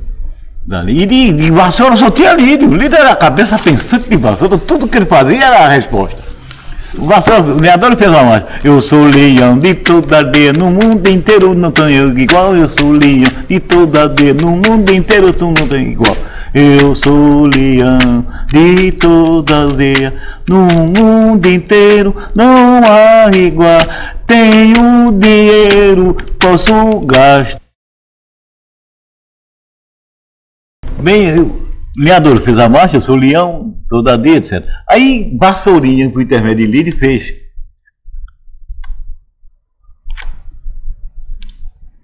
dali. 0.67 1.03
E 1.03 1.07
de, 1.07 1.33
de 1.33 1.51
vassoura 1.51 1.97
só 1.97 2.11
tinha 2.11 2.35
líder. 2.35 2.67
O 2.67 2.75
líder 2.75 3.01
era 3.01 3.11
a 3.13 3.17
cabeça 3.17 3.59
pensante 3.59 4.09
de 4.09 4.17
vassoura, 4.17 4.57
tudo 4.59 4.89
que 4.89 4.97
ele 4.97 5.07
fazia 5.07 5.45
era 5.45 5.67
a 5.67 5.69
resposta. 5.69 6.17
O 6.95 7.61
Leandro 7.61 7.97
fez 7.97 8.11
uma 8.11 8.25
marcha. 8.25 8.47
Eu 8.63 8.81
sou 8.81 9.05
leão 9.05 9.59
de 9.59 9.75
toda 9.75 10.19
aldeia, 10.19 10.53
no 10.53 10.71
mundo 10.71 11.09
inteiro 11.09 11.55
não 11.55 11.71
tenho 11.73 12.19
igual. 12.19 12.57
Eu 12.57 12.69
sou 12.69 12.93
leão 12.93 13.31
de 13.49 13.61
toda 13.61 14.03
aldeia, 14.03 14.35
no 14.35 14.51
mundo 14.53 14.93
inteiro 14.93 15.33
tu 15.33 15.47
não 15.47 15.67
tem 15.69 15.93
igual. 15.93 16.17
Eu 16.55 16.95
sou 16.95 17.47
leão 17.47 18.25
de 18.49 18.93
toda 18.93 19.63
aldeia, 19.63 20.15
no 20.49 20.63
mundo 20.63 21.47
inteiro 21.47 22.17
não 22.35 22.81
há 22.83 23.31
igual. 23.37 23.81
Tenho 24.27 25.13
dinheiro, 25.13 26.17
posso 26.39 27.01
gastar. 27.01 27.61
Bem, 30.99 31.29
eu, 31.29 31.66
Leandro 31.99 32.41
fez 32.43 32.59
a 32.59 32.69
marcha, 32.69 32.97
eu 32.97 33.01
sou 33.01 33.17
leão, 33.17 33.75
sou 33.89 34.03
da 34.03 34.17
D, 34.17 34.37
etc. 34.37 34.63
Aí 34.89 35.35
Vassourinha, 35.39 36.11
por 36.11 36.21
intermédio 36.21 36.67
de 36.67 36.73
Lírio, 36.73 36.99
fez. 36.99 37.47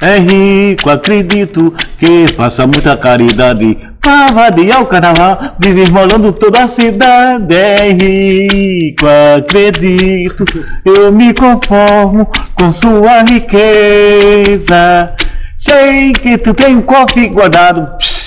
É 0.01 0.19
rico, 0.19 0.91
acredito 0.91 1.73
que 1.99 2.27
faça 2.35 2.67
muita 2.67 2.97
caridade. 2.97 3.79
Pra 4.01 4.27
vadiar 4.33 4.83
o 4.83 4.87
carnaval, 4.87 5.55
vive 5.61 5.83
esmolando 5.83 6.33
toda 6.33 6.65
a 6.65 6.69
cidade. 6.69 7.55
É 7.55 7.93
rico, 7.93 9.07
acredito, 9.37 10.45
eu 10.85 11.13
me 11.13 11.33
conformo 11.33 12.27
com 12.55 12.73
sua 12.73 13.23
riqueza. 13.23 15.15
Sei 15.57 16.13
que 16.15 16.37
tu 16.37 16.53
tem 16.53 16.75
um 16.75 16.83
cofre 16.83 17.29
guardado. 17.29 17.97
Psiu, 17.99 18.22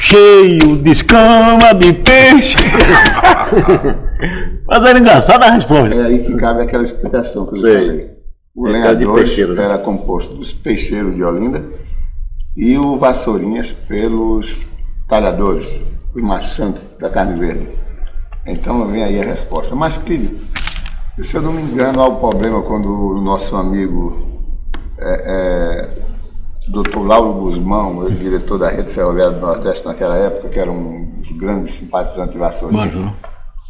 cheio 0.00 0.76
de 0.78 0.90
escama 0.90 1.72
de 1.74 1.92
peixe. 1.92 2.56
Mas 4.66 4.84
era 4.84 4.98
engraçada 4.98 5.46
a 5.46 5.50
resposta. 5.52 5.94
É 5.94 6.06
aí 6.06 6.24
que 6.24 6.34
cabe 6.36 6.62
aquela 6.62 6.82
explicação 6.82 7.46
que 7.46 7.56
eu 7.56 7.60
Sei. 7.60 7.74
falei. 7.74 8.10
O 8.54 8.66
É, 8.68 8.72
Lenhadores 8.72 9.36
né? 9.48 9.64
era 9.64 9.78
composto 9.78 10.34
dos 10.34 10.52
peixeiros 10.52 11.14
de 11.14 11.22
Olinda 11.22 11.64
e 12.56 12.76
o 12.76 12.98
Vassourinhas 12.98 13.70
pelos 13.88 14.66
talhadores, 15.08 15.80
os 16.14 16.22
marchantes 16.22 16.84
da 16.98 17.08
carne 17.08 17.38
verde. 17.38 17.68
Então 18.44 18.86
vem 18.90 19.04
aí 19.04 19.20
a 19.20 19.24
resposta. 19.24 19.74
Mas, 19.76 19.96
Clídio, 19.98 20.40
se 21.22 21.36
eu 21.36 21.42
não 21.42 21.52
me 21.52 21.62
engano, 21.62 22.02
há 22.02 22.08
o 22.08 22.16
problema 22.16 22.60
quando 22.62 22.88
o 22.88 23.20
nosso 23.20 23.54
amigo 23.56 24.28
é, 24.98 25.22
é, 25.26 25.88
Dr. 26.70 26.98
Lauro 26.98 27.32
Guzmão, 27.34 27.98
o 27.98 28.10
diretor 28.10 28.58
da 28.58 28.70
Rede 28.70 28.92
Ferroviária 28.92 29.32
do 29.32 29.40
Nordeste 29.40 29.84
naquela 29.84 30.16
época, 30.16 30.48
que 30.48 30.58
era 30.58 30.70
um 30.70 31.06
dos 31.16 31.32
grandes 31.32 31.74
simpatizantes 31.74 32.36
Mas, 32.70 32.94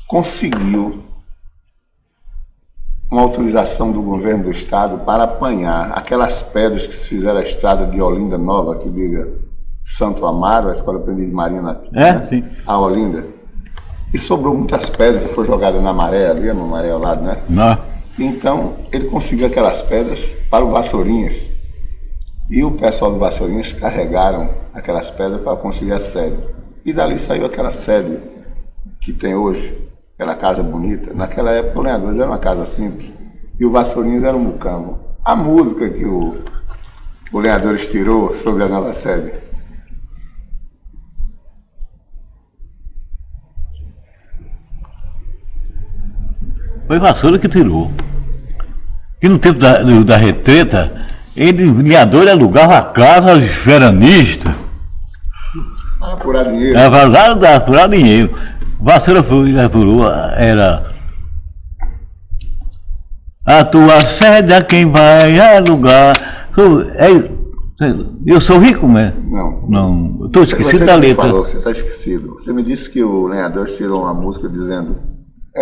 conseguiu 0.06 1.02
uma 3.10 3.22
autorização 3.22 3.90
do 3.90 4.02
governo 4.02 4.44
do 4.44 4.50
estado 4.50 4.98
para 4.98 5.24
apanhar 5.24 5.92
aquelas 5.92 6.42
pedras 6.42 6.86
que 6.86 6.94
se 6.94 7.08
fizeram 7.08 7.40
a 7.40 7.42
estrada 7.42 7.86
de 7.86 8.00
Olinda 8.00 8.36
Nova, 8.36 8.76
que 8.76 8.88
liga 8.88 9.28
Santo 9.84 10.26
Amaro, 10.26 10.68
a 10.68 10.72
Escola 10.72 10.98
Aprendiz 10.98 11.26
de 11.26 11.32
Marina, 11.32 11.80
É, 11.94 12.26
sim. 12.28 12.44
a 12.66 12.78
Olinda. 12.78 13.26
E 14.12 14.18
sobrou 14.18 14.54
muitas 14.54 14.90
pedras 14.90 15.26
que 15.26 15.34
foram 15.34 15.48
jogadas 15.48 15.82
na 15.82 15.92
maré 15.92 16.28
ali, 16.28 16.52
no 16.52 16.66
maré 16.66 16.90
ao 16.90 16.98
lado, 17.00 17.22
né? 17.22 17.38
Não. 17.48 17.78
Então, 18.18 18.74
ele 18.92 19.08
conseguiu 19.08 19.46
aquelas 19.46 19.80
pedras 19.82 20.20
para 20.50 20.64
o 20.64 20.70
Vassourinhas. 20.70 21.49
E 22.50 22.64
o 22.64 22.72
pessoal 22.72 23.12
do 23.12 23.18
Vassourinhas 23.18 23.72
carregaram 23.72 24.52
aquelas 24.74 25.08
pedras 25.08 25.40
para 25.40 25.56
construir 25.56 25.92
a 25.92 26.00
sede. 26.00 26.36
E 26.84 26.92
dali 26.92 27.20
saiu 27.20 27.46
aquela 27.46 27.70
sede 27.70 28.18
que 29.00 29.12
tem 29.12 29.36
hoje, 29.36 29.78
aquela 30.14 30.34
casa 30.34 30.60
bonita. 30.60 31.14
Naquela 31.14 31.52
época, 31.52 31.78
o 31.78 31.82
Lenhadores 31.82 32.18
era 32.18 32.26
uma 32.26 32.38
casa 32.38 32.66
simples 32.66 33.14
e 33.58 33.64
o 33.64 33.70
Vassourinhas 33.70 34.24
era 34.24 34.36
um 34.36 34.40
mucambo. 34.40 34.98
A 35.24 35.36
música 35.36 35.88
que 35.88 36.04
o, 36.04 36.42
o 37.32 37.38
Lenhadores 37.38 37.86
tirou 37.86 38.34
sobre 38.34 38.64
a 38.64 38.68
nova 38.68 38.92
sede. 38.94 39.32
Foi 46.88 46.98
Vassoura 46.98 47.38
que 47.38 47.48
tirou. 47.48 47.92
Que 49.20 49.28
no 49.28 49.38
tempo 49.38 49.60
da, 49.60 49.82
da 50.02 50.16
retreta, 50.16 51.09
ele, 51.36 51.64
Linhador, 51.64 52.28
alugava 52.28 52.78
a 52.78 52.82
casa 52.82 53.32
aos 53.32 53.46
veranistas. 53.64 54.52
Para 55.98 56.12
apurar 56.14 56.44
dinheiro. 56.44 56.74
Da 57.40 57.56
apurar 57.56 57.88
dinheiro. 57.88 58.34
Vassoura 58.80 59.22
foi, 59.22 59.58
apurou, 59.60 60.10
era. 60.10 60.90
A 63.44 63.64
tua 63.64 64.00
sede 64.00 64.54
a 64.54 64.62
quem 64.62 64.90
vai 64.90 65.38
alugar. 65.38 66.14
É- 66.96 67.40
eu 68.26 68.40
sou 68.40 68.58
rico, 68.58 68.86
né? 68.86 69.14
Não. 69.24 69.66
Não, 69.68 70.26
estou 70.26 70.44
Você 70.44 70.52
esquecido 70.52 70.80
que 70.80 70.84
da 70.84 70.96
letra. 70.96 71.24
Falou, 71.28 71.46
você 71.46 71.56
está 71.56 71.70
esquecido. 71.70 72.34
Você 72.34 72.52
me 72.52 72.62
disse 72.62 72.90
que 72.90 73.02
o 73.02 73.26
Lenhador 73.26 73.66
tirou 73.68 74.02
uma 74.02 74.12
música 74.12 74.48
dizendo 74.48 74.96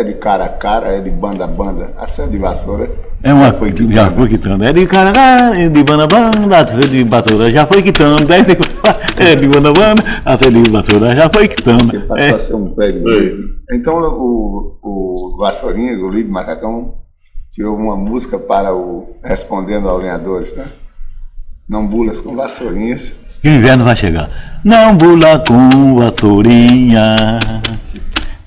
é 0.00 0.04
de 0.04 0.14
cara 0.14 0.44
a 0.44 0.48
cara, 0.48 0.88
é 0.88 1.00
de 1.00 1.10
banda 1.10 1.44
a 1.44 1.46
banda. 1.46 1.92
A 1.98 2.06
sede 2.06 2.30
de 2.32 2.38
vassoura 2.38 2.90
É 3.22 3.32
uma 3.32 3.52
foi 3.52 3.68
já 3.70 3.74
quitanda. 3.76 4.10
foi 4.12 4.28
quitando. 4.28 4.64
É 4.64 4.72
de 4.72 4.86
cara, 4.86 5.12
é 5.58 5.68
de 5.68 5.82
banda 5.82 6.06
banda, 6.06 6.56
a 6.56 6.66
sede 6.66 6.88
de 6.88 7.04
vassoura 7.04 7.50
já 7.50 7.66
foi 7.66 7.82
quitando. 7.82 8.24
Deve 8.24 8.56
É 9.18 9.34
de 9.34 9.48
banda 9.48 9.72
banda, 9.72 10.02
a 10.24 10.36
sede 10.36 10.62
de 10.62 10.70
vassoura 10.70 11.16
já 11.16 11.28
foi 11.32 11.48
quitando. 11.48 11.90
que 11.90 11.98
passou 11.98 12.16
É, 12.24 12.30
a 12.30 12.38
ser 12.38 12.54
um 12.54 12.66
bonito. 12.68 13.58
Então 13.72 13.98
o, 13.98 14.78
o 14.82 15.36
Vassourinhas, 15.38 16.00
o 16.00 16.08
líder 16.10 16.30
Macacão, 16.30 16.94
tirou 17.52 17.76
uma 17.76 17.96
música 17.96 18.38
para 18.38 18.74
o 18.74 19.16
Respondendo 19.22 19.88
ao 19.88 19.98
Lenhadores, 19.98 20.54
né? 20.54 20.66
Não 21.68 21.86
bulas 21.86 22.20
com 22.20 22.34
Vassourinhas. 22.36 23.14
que 23.42 23.48
o 23.48 23.52
inverno 23.52 23.84
vai 23.84 23.96
chegar. 23.96 24.28
Não 24.64 24.96
bula 24.96 25.38
com 25.46 25.96
vassourinha, 25.96 27.16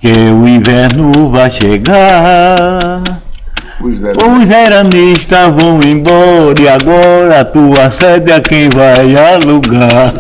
que 0.02 0.12
o 0.12 0.48
inverno 0.48 1.30
vai 1.30 1.52
chegar. 1.52 3.04
Os 3.80 4.48
veranistas 4.48 5.50
vão 5.60 5.80
embora 5.84 6.60
e 6.60 6.68
agora 6.68 7.42
a 7.42 7.46
tua 7.46 7.90
sede 7.92 8.32
é 8.32 8.40
quem 8.40 8.68
vai 8.70 9.16
alugar. 9.16 10.14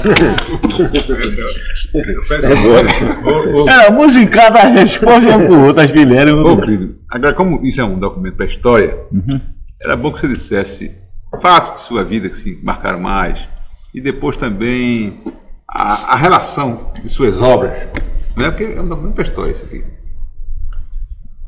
Era 3.67 3.91
musicada 3.91 4.59
a 4.59 4.67
resposta 4.67 5.37
um 5.37 5.45
pro 5.45 5.65
outro, 5.65 5.83
as 5.83 5.91
fileiras. 5.91 6.33
Ô, 6.33 6.57
querido, 6.57 6.95
agora, 7.09 7.33
como 7.33 7.65
isso 7.65 7.81
é 7.81 7.83
um 7.83 7.99
documento 7.99 8.35
para 8.35 8.45
a 8.45 8.49
história, 8.49 8.97
era 9.81 9.95
bom 9.95 10.11
que 10.11 10.19
você 10.19 10.27
dissesse 10.27 10.91
fatos 11.41 11.81
de 11.81 11.87
sua 11.87 12.03
vida 12.03 12.29
que 12.29 12.37
se 12.37 12.59
marcaram 12.63 12.99
mais 12.99 13.39
e 13.93 14.01
depois 14.01 14.37
também 14.37 15.19
a, 15.67 16.13
a 16.13 16.15
relação 16.15 16.91
de 17.03 17.09
suas 17.09 17.39
obras, 17.41 17.73
né? 18.35 18.49
porque 18.51 18.63
é 18.63 18.81
um 18.81 18.87
documento 18.87 19.13
para 19.15 19.23
a 19.23 19.27
história 19.27 19.51
isso 19.51 19.63
aqui. 19.63 19.83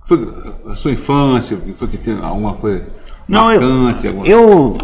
Foi 0.07 0.33
a 0.71 0.75
sua 0.75 0.91
infância, 0.91 1.57
foi 1.77 1.87
que 1.87 1.97
tem 1.97 2.17
alguma 2.19 2.53
coisa 2.55 2.85
Não, 3.27 3.51
eu, 3.51 3.61
marcante? 3.61 4.07
alguma... 4.07 4.27
eu 4.27 4.77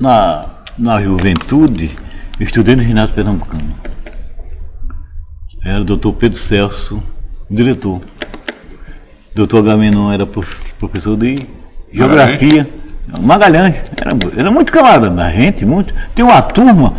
na, 0.00 0.46
na 0.78 1.02
juventude, 1.02 1.96
eu 2.40 2.46
estudei 2.46 2.74
no 2.74 2.82
ginásio 2.82 3.14
pernambucano. 3.14 3.74
Era 5.64 5.80
o 5.80 5.84
doutor 5.84 6.14
Pedro 6.14 6.38
Celso, 6.38 7.02
o 7.50 7.54
diretor. 7.54 8.00
Doutor 9.34 9.58
Agamenon 9.58 10.10
era 10.10 10.26
prof- 10.26 10.74
professor 10.78 11.16
de 11.16 11.46
geografia. 11.92 12.68
Magalhães, 13.20 13.74
era, 13.96 14.40
era 14.40 14.50
muito 14.50 14.72
camarada 14.72 15.10
da 15.10 15.30
gente, 15.30 15.64
muito. 15.66 15.92
Tem 16.14 16.24
uma 16.24 16.40
turma, 16.40 16.94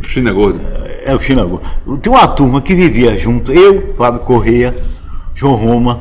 O 0.00 0.04
China 0.04 0.32
Gordo. 0.32 0.60
É 1.04 1.14
o 1.14 1.20
Chinago, 1.20 1.60
tem 2.02 2.12
uma 2.12 2.26
turma 2.28 2.60
que 2.62 2.74
vivia 2.74 3.16
junto, 3.18 3.52
eu, 3.52 3.94
Fábio 3.96 4.20
Correia, 4.20 4.74
João 5.34 5.54
Roma, 5.54 6.00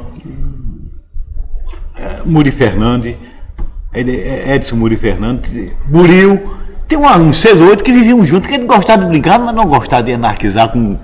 eh, 1.98 2.22
Muri 2.26 2.52
Fernandes, 2.52 3.16
Ed- 3.94 4.10
Edson 4.56 4.76
Muri 4.78 4.96
Fernandes, 4.98 5.72
Buril, 5.86 6.54
tem 6.88 6.98
uma, 6.98 7.18
uns 7.18 7.38
seis 7.40 7.60
ou 7.60 7.68
oito 7.68 7.84
que 7.84 7.92
viviam 7.94 8.26
juntos, 8.26 8.48
que 8.48 8.56
ele 8.56 8.66
gostava 8.66 9.04
de 9.04 9.10
brincar, 9.10 9.40
mas 9.40 9.56
não 9.56 9.66
gostava 9.66 10.04
de 10.04 10.14
anarquizar 10.14 10.70
com. 10.70 10.98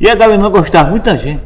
E 0.00 0.08
a 0.08 0.14
galera 0.14 0.40
não 0.40 0.50
gostava, 0.50 0.90
muita 0.90 1.16
gente. 1.16 1.42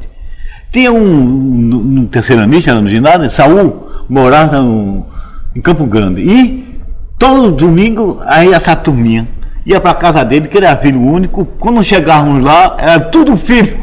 Tinha 0.72 0.92
um 0.92 1.04
no, 1.04 1.78
no 1.84 2.06
terceiranista, 2.08 2.74
no 2.80 2.88
ginásio, 2.88 3.30
Saul, 3.30 3.88
morava 4.08 4.60
no, 4.60 5.06
em 5.54 5.60
Campo 5.60 5.84
Grande. 5.86 6.20
E 6.22 6.80
todo 7.18 7.52
domingo, 7.52 8.20
aí 8.26 8.52
essa 8.52 8.76
turminha 8.76 9.26
ia 9.68 9.78
para 9.78 9.94
casa 9.94 10.24
dele, 10.24 10.48
que 10.48 10.56
ele 10.56 10.66
era 10.66 10.76
filho 10.78 11.00
único. 11.00 11.44
Quando 11.60 11.84
chegávamos 11.84 12.42
lá, 12.42 12.76
era 12.78 12.98
tudo 12.98 13.36
filho. 13.36 13.78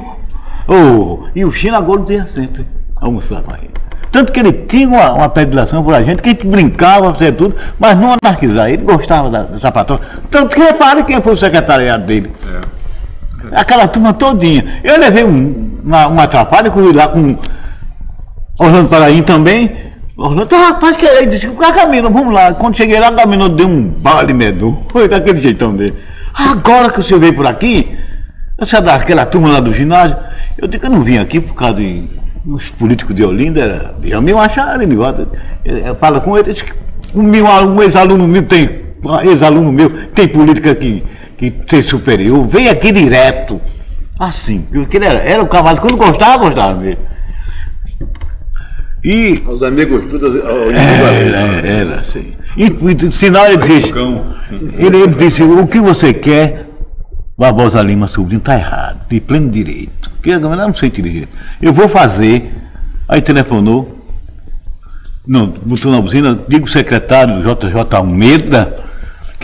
Oh, 0.68 1.28
e 1.36 1.46
o 1.46 1.52
China 1.52 1.80
Gordo 1.80 2.12
ia 2.12 2.28
sempre 2.34 2.66
almoçar 2.96 3.44
com 3.44 3.52
ele. 3.54 3.70
Tanto 4.12 4.32
que 4.32 4.40
ele 4.40 4.52
tinha 4.52 4.88
uma, 4.88 5.12
uma 5.12 5.30
predileção 5.30 5.84
por 5.84 5.94
a 5.94 6.02
gente, 6.02 6.22
que 6.22 6.30
a 6.30 6.32
gente 6.32 6.48
brincava, 6.48 7.14
fazia 7.14 7.32
tudo, 7.32 7.56
mas 7.78 7.96
não 7.98 8.16
anarquizar. 8.24 8.70
Ele 8.70 8.82
gostava 8.82 9.30
da, 9.30 9.44
dessa 9.44 9.72
patroa. 9.72 10.02
Tanto 10.32 10.56
que 10.56 10.62
repare 10.62 11.04
quem 11.04 11.22
foi 11.22 11.34
o 11.34 11.38
secretariado 11.38 12.06
dele. 12.06 12.32
Aquela 13.52 13.88
turma 13.88 14.14
todinha. 14.14 14.80
Eu 14.84 15.00
levei 15.00 15.24
um, 15.24 15.82
uma, 15.84 16.08
uma 16.08 16.24
atrapalha, 16.24 16.72
corri 16.72 16.94
lá 16.94 17.10
com 17.10 17.38
Orlando 18.58 18.90
Paraim 18.90 19.22
também. 19.22 19.85
Orlando, 20.18 20.46
tá, 20.46 20.70
rapaz, 20.70 20.96
que 20.96 21.06
é? 21.06 21.24
Ele 21.24 21.32
disse, 21.32 21.46
é 21.46 21.72
caminho? 21.72 22.10
Vamos 22.10 22.34
lá. 22.34 22.54
Quando 22.54 22.78
cheguei 22.78 23.00
lá, 23.00 23.10
o 23.10 23.16
caminho 23.16 23.50
deu 23.50 23.68
um 23.68 23.84
baile 23.84 24.34
medonho. 24.34 24.86
Foi 24.90 25.08
daquele 25.08 25.42
jeitão 25.42 25.76
dele. 25.76 25.96
Agora 26.34 26.90
que 26.90 27.00
o 27.00 27.04
senhor 27.04 27.20
veio 27.20 27.34
por 27.34 27.46
aqui, 27.46 27.98
essa 28.58 28.82
daquela 28.82 29.26
turma 29.26 29.50
lá 29.50 29.60
do 29.60 29.74
ginásio, 29.74 30.18
eu 30.58 30.68
digo 30.68 30.82
que 30.82 30.88
eu 30.88 30.92
não 30.92 31.02
vim 31.02 31.18
aqui 31.18 31.40
por 31.42 31.54
causa 31.54 31.76
de 31.76 32.08
os 32.46 32.70
políticos 32.70 33.16
de 33.16 33.24
Olinda, 33.24 33.62
era 33.62 33.96
de 34.00 34.16
meu 34.22 34.40
achar 34.40 34.76
ele 34.76 34.86
me 34.86 34.96
bota. 34.96 35.28
Fala 36.00 36.22
com 36.22 36.38
ele, 36.38 36.54
diz 36.54 36.62
que 36.62 36.74
um, 37.14 37.24
um 37.24 37.82
ex-aluno 37.82 38.28
meu 38.28 38.44
tem, 38.44 38.70
ex-aluno 39.24 39.72
meu 39.72 40.08
tem 40.10 40.28
política 40.28 40.76
que, 40.76 41.04
que 41.38 41.50
tem 41.50 41.82
superior, 41.82 42.46
vem 42.48 42.70
aqui 42.70 42.92
direto. 42.92 43.60
Assim, 44.20 44.62
porque 44.72 44.98
ele 44.98 45.06
era, 45.06 45.20
era 45.20 45.44
o 45.44 45.48
cavalo, 45.48 45.80
quando 45.80 45.98
gostava, 45.98 46.46
gostava 46.46 46.80
mesmo. 46.80 47.04
E 49.06 49.44
Os 49.48 49.62
amigos 49.62 50.04
todos. 50.10 50.36
era, 50.44 51.12
era, 51.14 51.68
era 51.68 52.00
assim. 52.00 52.34
E, 52.58 52.64
e 52.66 53.12
sinal 53.12 53.46
ele 53.52 53.58
disse, 53.58 53.94
ele, 54.80 54.98
ele 54.98 55.16
disse, 55.16 55.44
o 55.44 55.68
que 55.68 55.80
você 55.80 56.12
quer, 56.12 56.66
Barbosa 57.38 57.84
Lima 57.84 58.08
Sobrinho, 58.08 58.40
está 58.40 58.56
errado, 58.56 59.02
de 59.08 59.20
pleno 59.20 59.52
direito. 59.52 60.10
Porque 60.16 60.32
eu 60.32 60.40
não 60.40 60.74
sei 60.74 60.90
direito. 60.90 61.28
Eu 61.62 61.72
vou 61.72 61.88
fazer. 61.88 62.52
Aí 63.08 63.22
telefonou, 63.22 64.04
não, 65.28 65.54
botou 65.64 65.92
na 65.92 66.02
buzina, 66.02 66.40
diga 66.48 66.66
o 66.66 66.68
secretário 66.68 67.44
JJ 67.44 67.96
Almeida 67.96 68.80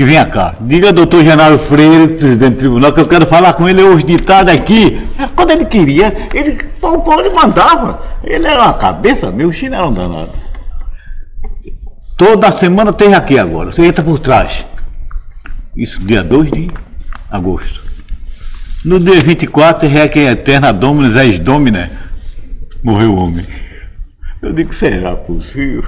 que 0.01 0.05
venha 0.05 0.25
cá. 0.25 0.55
Diga 0.61 0.91
doutor 0.91 1.23
Genaro 1.23 1.59
Freire, 1.59 2.07
presidente 2.07 2.55
do 2.55 2.59
tribunal, 2.59 2.91
que 2.91 3.01
eu 3.01 3.07
quero 3.07 3.27
falar 3.27 3.53
com 3.53 3.69
ele 3.69 3.83
hoje 3.83 4.03
de 4.03 4.17
tarde 4.17 4.49
aqui. 4.49 4.99
Quando 5.35 5.51
ele 5.51 5.65
queria, 5.65 6.27
ele, 6.33 6.57
o 6.81 7.19
ele 7.19 7.29
mandava. 7.29 8.01
Ele 8.23 8.47
era 8.47 8.63
uma 8.63 8.73
cabeça, 8.73 9.29
meu 9.29 9.49
um 9.49 9.93
danado. 9.93 10.31
Toda 12.17 12.51
semana 12.51 12.91
tem 12.91 13.13
aqui 13.13 13.37
agora. 13.37 13.71
Você 13.71 13.85
entra 13.85 14.03
por 14.03 14.17
trás. 14.17 14.65
Isso, 15.75 15.99
dia 16.03 16.23
2 16.23 16.49
de 16.49 16.71
agosto. 17.29 17.81
No 18.83 18.99
dia 18.99 19.19
24, 19.19 19.87
Requiem 19.87 20.29
Eterna 20.29 20.73
Dominus 20.73 21.15
ex 21.15 21.37
Domine. 21.37 21.91
Morreu 22.83 23.13
o 23.13 23.17
homem. 23.17 23.45
Eu 24.41 24.51
digo, 24.51 24.73
será 24.73 25.15
possível? 25.15 25.83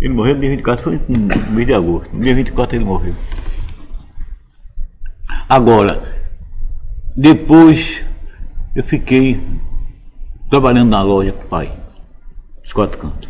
Ele 0.00 0.12
morreu 0.12 0.34
no 0.34 0.40
dia 0.40 0.50
24, 0.50 0.84
foi 0.84 1.00
no 1.08 1.52
mês 1.52 1.66
de 1.66 1.74
agosto. 1.74 2.14
No 2.14 2.24
dia 2.24 2.34
24 2.34 2.76
ele 2.76 2.84
morreu. 2.84 3.14
Agora, 5.48 6.02
depois 7.16 8.02
eu 8.74 8.84
fiquei 8.84 9.40
trabalhando 10.50 10.90
na 10.90 11.02
loja 11.02 11.32
com 11.32 11.44
o 11.44 11.48
pai. 11.48 11.72
Os 12.64 12.72
quatro 12.72 12.98
cantos. 12.98 13.28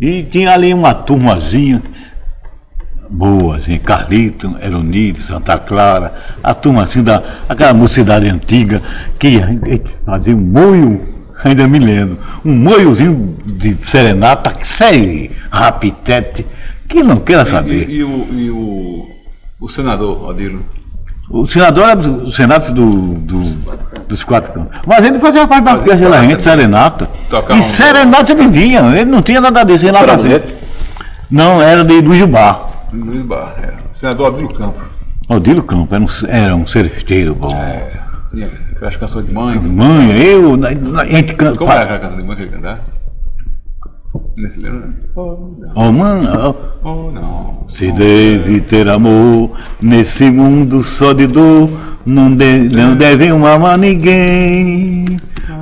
E 0.00 0.22
tinha 0.24 0.52
ali 0.52 0.72
uma 0.72 0.94
turmazinha, 0.94 1.82
boa, 3.08 3.56
assim, 3.56 3.78
Carlito, 3.78 4.56
Eronido, 4.60 5.20
Santa 5.20 5.58
Clara, 5.58 6.36
a 6.42 6.54
turma 6.54 6.84
assim 6.84 7.02
da 7.02 7.42
aquela 7.48 7.74
mocidade 7.74 8.28
antiga, 8.28 8.82
que 9.18 9.40
a 9.40 9.46
gente 9.46 9.82
fazia 10.04 10.36
um 10.36 10.40
moio, 10.40 11.21
ainda 11.44 11.66
me 11.68 11.78
lembro, 11.78 12.18
um 12.44 12.52
moiozinho 12.54 13.36
de 13.44 13.76
serenata, 13.86 14.52
série, 14.64 15.30
rapitete, 15.50 16.44
que 16.88 17.02
não 17.02 17.16
queira 17.18 17.44
saber. 17.46 17.88
E, 17.88 17.96
e 17.96 18.04
o, 18.04 18.26
e 18.32 18.50
o, 18.50 19.08
o 19.60 19.68
senador, 19.68 20.28
Odilo? 20.28 20.62
O 21.30 21.46
senador 21.46 21.84
era 21.84 21.96
do 21.96 22.30
Senado 22.32 22.72
do, 22.74 23.14
do- 23.14 24.02
dos 24.08 24.22
quatro 24.22 24.52
cantos. 24.52 24.80
Mas 24.86 25.02
ele 25.06 25.18
fazia 25.18 25.46
parte 25.46 25.64
da 25.64 25.74
orquestra 25.74 26.10
da 26.10 26.22
gente, 26.22 26.42
serenata. 26.42 27.08
Tocava 27.30 27.58
E 27.58 27.62
um- 27.62 27.74
serenata 27.74 28.32
ele 28.32 28.48
vinha, 28.48 28.80
ele 28.96 29.06
não 29.06 29.22
tinha 29.22 29.40
nada 29.40 29.60
Era 29.60 29.92
nada 29.92 30.16
bonito. 30.16 30.42
disso. 30.46 30.54
Não, 31.30 31.62
era 31.62 31.82
de, 31.84 32.02
do 32.02 32.14
Jubá. 32.14 32.68
Luiz 32.92 33.24
Barra, 33.24 33.54
é. 33.62 33.72
Senador 33.94 34.34
Odilo 34.34 34.52
Campos. 34.52 34.82
Odilo 35.28 35.62
Campo 35.62 35.94
era 35.94 36.04
um, 36.04 36.08
era 36.28 36.56
um 36.56 36.66
seresteiro 36.66 37.34
bom. 37.34 37.54
É, 37.56 38.01
tinha 38.32 38.50
aquelas 38.74 38.96
canções 38.96 39.26
de 39.26 39.32
mãe. 39.32 39.58
Mãe, 39.58 40.10
eu, 40.22 40.54
a 40.98 41.04
gente 41.04 41.34
canta. 41.34 41.58
Como 41.58 41.70
era 41.70 41.82
aquela 41.82 41.98
canção 42.00 42.16
de 42.18 42.24
mãe 42.24 42.36
que 42.36 42.42
ele 42.42 42.50
cantava? 42.50 42.80
Não 44.36 44.50
se 44.50 44.58
lembra? 44.60 44.88
Oh, 45.14 45.36
não. 45.58 45.72
Oh, 45.74 45.92
mãe, 45.92 46.22
oh, 46.28 46.54
Oh, 46.88 47.10
não. 47.10 47.66
se 47.70 47.90
deve 47.92 48.60
ter 48.62 48.88
amor 48.88 49.52
nesse 49.80 50.24
mundo 50.30 50.82
só 50.82 51.12
de 51.12 51.26
dor, 51.26 51.70
não, 52.04 52.34
de, 52.34 52.68
não 52.76 52.94
deve 52.96 53.28
amar 53.28 53.78
ninguém. 53.78 55.06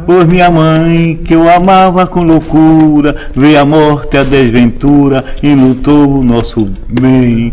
Pois 0.06 0.24
minha 0.26 0.50
mãe, 0.50 1.20
que 1.24 1.34
eu 1.34 1.48
amava 1.48 2.06
com 2.06 2.22
loucura, 2.22 3.28
veio 3.34 3.60
a 3.60 3.64
morte, 3.64 4.16
a 4.16 4.24
desventura 4.24 5.24
e 5.42 5.54
lutou 5.54 6.18
o 6.18 6.24
nosso 6.24 6.68
bem. 6.88 7.52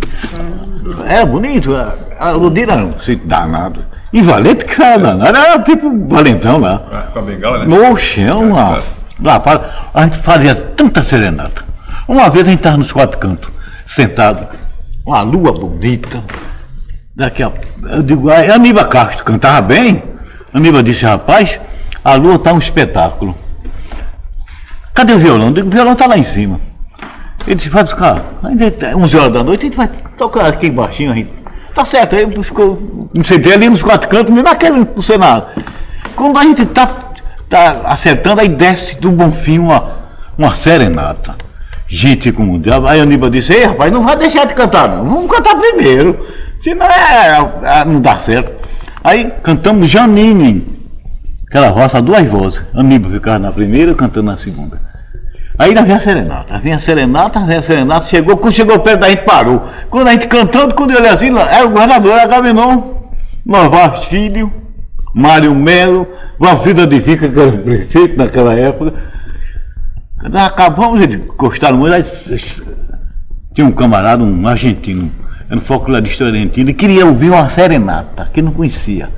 Era 1.05 1.26
bonito, 1.26 1.76
a- 1.76 1.95
a 2.20 2.32
Ludira 2.32 2.76
um 2.78 2.99
sítio 2.99 3.28
danado. 3.28 3.82
E 4.14 4.22
valente 4.22 4.64
que 4.66 4.82
era 4.82 4.97
danado, 4.97 5.38
era 5.38 5.60
tipo 5.64 6.08
valentão 6.08 6.58
lá. 6.60 6.82
Ah, 6.91 7.08
Com 7.12 7.20
a 7.20 7.22
bengala, 7.24 7.60
né? 7.60 7.66
No 7.66 7.97
chão, 7.97 8.53
lá, 8.53 8.82
lá 9.22 9.39
para- 9.39 9.89
a 9.93 10.03
gente 10.03 10.18
fazia 10.20 10.55
tanta 10.55 11.03
serenata. 11.03 11.64
Uma 12.08 12.30
vez 12.30 12.45
a 12.47 12.49
gente 12.49 12.60
estava 12.60 12.78
nos 12.78 12.91
quatro 12.91 13.18
cantos, 13.18 13.49
sentado, 13.86 14.47
uma 15.05 15.22
lua 15.22 15.51
bonita. 15.51 16.24
Daqui 17.16 17.43
a 17.43 17.51
eu 17.89 18.01
digo, 18.03 18.30
a 18.30 18.38
Aníbal 18.55 18.86
Castro 18.88 19.24
cantava 19.26 19.62
bem. 19.62 20.01
Aníbal 20.53 20.82
disse, 20.84 21.03
rapaz, 21.03 21.60
a 22.03 22.14
lua 22.16 22.36
está 22.36 22.53
um 22.53 22.60
espetáculo. 22.60 23.36
Cadê 24.93 25.14
o 25.14 25.20
violão? 25.20 25.47
Eu 25.47 25.53
digo, 25.53 25.68
o 25.68 25.72
violão 25.72 25.93
está 25.93 26.08
lá 26.08 26.18
em 26.18 26.24
cima. 26.24 26.60
Ele 27.45 27.55
disse, 27.55 27.70
vai 27.70 27.84
buscar. 27.84 28.24
Aí, 28.43 28.55
11 28.95 29.18
horas 29.18 29.34
da 29.34 29.43
noite, 29.43 29.62
a 29.62 29.66
gente 29.66 29.78
vai 29.78 29.89
tocar 30.18 30.45
aqui 30.47 30.70
baixinho. 30.70 31.12
A 31.12 31.16
gente, 31.16 31.30
tá 31.78 31.86
certo, 31.86 32.16
aí 32.16 32.26
buscou, 32.26 33.10
me 33.14 33.26
sentei 33.26 33.54
ali 33.54 33.70
nos 33.70 33.84
quatro 33.84 34.10
cantos, 34.10 34.34
mesmo 34.34 34.50
naquele 34.50 34.80
no 34.80 35.04
Senado. 35.04 35.48
Quando 36.16 36.38
a 36.40 36.44
gente 36.44 36.66
tá, 36.66 36.88
tá 37.48 37.82
acertando, 37.86 38.42
aí 38.42 38.50
desce 38.50 39.00
do 39.00 39.12
Bonfim 39.12 39.60
uma, 39.60 39.92
uma 40.36 40.56
serenata. 40.56 41.36
Gente 41.88 42.32
como 42.32 42.56
o 42.56 42.60
diabo. 42.60 42.88
Aí 42.88 43.00
Aníbal 43.00 43.30
disse, 43.30 43.54
ei 43.54 43.66
rapaz, 43.66 43.92
não 43.92 44.04
vai 44.04 44.18
deixar 44.18 44.46
de 44.46 44.56
cantar 44.56 44.90
não, 44.90 45.08
vamos 45.08 45.32
cantar 45.32 45.56
primeiro. 45.56 46.28
Senão 46.62 46.88
é, 46.88 47.38
é, 47.64 47.86
não 47.86 48.02
dá 48.02 48.16
certo. 48.16 48.52
Aí 49.04 49.32
cantamos 49.44 49.88
Janine, 49.88 50.66
aquela 51.48 51.72
voz, 51.72 51.94
a 51.94 52.02
duas 52.02 52.28
vozes. 52.28 52.62
Aníbal 52.74 53.12
ficava 53.12 53.40
na 53.40 53.52
primeira, 53.52 53.94
cantando 53.94 54.32
na 54.32 54.38
segunda. 54.38 54.82
Aí 55.60 55.74
lá 55.74 55.82
vem 55.82 55.95
a 55.95 55.99
serenata, 55.99 56.60
vem 56.60 56.74
a 56.74 56.80
serenata, 56.80 57.39
vem 57.39 57.58
a 57.58 57.62
serenata, 57.64 58.05
chegou, 58.05 58.38
quando 58.38 58.53
chegou 58.53 58.80
perto 58.80 58.99
da 58.99 59.10
gente 59.10 59.24
parou. 59.24 59.68
Quando 59.89 60.08
a 60.08 60.12
gente 60.12 60.28
cantando, 60.28 60.76
quando 60.76 60.95
olhei 60.95 61.10
assim, 61.10 61.36
era 61.36 61.66
o 61.66 61.70
governador, 61.70 62.12
era 62.12 62.28
Gaminon, 62.28 62.84
Novas 63.43 64.05
Filho, 64.05 64.53
Mário 65.16 65.55
Melo, 65.55 66.08
Valfrida 66.39 66.86
de 66.86 66.99
Vica, 66.99 67.28
que 67.28 67.39
era 67.39 67.49
o 67.49 67.58
prefeito 67.58 68.18
naquela 68.18 68.53
época. 68.53 68.93
Nós 70.30 70.45
acabamos, 70.45 71.01
eles 71.01 71.22
gostaram 71.36 71.78
muito, 71.78 71.93
aí, 71.93 72.03
tinha 73.55 73.66
um 73.66 73.72
camarada, 73.72 74.24
um 74.24 74.47
argentino, 74.47 75.12
era 75.49 75.60
um 75.60 75.64
folclorista 75.64 76.26
argentino, 76.26 76.70
e 76.70 76.74
queria 76.74 77.05
ouvir 77.05 77.32
uma 77.32 77.49
serenata, 77.49 78.30
que 78.32 78.43
não 78.43 78.51
conhecia. 78.51 79.10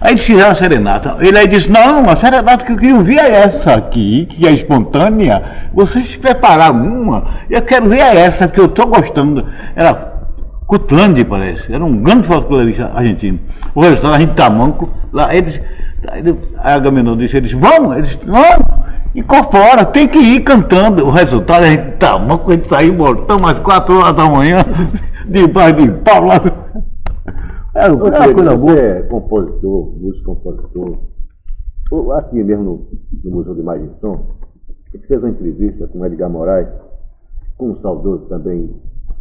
Aí 0.00 0.12
eles 0.12 0.24
fizeram 0.24 0.50
a 0.50 0.54
serenata. 0.54 1.16
Ele 1.20 1.36
aí 1.36 1.48
disse, 1.48 1.70
não, 1.70 2.08
a 2.08 2.16
serenata 2.16 2.64
que 2.64 2.72
eu 2.72 2.76
queria 2.76 2.96
ouvir 2.96 3.18
é 3.18 3.30
essa 3.30 3.74
aqui, 3.74 4.26
que 4.26 4.46
é 4.46 4.52
espontânea. 4.52 5.57
Vocês 5.72 6.16
prepararam 6.16 6.82
uma, 6.84 7.24
eu 7.50 7.62
quero 7.62 7.88
ver 7.88 7.98
é 7.98 8.16
essa, 8.16 8.48
que 8.48 8.60
eu 8.60 8.66
estou 8.66 8.86
gostando. 8.86 9.44
Era 9.76 10.18
Cutlandi, 10.68 11.24
parece. 11.24 11.72
Era 11.72 11.84
um 11.84 12.02
grande 12.02 12.28
folclorista 12.28 12.90
argentino. 12.94 13.40
O 13.74 13.80
resultado, 13.80 14.14
a 14.14 14.20
gente 14.20 14.34
tá 14.34 14.50
manco. 14.50 14.90
Lá, 15.12 15.34
eles, 15.34 15.60
aí 16.08 16.22
a 16.58 16.74
Agamenon 16.74 17.16
disse, 17.16 17.36
eles 17.36 17.52
vão, 17.52 17.96
eles 17.96 18.14
vão, 18.16 18.84
incorpora, 19.14 19.84
tem 19.86 20.06
que 20.06 20.18
ir 20.18 20.40
cantando. 20.40 21.06
O 21.06 21.10
resultado, 21.10 21.64
a 21.64 21.68
gente 21.68 21.96
tá 21.96 22.18
manco, 22.18 22.50
a 22.50 22.54
gente 22.54 22.68
saiu, 22.68 22.94
voltamos 22.94 23.50
às 23.50 23.58
quatro 23.58 23.98
horas 23.98 24.14
da 24.14 24.28
manhã, 24.28 24.58
debaixo 25.26 25.76
de 25.76 25.90
pau 25.90 26.24
lá. 26.24 26.36
Ô, 26.36 27.78
era 27.78 27.92
uma 27.94 28.34
coisa 28.34 28.56
boa. 28.56 28.74
Você 28.74 28.80
é 28.80 29.02
compositor, 29.02 29.94
músico 29.98 30.34
compositor. 30.34 30.98
Aqui 32.18 32.44
mesmo 32.44 32.62
no, 32.64 32.88
no 33.24 33.36
Museu 33.36 33.54
de 33.54 33.60
Imagem 33.62 33.86
e 33.86 34.00
Som, 34.00 34.37
ele 34.94 35.02
fez 35.06 35.20
uma 35.22 35.30
entrevista 35.30 35.86
com 35.88 36.04
Edgar 36.06 36.30
Moraes, 36.30 36.68
com 37.56 37.72
o 37.72 37.80
saudoso 37.80 38.24
também 38.26 38.70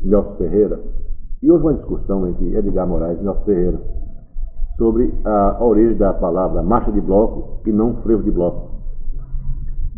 Nelson 0.02 0.36
Ferreira, 0.38 0.80
e 1.42 1.52
houve 1.52 1.64
uma 1.66 1.74
discussão 1.74 2.28
entre 2.30 2.56
Edgar 2.56 2.88
Moraes 2.88 3.20
e 3.20 3.24
Nelson 3.24 3.42
Ferreira 3.46 3.80
sobre 4.78 5.14
a 5.26 5.58
origem 5.64 5.98
da 5.98 6.14
palavra 6.14 6.62
marcha 6.62 6.92
de 6.92 7.02
bloco 7.02 7.62
e 7.66 7.72
não 7.72 7.96
frevo 8.04 8.24
de 8.24 8.32
bloco. 8.32 8.78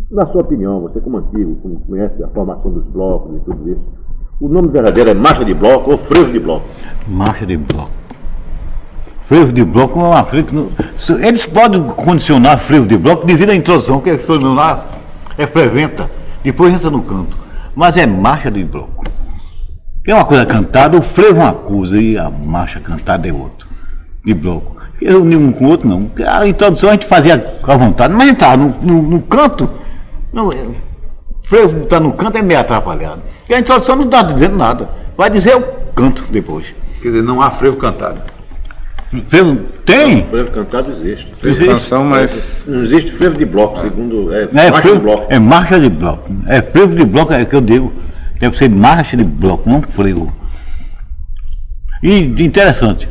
Na 0.10 0.26
sua 0.28 0.42
opinião, 0.42 0.82
você 0.82 1.00
como 1.02 1.18
antigo, 1.18 1.56
como 1.58 1.80
conhece 1.82 2.24
a 2.24 2.28
formação 2.30 2.72
dos 2.72 2.86
blocos 2.86 3.36
e 3.36 3.40
tudo 3.42 3.70
isso, 3.70 3.82
o 4.42 4.48
nome 4.48 4.70
verdadeiro 4.70 5.10
é 5.10 5.14
marcha 5.14 5.44
de 5.46 5.54
bloco 5.54 5.92
ou 5.92 5.98
frevo 5.98 6.32
de 6.32 6.40
bloco? 6.40 6.66
Marcha 7.08 7.46
de 7.46 7.58
bloco. 7.58 7.92
Frevo 9.28 9.52
de 9.54 9.64
bloco 9.64 10.00
é 10.00 10.04
uma 10.04 10.24
frente. 10.24 10.56
no- 10.56 10.72
se- 10.98 11.14
Eles 11.24 11.46
podem 11.46 11.84
condicionar 11.90 12.58
frevo 12.60 12.88
de 12.88 12.98
bloco 12.98 13.28
devido 13.28 13.52
à 13.52 13.56
introdução, 13.56 14.02
que 14.02 14.10
a 14.10 14.14
introdução 14.16 14.56
lá 14.56 14.84
é 15.40 15.48
preventa, 15.48 16.10
depois 16.44 16.74
entra 16.74 16.90
no 16.90 17.02
canto. 17.02 17.38
Mas 17.74 17.96
é 17.96 18.06
marcha 18.06 18.52
de 18.52 18.64
bloco. 18.64 19.06
É 20.06 20.14
uma 20.14 20.26
coisa 20.26 20.46
cantada, 20.46 20.98
o 20.98 21.02
frevo 21.02 21.40
é 21.40 21.44
uma 21.44 21.54
coisa 21.54 22.00
e 22.02 22.18
a 22.18 22.30
marcha 22.30 22.80
cantada 22.80 23.28
é 23.28 23.32
outra. 23.32 23.66
De 24.26 24.34
bloco. 24.34 24.78
Eu 25.02 25.24
nem 25.24 25.38
um 25.38 25.52
com 25.54 25.66
o 25.66 25.70
outro 25.70 25.88
não. 25.88 26.12
A 26.28 26.46
introdução 26.46 26.90
a 26.90 26.94
gente 26.94 27.06
fazia 27.06 27.58
a 27.64 27.78
vontade, 27.78 28.14
mas 28.14 28.28
entrar 28.28 28.58
no, 28.58 28.70
no, 28.82 29.02
no 29.02 29.22
canto, 29.22 29.70
não, 30.34 30.52
é- 30.52 30.56
o 30.56 30.76
frevo 31.48 31.84
está 31.84 32.00
no 32.00 32.12
canto 32.14 32.38
é 32.38 32.42
meio 32.42 32.60
atrapalhado. 32.60 33.22
E 33.48 33.54
a 33.54 33.60
introdução 33.60 33.96
não 33.96 34.06
está 34.06 34.22
dizendo 34.24 34.58
nada. 34.58 34.90
Vai 35.16 35.30
dizer 35.30 35.56
o 35.56 35.62
canto 35.94 36.24
depois. 36.30 36.68
Quer 37.02 37.10
dizer, 37.10 37.24
não 37.24 37.42
há 37.42 37.50
frevo 37.50 37.78
cantado. 37.78 38.22
Frevo 39.28 39.56
tem? 39.86 40.24
Frevo 40.26 40.52
cantado 40.52 40.92
existe. 40.92 41.34
Fez 41.38 41.58
canção, 41.60 42.04
mas 42.06 42.64
Não 42.68 42.84
existe 42.84 43.12
frevo 43.12 43.38
de 43.38 43.46
bloco, 43.46 43.82
segundo. 43.82 44.32
É, 44.34 44.44
É, 44.44 44.48
marcha 44.54 44.72
de 44.74 44.82
frevo, 44.82 45.00
bloco. 45.00 45.26
é 45.34 45.40
marcha 45.40 45.80
de 45.80 45.90
bloco. 45.90 46.32
É 46.48 46.62
frevo 46.62 46.96
de 46.96 47.06
bloco 47.06 47.34
é 47.34 47.44
que 47.44 47.56
eu 47.56 47.62
digo. 47.62 47.92
Deve 48.40 48.56
ser 48.58 48.70
marcha 48.70 49.18
de 49.18 49.24
bloco, 49.24 49.68
não 49.70 49.82
frevo. 49.82 50.32
E 52.04 52.22
de 52.28 52.44
interessante. 52.46 53.10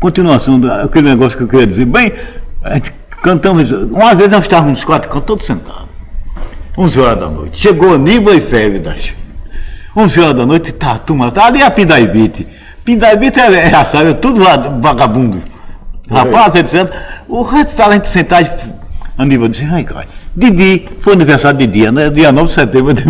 Continuação 0.00 0.58
daquele 0.58 1.10
negócio 1.10 1.36
que 1.36 1.44
eu 1.44 1.48
queria 1.48 1.66
dizer. 1.66 1.84
Bem, 1.84 2.12
a 2.62 2.74
gente 2.74 2.92
cantamos. 3.22 3.70
Uma 3.70 4.14
vez 4.14 4.30
nós 4.30 4.42
estávamos 4.42 4.72
nos 4.78 4.84
quatro 4.84 5.20
todos 5.20 5.44
sentados. 5.44 5.88
11 6.78 7.00
horas 7.00 7.20
da 7.20 7.28
noite. 7.28 7.58
Chegou 7.58 7.94
Aníbal 7.94 8.34
e 8.34 8.40
Févidas. 8.40 9.12
11 9.96 10.20
horas 10.20 10.34
da 10.34 10.46
noite, 10.46 10.72
tá, 10.72 10.92
a 10.92 10.98
turma, 10.98 11.30
tá 11.30 11.46
ali 11.46 11.62
a 11.62 11.70
Pindaibite. 11.70 12.46
Pindaibite 12.84 13.40
é, 13.40 13.70
é, 13.70 13.70
é 13.70 14.14
tudo 14.14 14.42
lá 14.42 14.56
vagabundo. 14.56 15.42
Rapaz, 16.10 16.54
etc. 16.56 16.90
O 17.28 17.42
resto 17.42 17.76
tá 17.76 17.86
lá 17.86 17.92
a 17.92 17.94
gente 17.94 18.08
sentado. 18.08 18.50
Aníbal 19.16 19.48
disse, 19.48 19.64
ai, 19.64 19.84
cara. 19.84 20.06
Didi, 20.34 20.88
foi 21.02 21.14
aniversário 21.14 21.58
de 21.58 21.66
dia, 21.66 21.90
né? 21.90 22.08
Dia 22.08 22.32
9 22.32 22.48
de 22.48 22.54
setembro 22.54 22.94
de. 22.94 23.04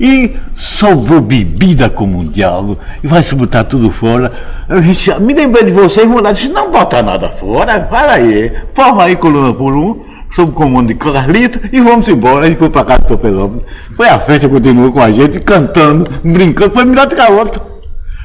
E 0.00 0.34
salvou 0.56 1.20
bebida 1.20 1.88
como 1.88 2.18
um 2.18 2.26
diabo. 2.26 2.78
E 3.04 3.06
vai 3.06 3.22
se 3.22 3.34
botar 3.34 3.64
tudo 3.64 3.90
fora. 3.92 4.32
Eu 4.68 4.80
disse, 4.80 5.14
me 5.20 5.34
lembrei 5.34 5.64
de 5.64 5.72
vocês, 5.72 6.08
vou 6.08 6.20
lá. 6.20 6.32
Disse, 6.32 6.48
não 6.48 6.72
bota 6.72 7.02
nada 7.02 7.28
fora, 7.28 7.80
para 7.80 8.14
aí. 8.14 8.52
Forma 8.74 9.04
aí 9.04 9.14
coluna 9.14 9.52
por 9.52 9.74
um, 9.74 10.00
sob 10.34 10.52
o 10.52 10.54
comando 10.54 10.88
de 10.88 10.94
Carlito, 10.94 11.60
e 11.72 11.80
vamos 11.80 12.08
embora. 12.08 12.44
A 12.44 12.48
gente 12.48 12.58
foi 12.58 12.70
para 12.70 12.84
casa 12.84 13.00
de 13.00 13.08
Topelópolis. 13.08 13.64
Foi 13.96 14.08
a 14.08 14.18
festa, 14.20 14.48
continuou 14.48 14.92
com 14.92 15.00
a 15.00 15.10
gente, 15.10 15.40
cantando, 15.40 16.10
brincando. 16.22 16.74
Foi 16.74 16.84
melhor 16.84 17.06
do 17.06 17.14
que 17.14 17.20
a 17.20 17.28
outra. 17.28 17.62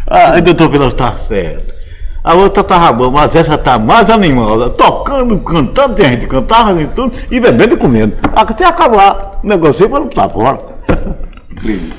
Ah, 0.10 0.40
doutor 0.40 0.70
Peloso 0.70 0.96
tá 0.96 1.18
certo. 1.18 1.76
A 2.24 2.34
outra 2.34 2.64
tava 2.64 2.92
boa, 2.92 3.12
mas 3.12 3.36
essa 3.36 3.58
tá 3.58 3.78
mais 3.80 4.10
animada, 4.10 4.70
tocando, 4.70 5.40
cantando, 5.40 5.96
tem 5.96 6.12
gente 6.12 6.28
cantava 6.28 6.82
e 6.82 6.88
tudo, 6.88 7.14
e 7.32 7.40
bebendo 7.40 7.76
e 7.76 7.78
comendo. 7.78 8.18
Até 8.36 8.66
acabar 8.66 9.40
o 9.42 9.48
negócio 9.48 9.90
para 9.90 10.00
não 10.00 10.10
tá 10.10 10.28
fora. 10.28 10.60
Clídio, 11.60 11.94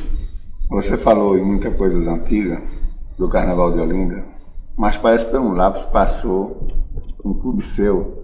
você 0.68 0.98
falou 0.98 1.38
em 1.38 1.42
muitas 1.42 1.74
coisas 1.74 2.06
antigas 2.06 2.60
do 3.18 3.28
Carnaval 3.30 3.72
de 3.72 3.80
Olinda, 3.80 4.22
mas 4.76 4.96
parece 4.98 5.24
que 5.24 5.30
pelo 5.30 5.52
lápis 5.52 5.82
passou 5.84 6.68
um 7.24 7.32
clube 7.32 7.64
seu, 7.64 8.17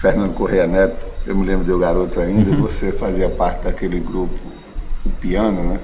Fernando 0.00 0.34
Correia 0.34 0.66
Neto, 0.66 0.96
eu 1.26 1.36
me 1.36 1.46
lembro 1.46 1.64
de 1.64 1.70
eu 1.70 1.78
garoto 1.78 2.18
ainda, 2.20 2.50
Uhum. 2.50 2.62
você 2.62 2.90
fazia 2.92 3.28
parte 3.28 3.64
daquele 3.64 4.00
grupo, 4.00 4.34
o 5.04 5.10
piano, 5.10 5.62
né? 5.74 5.80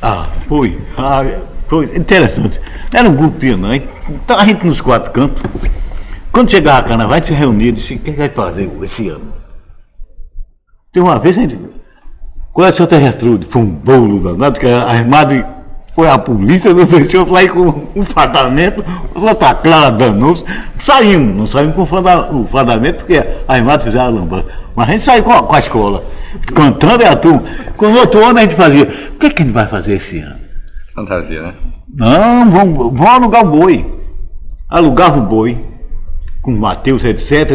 Ah, 0.00 0.28
foi. 0.48 0.78
Ah, 0.96 1.20
foi 1.68 1.84
interessante. 1.96 2.60
Era 2.92 3.08
um 3.08 3.14
grupo 3.16 3.38
piano, 3.38 3.72
hein? 3.72 3.82
Então 4.08 4.38
a 4.38 4.44
gente 4.46 4.64
nos 4.66 4.80
quatro 4.80 5.12
cantos. 5.12 5.42
Quando 6.32 6.50
chegava 6.50 6.78
a 6.78 6.82
carnaval, 6.82 7.14
a 7.14 7.16
gente 7.16 7.28
se 7.28 7.32
reunia 7.34 7.68
e 7.68 7.72
disse, 7.72 7.94
o 7.94 7.98
que 7.98 8.10
a 8.10 8.12
gente 8.12 8.18
vai 8.18 8.28
fazer 8.28 8.70
esse 8.82 9.08
ano? 9.08 9.32
Tem 10.92 11.02
uma 11.02 11.18
vez 11.18 11.36
a 11.36 11.40
gente. 11.40 11.58
Qual 12.52 12.66
é 12.66 12.70
o 12.70 12.74
seu 12.74 12.86
terrestre? 12.86 13.46
Foi 13.50 13.62
um 13.62 13.66
bolo 13.70 14.20
danado, 14.20 14.58
que 14.58 14.66
armado 14.66 15.34
e 15.34 15.44
foi 15.96 16.10
a 16.10 16.18
polícia, 16.18 16.74
não 16.74 16.84
deixou 16.84 17.26
sair 17.26 17.48
com 17.48 17.86
um 17.96 18.04
fardamento, 18.04 18.84
só 19.18 19.34
tá 19.34 19.54
clara 19.54 19.90
danou 19.90 20.36
Saímos, 20.78 21.34
não 21.34 21.46
saímos 21.46 21.74
com 21.74 21.82
o 21.82 22.46
fardamento, 22.52 22.98
porque 22.98 23.16
a 23.16 23.54
armada 23.54 23.82
fizeram 23.82 24.04
a 24.04 24.08
lambança. 24.10 24.46
Mas 24.76 24.88
a 24.88 24.92
gente 24.92 25.04
saiu 25.04 25.24
com 25.24 25.32
a, 25.32 25.42
com 25.42 25.54
a 25.54 25.58
escola, 25.58 26.04
cantando 26.54 27.02
e 27.02 27.06
a 27.06 27.16
turma. 27.16 27.42
Com 27.78 27.86
o 27.86 27.96
outro 27.96 28.22
ano 28.22 28.38
a 28.38 28.42
gente 28.42 28.54
fazia, 28.54 28.84
o 28.84 29.18
que, 29.18 29.26
é 29.26 29.30
que 29.30 29.42
a 29.42 29.44
gente 29.46 29.54
vai 29.54 29.66
fazer 29.66 29.94
esse 29.94 30.18
ano? 30.18 30.36
Fantasia, 30.94 31.42
né? 31.42 31.54
Não, 31.96 32.50
vamos, 32.50 32.76
vamos 32.92 33.06
alugar 33.06 33.42
o 33.46 33.50
boi. 33.50 33.86
Alugava 34.68 35.18
o 35.18 35.22
boi, 35.22 35.58
com 36.42 36.52
o 36.52 36.58
Matheus, 36.58 37.04
etc. 37.04 37.52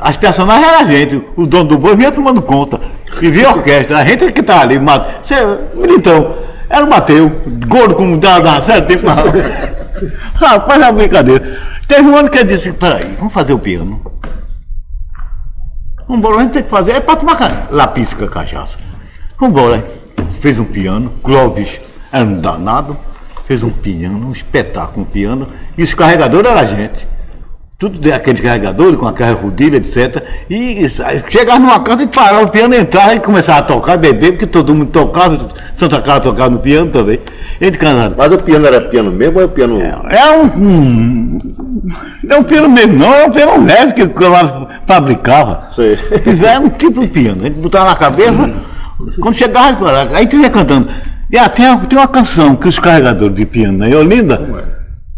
As 0.00 0.18
personagens 0.18 0.68
eram 0.68 0.86
a 0.86 0.90
gente, 0.90 1.22
o 1.34 1.46
dono 1.46 1.64
do 1.64 1.78
boi 1.78 1.96
vinha 1.96 2.12
tomando 2.12 2.42
conta. 2.42 2.78
E 3.22 3.30
vinha 3.30 3.48
a 3.48 3.54
orquestra, 3.54 3.98
a 3.98 4.04
gente 4.04 4.30
que 4.32 4.40
estava 4.42 4.60
ali, 4.60 4.78
Cê- 5.24 5.34
militão. 5.74 6.34
Era 6.74 6.84
o 6.84 6.90
Matheus, 6.90 7.30
gordo 7.68 7.94
como 7.94 8.18
dá, 8.18 8.40
dá 8.40 8.60
certo 8.62 8.88
tempo. 8.88 9.06
Rapaz, 10.34 10.82
é 10.82 10.86
uma 10.86 10.92
brincadeira. 10.92 11.58
Teve 11.86 12.02
um 12.08 12.16
ano 12.16 12.28
que 12.28 12.38
eu 12.38 12.44
disse, 12.44 12.72
peraí, 12.72 13.14
vamos 13.16 13.32
fazer 13.32 13.52
o 13.52 13.58
piano. 13.60 14.00
Vambora, 16.08 16.36
a 16.38 16.40
gente 16.42 16.52
tem 16.52 16.62
que 16.64 16.68
fazer, 16.70 16.92
é 16.92 17.00
para 17.00 17.16
tomar 17.16 17.36
ca- 17.36 17.66
lápis 17.70 18.12
com 18.12 18.24
a 18.24 18.28
cachaça. 18.28 18.76
Vambora. 19.38 19.84
Fez 20.40 20.58
um 20.58 20.64
piano, 20.64 21.12
Clóvis 21.22 21.80
era 22.12 22.24
um 22.24 22.40
danado, 22.40 22.96
fez 23.46 23.62
um 23.62 23.70
piano, 23.70 24.28
um 24.28 24.32
espetáculo, 24.32 25.02
um 25.02 25.04
piano, 25.08 25.48
e 25.78 25.82
os 25.82 25.94
carregadores 25.94 26.50
eram 26.50 26.60
a 26.60 26.64
gente. 26.64 27.06
Tudo 27.78 27.98
de- 27.98 28.12
aquele 28.12 28.40
carregador 28.40 28.96
com 28.96 29.06
a 29.06 29.12
carga 29.12 29.40
rodilha, 29.40 29.76
etc. 29.78 30.22
E, 30.48 30.84
e 30.84 30.88
chegava 30.88 31.58
numa 31.58 31.80
casa 31.80 32.02
e 32.02 32.06
parava 32.06 32.44
o 32.44 32.50
piano, 32.50 32.74
entrava 32.74 33.14
e 33.14 33.20
começava 33.20 33.58
a 33.58 33.62
tocar, 33.62 33.96
beber, 33.96 34.32
porque 34.32 34.46
todo 34.46 34.74
mundo 34.74 34.90
tocava, 34.90 35.48
Santa 35.78 36.00
Clara 36.00 36.20
tocava 36.20 36.50
no 36.50 36.58
piano 36.60 36.90
também. 36.90 37.18
Ele 37.60 37.76
cantava. 37.76 38.14
Mas 38.16 38.32
o 38.32 38.38
piano 38.38 38.66
era 38.66 38.80
piano 38.80 39.10
mesmo 39.10 39.38
ou 39.38 39.44
é 39.44 39.48
piano. 39.48 39.80
É 39.80 40.30
um, 40.36 40.44
um. 40.44 41.40
Não 42.22 42.36
é 42.36 42.40
um 42.40 42.44
piano 42.44 42.68
mesmo, 42.68 42.94
não, 42.94 43.12
é 43.14 43.26
um 43.26 43.30
piano 43.30 43.64
leve 43.64 43.92
que 43.92 44.02
o 44.02 44.28
lá 44.30 44.80
fabricava. 44.86 45.68
Sei. 45.70 45.98
É 46.46 46.58
um 46.58 46.68
tipo 46.70 47.00
de 47.00 47.08
piano. 47.08 47.42
A 47.42 47.44
gente 47.44 47.58
botava 47.60 47.90
na 47.90 47.96
cabeça, 47.96 48.32
quando 49.20 49.34
chegava, 49.34 50.16
aí 50.16 50.26
tu 50.26 50.36
ia 50.36 50.50
cantando. 50.50 50.88
E 51.30 51.38
até 51.38 51.76
tem 51.76 51.98
uma 51.98 52.08
canção 52.08 52.54
que 52.56 52.68
os 52.68 52.78
carregadores 52.78 53.34
de 53.34 53.46
piano 53.46 53.78
na 53.78 53.86
Olinda, 53.96 54.40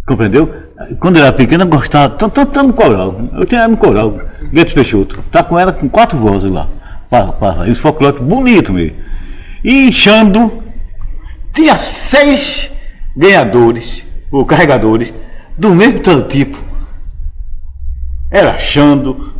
compreendeu? 0.06 0.65
Quando 1.00 1.16
eu 1.16 1.22
era 1.22 1.32
pequeno, 1.32 1.64
eu 1.64 1.68
gostava, 1.68 2.14
tanto 2.14 2.34
tanto- 2.46 2.62
no 2.62 2.72
coral. 2.74 3.20
Eu 3.34 3.46
tinha 3.46 3.66
no 3.66 3.76
coral, 3.76 4.18
Beto 4.52 4.74
Peixoto. 4.74 5.22
Tá 5.32 5.42
com 5.42 5.58
ela 5.58 5.72
com 5.72 5.88
quatro 5.88 6.18
vozes 6.18 6.50
lá. 6.50 6.68
Para, 7.08 7.32
para, 7.32 7.68
e 7.68 7.72
os 7.72 7.78
folclóricos 7.78 8.26
bonito 8.26 8.72
mesmo. 8.72 8.96
E 9.64 9.90
Xando 9.92 10.52
tinha 11.54 11.76
seis 11.78 12.70
ganhadores, 13.16 14.04
ou 14.30 14.44
carregadores, 14.44 15.12
do 15.56 15.70
mesmo 15.70 16.00
tipo. 16.24 16.58
Era 18.30 18.58
Xando, 18.58 19.32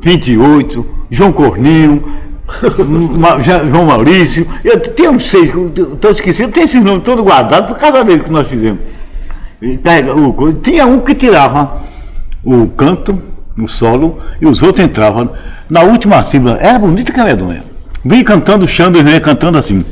28, 0.00 0.86
João 1.10 1.32
Corninho, 1.32 2.04
João 3.70 3.86
Maurício, 3.86 4.46
eu 4.64 4.78
uns 5.10 5.30
seis, 5.30 5.50
estou 5.94 6.10
esquecido, 6.12 6.52
tem 6.52 6.64
esses 6.64 6.82
nomes 6.82 7.02
todos 7.02 7.24
guardados 7.24 7.70
por 7.70 7.78
cada 7.78 8.04
vez 8.04 8.22
que 8.22 8.30
nós 8.30 8.46
fizemos. 8.46 8.80
Carrega- 9.82 10.14
o 10.14 10.52
tinha 10.54 10.86
um 10.86 11.00
que 11.00 11.14
tirava 11.14 11.82
o 12.42 12.66
canto, 12.68 13.20
o 13.58 13.68
solo, 13.68 14.18
e 14.40 14.46
os 14.46 14.62
outros 14.62 14.84
entravam 14.84 15.30
na 15.68 15.82
última 15.82 16.22
sílaba. 16.22 16.58
Era 16.60 16.78
bonita 16.78 17.12
que 17.12 17.20
a 17.20 17.24
medonha. 17.24 17.62
Vim 18.04 18.24
cantando, 18.24 18.66
Xando 18.66 18.98
e 18.98 19.02
vinha 19.02 19.20
cantando 19.20 19.58
assim. 19.58 19.84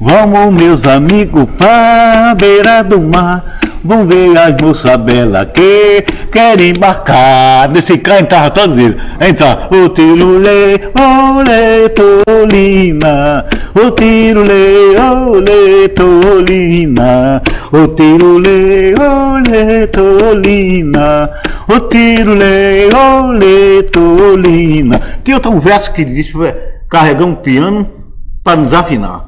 Vamos, 0.00 0.54
meus 0.54 0.86
amigos, 0.86 1.46
pra 1.58 2.34
beira 2.34 2.82
do 2.82 3.00
mar. 3.00 3.60
Vamos 3.86 4.08
ver 4.08 4.36
as 4.36 4.60
moças 4.60 4.96
belas 4.96 5.46
que 5.54 6.02
querem 6.32 6.70
embarcar. 6.70 7.68
Nesse 7.68 7.96
carro 7.98 8.18
entrava 8.18 8.50
todos 8.50 8.76
eles. 8.76 8.96
Entra 9.20 9.68
o 9.70 9.88
tirulê, 9.90 10.74
olê, 10.98 11.88
tolina. 11.90 13.46
O 13.76 13.90
tirulê, 13.92 14.96
olê, 14.98 15.88
tolina. 15.90 17.40
O 17.70 17.86
tirulê, 17.86 18.92
olê, 18.98 19.86
tolina. 19.86 21.30
O 21.68 21.78
tirulê, 21.78 22.88
olê, 22.92 23.82
tolina. 23.84 25.00
Tem 25.22 25.32
outro 25.32 25.60
verso 25.60 25.92
que 25.92 26.04
diz 26.04 26.32
carregar 26.88 27.24
um 27.24 27.36
piano 27.36 27.88
para 28.42 28.56
nos 28.60 28.74
afinar. 28.74 29.26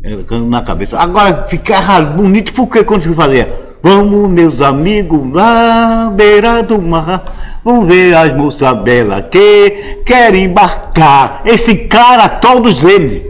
Cantando 0.00 0.46
na 0.46 0.62
cabeça. 0.62 0.96
Agora 0.96 1.48
ficava 1.48 2.00
bonito 2.02 2.52
porque 2.52 2.84
quando 2.84 3.02
se 3.02 3.12
fazia. 3.14 3.69
Vamos, 3.82 4.30
meus 4.30 4.60
amigos, 4.60 5.32
lá 5.32 6.12
beira 6.14 6.62
do 6.62 6.80
mar. 6.80 7.60
Vamos 7.64 7.86
ver 7.86 8.14
as 8.14 8.34
moças 8.36 8.78
belas 8.80 9.24
que 9.30 10.02
querem 10.04 10.44
embarcar. 10.44 11.42
Esse 11.44 11.74
cara, 11.74 12.28
todos 12.28 12.84
eles. 12.84 13.22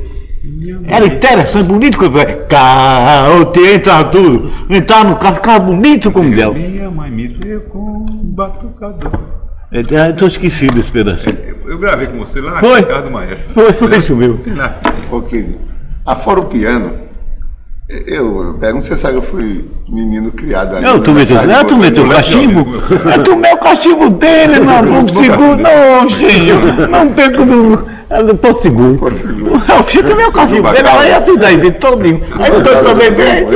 Era 0.87 1.07
interessante, 1.07 1.67
bonito 1.67 1.99
quando 1.99 2.13
foi. 2.13 2.25
Caote, 2.49 3.61
entra 3.61 4.05
tudo. 4.05 4.53
Entrar 4.69 5.05
no 5.05 5.17
carro, 5.17 5.37
ficava 5.37 5.61
bonito 5.61 6.11
como 6.11 6.35
Bel. 6.35 6.55
Minha 6.55 6.91
mãe 6.91 7.11
me 7.11 7.29
levou 7.29 7.61
com 7.71 8.13
um 8.13 8.33
batucador. 8.33 9.13
Estou 9.73 10.27
esquecido 10.27 10.75
desse 10.75 10.91
pedacinho. 10.91 11.37
Eu, 11.65 11.79
gravei 11.79 12.09
com 12.09 12.19
você 12.19 12.41
lá 12.41 12.59
Foi. 12.59 12.81
na 12.81 12.87
casa 12.87 13.03
do 13.03 13.11
Maestro. 13.13 13.55
Foi, 13.55 13.73
foi 13.73 13.99
isso 13.99 14.17
mesmo. 14.17 14.41
Lá. 14.57 14.81
Afora 16.05 16.41
o 16.41 16.47
piano, 16.47 16.93
eu 18.07 18.57
pergunto, 18.61 18.87
você 18.87 18.97
sabe 18.97 19.15
que 19.15 19.19
eu 19.19 19.31
fui 19.31 19.65
menino 19.89 20.31
criado 20.31 20.77
ali. 20.77 20.87
Eu 20.87 21.03
tomei 21.03 21.27
teu, 21.27 21.37
na 21.37 21.43
casa 21.43 21.59
eu 21.59 21.65
de 21.65 21.69
tomei 21.69 21.89
você. 21.89 21.95
teu 21.95 22.09
cachimbo. 22.09 22.67
Eu 23.17 23.25
tomei 23.25 23.53
o 23.53 23.59
cachimbo 23.59 24.11
dele, 24.11 24.61
não, 24.65 24.83
não 24.83 25.09
seguro, 25.09 25.57
não, 25.57 26.11
senhor. 26.11 26.89
Não 26.89 27.13
pego 27.13 27.45
do. 27.45 27.87
é 28.11 28.35
Porto 28.35 28.63
Seguro. 28.63 28.99
Porto 28.99 29.17
Seguro. 29.19 29.61
Eu 29.95 30.09
tomei 30.09 30.27
o 30.27 30.33
cachimbo 30.33 30.71
dele, 30.71 30.89
aí 30.89 31.13
a 31.13 31.21
cidade 31.21 31.57
dele 31.57 31.73
todinho. 31.73 32.21
Aí 32.39 32.51
eu 32.51 32.63
tô 32.63 32.71
também 32.85 33.11
bem. 33.11 33.47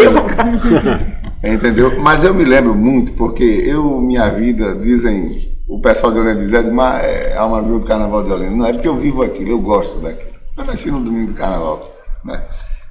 Entendeu? 1.55 2.01
Mas 2.01 2.25
eu 2.25 2.33
me 2.33 2.43
lembro 2.45 2.75
muito, 2.75 3.13
porque 3.13 3.45
eu, 3.45 4.01
minha 4.01 4.31
vida, 4.31 4.75
dizem, 4.77 5.53
o 5.69 5.79
pessoal 5.79 6.11
de 6.11 6.19
Olinda 6.19 6.41
diz, 6.41 6.53
Edmar 6.53 7.05
é 7.05 7.37
alma 7.37 7.61
viva 7.63 7.79
do 7.81 7.87
Carnaval 7.87 8.25
de 8.25 8.33
Olinda. 8.33 8.57
Não 8.57 8.67
é 8.67 8.73
porque 8.73 8.89
eu 8.89 8.97
vivo 8.97 9.23
aquilo, 9.23 9.51
eu 9.51 9.59
gosto 9.61 10.01
daquilo. 10.01 10.31
Eu 10.57 10.65
nasci 10.65 10.91
no 10.91 11.01
domingo 11.01 11.33
do 11.33 11.35
Carnaval, 11.35 11.93
né? 12.25 12.41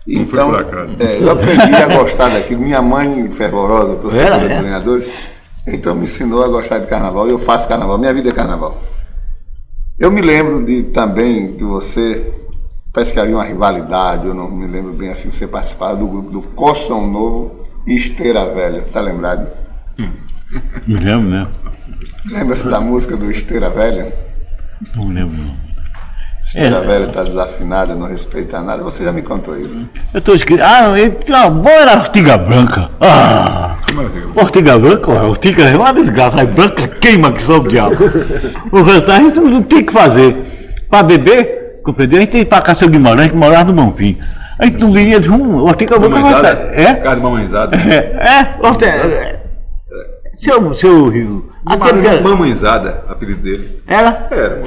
Então, 0.07 0.51
é, 0.99 1.21
eu 1.21 1.31
aprendi 1.31 1.75
a 1.75 1.97
gostar 1.97 2.29
daquilo. 2.29 2.61
Minha 2.61 2.81
mãe, 2.81 3.29
fervorosa, 3.31 3.95
torcedora 3.95 4.39
de 4.39 4.53
é? 4.53 4.57
treinadores, 4.57 5.29
então 5.65 5.95
me 5.95 6.03
ensinou 6.03 6.43
a 6.43 6.47
gostar 6.47 6.79
de 6.79 6.87
carnaval. 6.87 7.27
Eu 7.27 7.39
faço 7.39 7.67
carnaval, 7.67 7.97
minha 7.97 8.13
vida 8.13 8.29
é 8.29 8.33
carnaval. 8.33 8.81
Eu 9.97 10.11
me 10.11 10.21
lembro 10.21 10.65
de 10.65 10.83
também 10.83 11.55
de 11.55 11.63
você, 11.63 12.33
parece 12.91 13.13
que 13.13 13.19
havia 13.19 13.35
uma 13.35 13.45
rivalidade, 13.45 14.27
eu 14.27 14.33
não 14.33 14.49
me 14.51 14.67
lembro 14.67 14.91
bem 14.91 15.09
assim, 15.09 15.31
você 15.31 15.47
participava 15.47 15.95
do 15.95 16.07
grupo 16.07 16.29
do 16.31 16.41
Costão 16.41 17.07
Novo 17.07 17.65
e 17.87 17.95
Esteira 17.95 18.45
Velha, 18.45 18.81
tá 18.91 18.99
lembrado? 18.99 19.47
Não 20.87 20.99
lembro, 20.99 21.29
né? 21.29 21.47
Lembra-se 22.25 22.69
da 22.69 22.81
música 22.81 23.15
do 23.15 23.31
Esteira 23.31 23.69
Velha? 23.69 24.13
Não 24.95 25.07
lembro, 25.07 25.37
não. 25.37 25.62
Esteira 26.55 26.77
É. 26.77 26.81
Velha 26.81 27.05
está 27.05 27.23
desafinada, 27.23 27.95
não 27.95 28.07
respeita 28.07 28.61
nada. 28.61 28.83
Você 28.83 29.03
já 29.03 29.11
me 29.11 29.21
contou 29.23 29.57
isso. 29.57 29.87
Eu 30.13 30.21
tô 30.21 30.35
escrito. 30.35 30.61
Ah, 30.63 30.97
ele 30.99 31.11
tinha 31.25 31.47
uma 31.47 31.49
boa 31.49 31.75
era 31.75 31.93
ortiga 31.99 32.37
branca. 32.37 32.89
Ah! 33.01 33.75
Ortiga 34.35 34.77
branca, 34.77 35.11
ó, 35.11 35.29
ortiga 35.29 35.63
é 35.63 35.75
uma 35.75 35.91
desgraça. 35.93 36.39
Aí 36.41 36.45
branca 36.47 36.87
queima 36.87 37.31
que 37.31 37.41
só 37.43 37.57
o 37.57 37.67
diabo. 37.67 37.95
O 38.71 38.81
resto 38.83 39.11
a 39.11 39.15
gente 39.15 39.39
não 39.39 39.61
tem 39.63 39.79
o 39.79 39.85
que 39.85 39.93
fazer. 39.93 40.35
Para 40.89 41.03
beber, 41.03 41.81
compreendeu? 41.83 42.17
A 42.19 42.21
gente 42.21 42.31
tem 42.31 42.45
para 42.45 42.61
Cássio 42.61 42.87
Guimarães, 42.89 43.31
que 43.31 43.37
morava 43.37 43.71
no 43.71 43.81
Bonfim. 43.83 44.17
A 44.59 44.65
gente 44.65 44.77
não 44.79 44.91
viria 44.91 45.19
de 45.19 45.31
um. 45.31 45.57
Ortiga 45.57 45.97
branca 45.97 46.13
vai 46.15 46.23
Mamãezada? 46.23 46.71
sair. 46.75 46.79
É? 46.85 46.93
Casa 46.95 47.15
de 47.15 47.21
mamãezada. 47.23 47.77
É, 47.77 47.95
é, 47.97 48.67
ortiga. 48.67 48.91
é. 48.91 49.39
Seu, 50.37 50.73
seu 50.75 51.09
Rio. 51.09 51.49
Era- 51.69 52.21
Mamãezada, 52.21 53.03
apelido 53.09 53.41
dele. 53.41 53.81
era? 53.87 54.27
Era. 54.29 54.61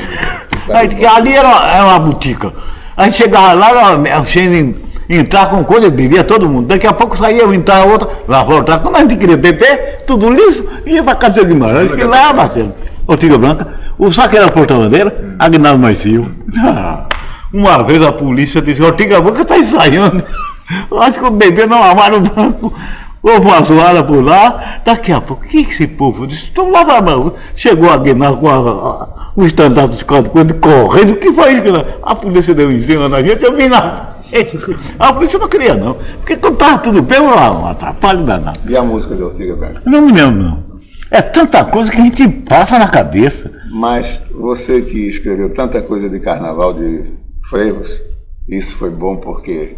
Aí, 0.71 1.07
ali 1.07 1.33
era, 1.33 1.49
era 1.69 1.85
uma 1.85 1.99
botica. 1.99 2.53
Aí 2.97 3.13
chegava 3.13 3.53
lá, 3.53 3.93
a 3.93 4.23
gente 4.23 4.77
entrar 5.09 5.47
com 5.47 5.63
coisa, 5.65 5.91
bebia 5.91 6.25
todo 6.25 6.49
mundo. 6.49 6.69
Daqui 6.69 6.87
a 6.87 6.93
pouco 6.93 7.17
saía, 7.17 7.43
eu 7.43 7.55
entrava 7.55 7.87
outra, 7.87 8.09
lá 8.27 8.43
voltava. 8.43 8.83
Como 8.83 8.97
a 8.97 9.01
gente 9.01 9.17
queria 9.17 9.37
beber, 9.37 10.05
tudo 10.07 10.31
liso, 10.31 10.67
ia 10.85 11.03
para 11.03 11.15
casa 11.15 11.45
de 11.45 11.47
Guimarães, 11.47 11.93
que 11.93 12.05
lá, 12.05 12.33
Marcelo. 12.33 12.75
Ortiga 13.07 13.39
Branca, 13.39 13.69
o 13.99 14.13
saque 14.13 14.37
era 14.37 14.49
porta-bandeira, 14.49 15.37
Agnaldo 15.39 15.79
Marcio. 15.79 16.35
Ah, 16.59 17.07
uma 17.53 17.83
vez 17.85 18.03
a 18.03 18.11
polícia 18.11 18.61
disse, 18.61 18.83
Ortiga 18.83 19.21
Branca 19.21 19.43
está 19.43 19.59
ensaiando. 19.59 20.23
Eu 20.91 21.01
acho 21.01 21.21
que 21.21 21.25
o 21.25 21.31
bebê 21.31 21.65
não 21.67 21.83
amaram 21.83 22.19
o 22.19 22.21
banco. 22.23 22.75
Houve 23.23 23.47
uma 23.47 23.63
zoada 23.63 24.05
por 24.05 24.23
lá, 24.23 24.81
daqui 24.85 25.11
a 25.11 25.21
pouco, 25.21 25.45
o 25.45 25.49
que 25.49 25.61
esse 25.61 25.87
povo 25.87 26.27
disse? 26.27 26.45
Estão 26.45 26.71
lá 26.71 26.85
na 26.85 27.01
mão. 27.01 27.35
Chegou 27.57 27.91
a 27.91 27.97
Guimarães 27.97 28.39
com 28.39 28.49
a, 28.49 29.33
o 29.35 29.45
estandarte 29.45 29.91
dos 29.91 30.03
quatro 30.03 30.31
quando 30.31 30.55
correndo, 30.55 31.13
o 31.13 31.17
que 31.17 31.33
foi 31.33 31.55
isso? 31.55 31.85
A 32.03 32.15
polícia 32.15 32.55
deu 32.55 32.71
em 32.71 32.81
cima 32.81 33.09
da 33.09 33.23
gente, 33.23 33.45
eu 33.45 33.57
vim 33.57 33.69
lá. 33.69 34.13
A 34.99 35.13
polícia 35.13 35.39
não 35.39 35.49
queria 35.49 35.75
não, 35.75 35.95
porque 35.95 36.37
quando 36.37 36.55
estava 36.55 36.79
tudo 36.79 37.01
bem, 37.01 37.21
um 37.21 37.67
atrapalho 37.67 38.25
danado. 38.25 38.59
E 38.69 38.77
a 38.77 38.83
música 38.83 39.15
de 39.15 39.23
Ortiga 39.23 39.55
Branca? 39.55 39.83
Não 39.85 40.03
me 40.03 40.13
lembro 40.13 40.43
não. 40.43 40.65
É 41.11 41.23
tanta 41.23 41.65
coisa 41.65 41.91
que 41.91 42.01
a 42.01 42.05
gente 42.05 42.29
passa 42.29 42.79
na 42.79 42.89
cabeça. 42.89 43.51
Mas 43.71 44.21
você 44.33 44.83
que 44.83 45.09
escreveu 45.09 45.55
tanta 45.55 45.81
coisa 45.81 46.09
de 46.09 46.19
carnaval 46.19 46.73
de 46.73 47.05
freivos, 47.49 48.03
isso 48.49 48.77
foi 48.77 48.91
bom 48.91 49.17
porque 49.17 49.77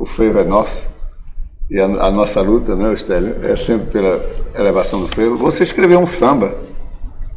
o 0.00 0.06
frevo 0.06 0.38
é 0.38 0.44
nosso. 0.44 0.86
E 1.70 1.78
a, 1.78 1.84
a 1.84 2.10
nossa 2.10 2.40
luta, 2.40 2.74
né, 2.74 2.92
Estélio, 2.94 3.36
é 3.42 3.54
sempre 3.56 3.90
pela 3.90 4.24
elevação 4.58 5.00
do 5.02 5.08
frevo. 5.08 5.36
Você 5.36 5.62
escreveu 5.62 6.00
um 6.00 6.06
samba 6.06 6.54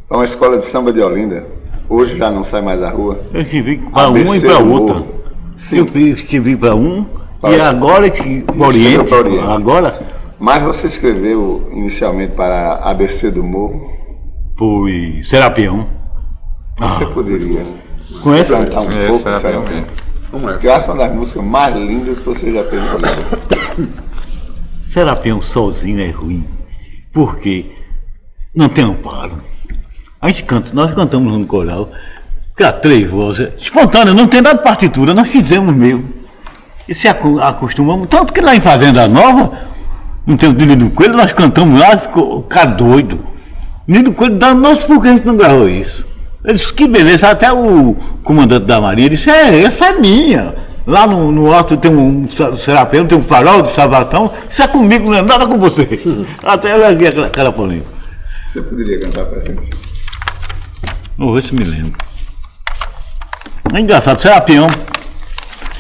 para 0.07 0.17
uma 0.17 0.25
escola 0.25 0.57
de 0.57 0.65
samba 0.65 0.93
de 0.93 1.01
Olinda. 1.01 1.45
Hoje 1.89 2.15
já 2.15 2.31
não 2.31 2.43
sai 2.45 2.61
mais 2.61 2.81
à 2.81 2.89
rua. 2.89 3.19
Eu 3.33 3.41
escrevi 3.41 3.77
para 3.77 4.09
um 4.09 4.35
e 4.35 4.39
para 4.39 4.59
outra. 4.59 5.03
Sim. 5.57 5.79
Eu 5.79 6.13
escrevi 6.13 6.55
para 6.55 6.73
um 6.75 7.05
para 7.41 7.57
e 7.57 7.61
agora 7.61 8.09
que 8.09 8.45
Oriente, 8.57 9.13
Oriente. 9.13 9.39
Agora. 9.39 9.99
Mas 10.39 10.63
você 10.63 10.87
escreveu 10.87 11.69
inicialmente 11.73 12.33
para 12.33 12.75
ABC 12.75 13.29
do 13.29 13.43
Morro. 13.43 13.91
Foi 14.57 15.21
Serapião. 15.25 15.87
Você 16.79 17.03
ah. 17.03 17.07
poderia 17.07 17.65
Conhece? 18.23 18.51
cantar 18.51 18.81
um 18.81 18.91
é, 18.91 19.07
pouco 19.07 19.37
Serapião? 19.39 19.83
Como 20.31 20.49
é? 20.49 20.57
Que 20.57 20.67
eu 20.67 20.73
acho 20.73 20.89
uma 20.89 20.97
das 20.97 21.13
músicas 21.13 21.43
mais 21.43 21.75
lindas 21.75 22.17
que 22.17 22.25
você 22.25 22.53
já 22.53 22.63
fez 22.63 22.81
na 22.81 24.01
Serapião 24.91 25.41
sozinho 25.41 26.01
é 26.01 26.11
ruim. 26.11 26.45
Porque 27.13 27.71
não 28.55 28.69
tem 28.69 28.83
amparo. 28.83 29.41
A 30.21 30.27
gente 30.27 30.43
canta, 30.43 30.69
nós 30.73 30.93
cantamos 30.93 31.37
no 31.37 31.45
coral 31.45 31.91
há 32.63 32.71
três 32.71 33.09
vozes, 33.09 33.49
espontâneo, 33.59 34.13
não 34.13 34.27
tem 34.27 34.41
nada 34.41 34.57
de 34.57 34.63
partitura, 34.63 35.13
nós 35.13 35.27
fizemos 35.27 35.75
mesmo. 35.75 36.07
E 36.87 36.95
se 36.95 37.07
acostumamos, 37.07 38.07
tanto 38.09 38.33
que 38.33 38.41
lá 38.41 38.55
em 38.55 38.59
Fazenda 38.59 39.07
Nova, 39.07 39.51
não 40.25 40.37
tem 40.37 40.49
o 40.49 40.53
Nino 40.53 40.89
Coelho, 40.91 41.15
nós 41.15 41.31
cantamos 41.31 41.79
lá, 41.79 41.97
ficou 41.97 42.43
cara 42.43 42.71
doido. 42.71 43.19
Nino 43.87 44.13
Coelho 44.13 44.37
dá 44.37 44.53
nosso 44.53 44.85
por 44.85 45.01
que 45.01 45.07
a 45.07 45.13
gente 45.13 45.25
não 45.25 45.37
gravou 45.37 45.69
isso. 45.69 46.05
Ele 46.43 46.55
disse, 46.55 46.73
que 46.73 46.87
beleza, 46.87 47.29
até 47.29 47.51
o 47.51 47.95
comandante 48.23 48.65
da 48.65 48.81
Marinha 48.81 49.11
disse, 49.11 49.29
é, 49.29 49.63
essa 49.63 49.87
é 49.87 49.99
minha. 49.99 50.55
Lá 50.85 51.05
no, 51.05 51.31
no 51.31 51.53
alto 51.53 51.77
tem 51.77 51.91
um 51.91 52.27
serapeu, 52.57 53.07
tem 53.07 53.17
um 53.17 53.23
farol 53.23 53.61
de 53.61 53.73
salvação, 53.73 54.31
isso 54.49 54.61
é 54.61 54.67
comigo, 54.67 55.09
não 55.09 55.17
é 55.17 55.21
nada 55.21 55.45
com 55.45 55.57
você. 55.57 55.87
até 56.43 56.71
ela 56.71 56.89
aquela, 56.89 57.27
aquela 57.27 57.51
polêmica. 57.51 57.87
Você 58.47 58.61
poderia 58.61 58.99
cantar 58.99 59.25
pra 59.25 59.39
gente? 59.41 59.69
Vamos 61.17 61.35
ver 61.35 61.47
se 61.47 61.53
me 61.53 61.63
lembro. 61.63 61.93
É 63.73 63.79
engraçado, 63.79 64.21
Serapião 64.21 64.67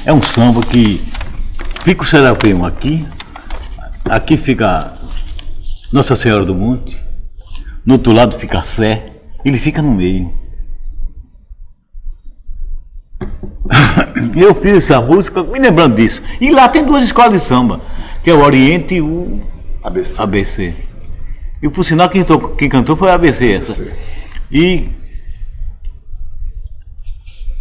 é 0.05 0.13
um 0.13 0.21
samba 0.23 0.61
que 0.61 1.01
fica 1.83 2.03
o 2.03 2.05
Serapião 2.05 2.63
aqui, 2.63 3.05
aqui 4.05 4.37
fica 4.37 4.93
Nossa 5.91 6.15
Senhora 6.15 6.45
do 6.45 6.55
Monte, 6.55 6.97
no 7.85 7.95
outro 7.95 8.13
lado 8.13 8.39
fica 8.39 8.59
a 8.59 8.63
Sé, 8.63 9.11
ele 9.43 9.59
fica 9.59 9.81
no 9.81 9.91
meio. 9.91 10.40
Eu 14.35 14.55
fiz 14.55 14.77
essa 14.77 15.01
música 15.01 15.43
me 15.43 15.59
lembrando 15.59 15.95
disso. 15.95 16.21
E 16.39 16.51
lá 16.51 16.67
tem 16.69 16.83
duas 16.83 17.03
escolas 17.03 17.41
de 17.41 17.47
samba, 17.47 17.81
que 18.23 18.29
é 18.29 18.33
o 18.33 18.43
Oriente 18.43 18.95
e 18.95 19.01
o 19.01 19.41
ABC. 19.83 20.21
ABC. 20.21 20.73
E 21.61 21.69
por 21.69 21.85
sinal 21.85 22.09
quem, 22.09 22.23
tocou, 22.23 22.55
quem 22.55 22.69
cantou 22.69 22.95
foi 22.95 23.09
a 23.09 23.15
ABC 23.15 23.53
essa. 23.53 23.73
ABC. 23.73 23.91
E 24.51 24.89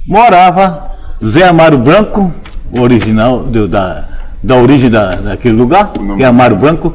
morava 0.06 0.90
Zé 1.24 1.46
Amaro 1.46 1.78
Branco, 1.78 2.32
o 2.72 2.80
original 2.80 3.44
do, 3.44 3.68
da, 3.68 4.08
da 4.42 4.56
origem 4.56 4.90
da, 4.90 5.12
daquele 5.12 5.54
lugar, 5.54 5.92
que 6.16 6.22
é 6.22 6.26
Amaro 6.26 6.56
Branco, 6.56 6.94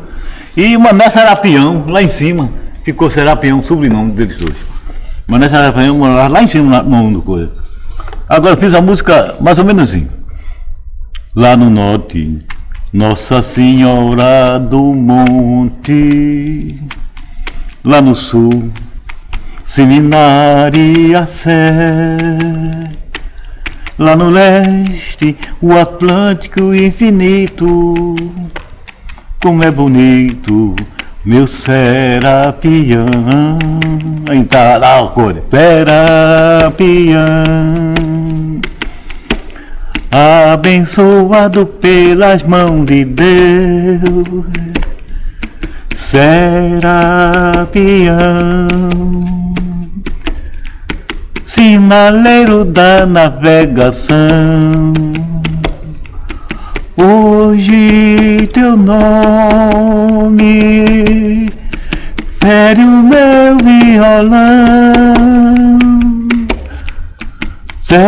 e 0.58 0.78
Mané 0.78 1.10
Serapião, 1.10 1.86
lá 1.88 2.02
em 2.02 2.10
cima, 2.10 2.50
ficou 2.84 3.12
Serapião, 3.12 3.64
sobrenome 3.64 4.12
deles 4.12 4.38
dois. 4.38 4.56
Mané 5.28 5.50
Serapião 5.50 5.98
morava 5.98 6.28
lá 6.28 6.44
em 6.44 6.48
cima 6.48 6.82
no, 6.82 7.12
no 7.12 7.22
coisa. 7.22 7.65
Agora 8.28 8.58
fiz 8.58 8.74
a 8.74 8.82
música 8.82 9.36
mais 9.40 9.58
ou 9.58 9.66
menos 9.66 9.90
assim. 9.90 10.08
Lá 11.36 11.56
no 11.56 11.70
norte, 11.70 12.46
Nossa 12.94 13.42
Senhora 13.42 14.60
do 14.60 14.82
Monte. 14.94 16.80
Lá 17.84 18.02
no 18.02 18.16
sul, 18.16 18.72
Seminária 19.66 21.26
Sé 21.28 22.96
lá 23.98 24.16
no 24.16 24.30
leste, 24.30 25.38
o 25.62 25.74
Atlântico 25.74 26.74
infinito. 26.74 28.16
Como 29.42 29.64
é 29.64 29.72
bonito, 29.72 30.76
meu 31.26 31.48
Serapião. 31.48 33.06
Então, 34.32 34.80
lá 34.80 35.02
o 35.02 35.10
cor, 35.10 35.36
Serapião. 35.50 37.24
Abençoado 40.54 41.66
pelas 41.66 42.44
mãos 42.44 42.86
de 42.86 43.04
Deus, 43.04 44.46
Serapião 45.98 46.96
sinaleiro 51.56 52.66
da 52.66 53.06
navegação. 53.06 54.94
Hoje 56.98 58.48
teu 58.54 58.78
nome 58.78 60.32
fere 62.40 62.82
o 62.82 63.04
meu 63.04 63.58
violão, 63.58 64.30
Serapião, 67.82 68.08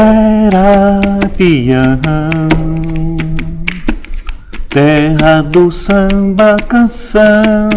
terra 4.69 5.41
do 5.41 5.69
samba 5.69 6.55
canção. 6.65 7.69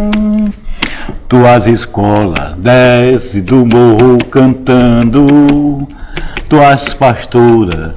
Tuas 1.29 1.67
escolas 1.67 2.55
desce 2.59 3.41
do 3.41 3.67
morro 3.67 4.17
cantando, 4.31 5.89
tuas 6.49 6.95
pastoras 6.95 7.95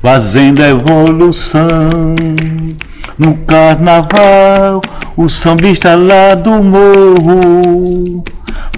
fazendo 0.00 0.62
evolução. 0.62 2.14
No 3.18 3.34
carnaval, 3.38 4.82
o 5.16 5.28
sambista 5.28 5.94
lá 5.94 6.34
do 6.34 6.62
morro 6.62 8.24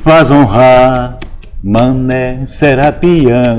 faz 0.05 0.31
honrar 0.31 1.19
Mané 1.63 2.47
Serapião. 2.47 3.59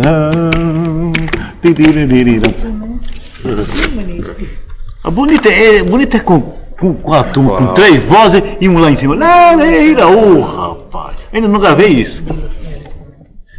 A 5.04 5.12
bonita 5.12 5.50
é, 5.50 5.84
bonita 5.84 6.18
é 6.18 6.20
com 6.20 6.60
com, 6.80 6.94
com 6.94 7.14
a 7.14 7.24
turma, 7.24 7.58
com 7.58 7.68
três 7.74 8.02
vozes 8.04 8.42
e 8.60 8.70
um 8.70 8.80
lá 8.80 8.90
em 8.90 8.96
cima. 8.96 9.16
Lareira, 9.16 10.08
ô 10.08 10.38
oh, 10.38 10.42
rapaz, 10.42 11.18
ainda 11.32 11.48
não 11.48 11.60
gravei 11.60 11.90
isso. 11.90 12.24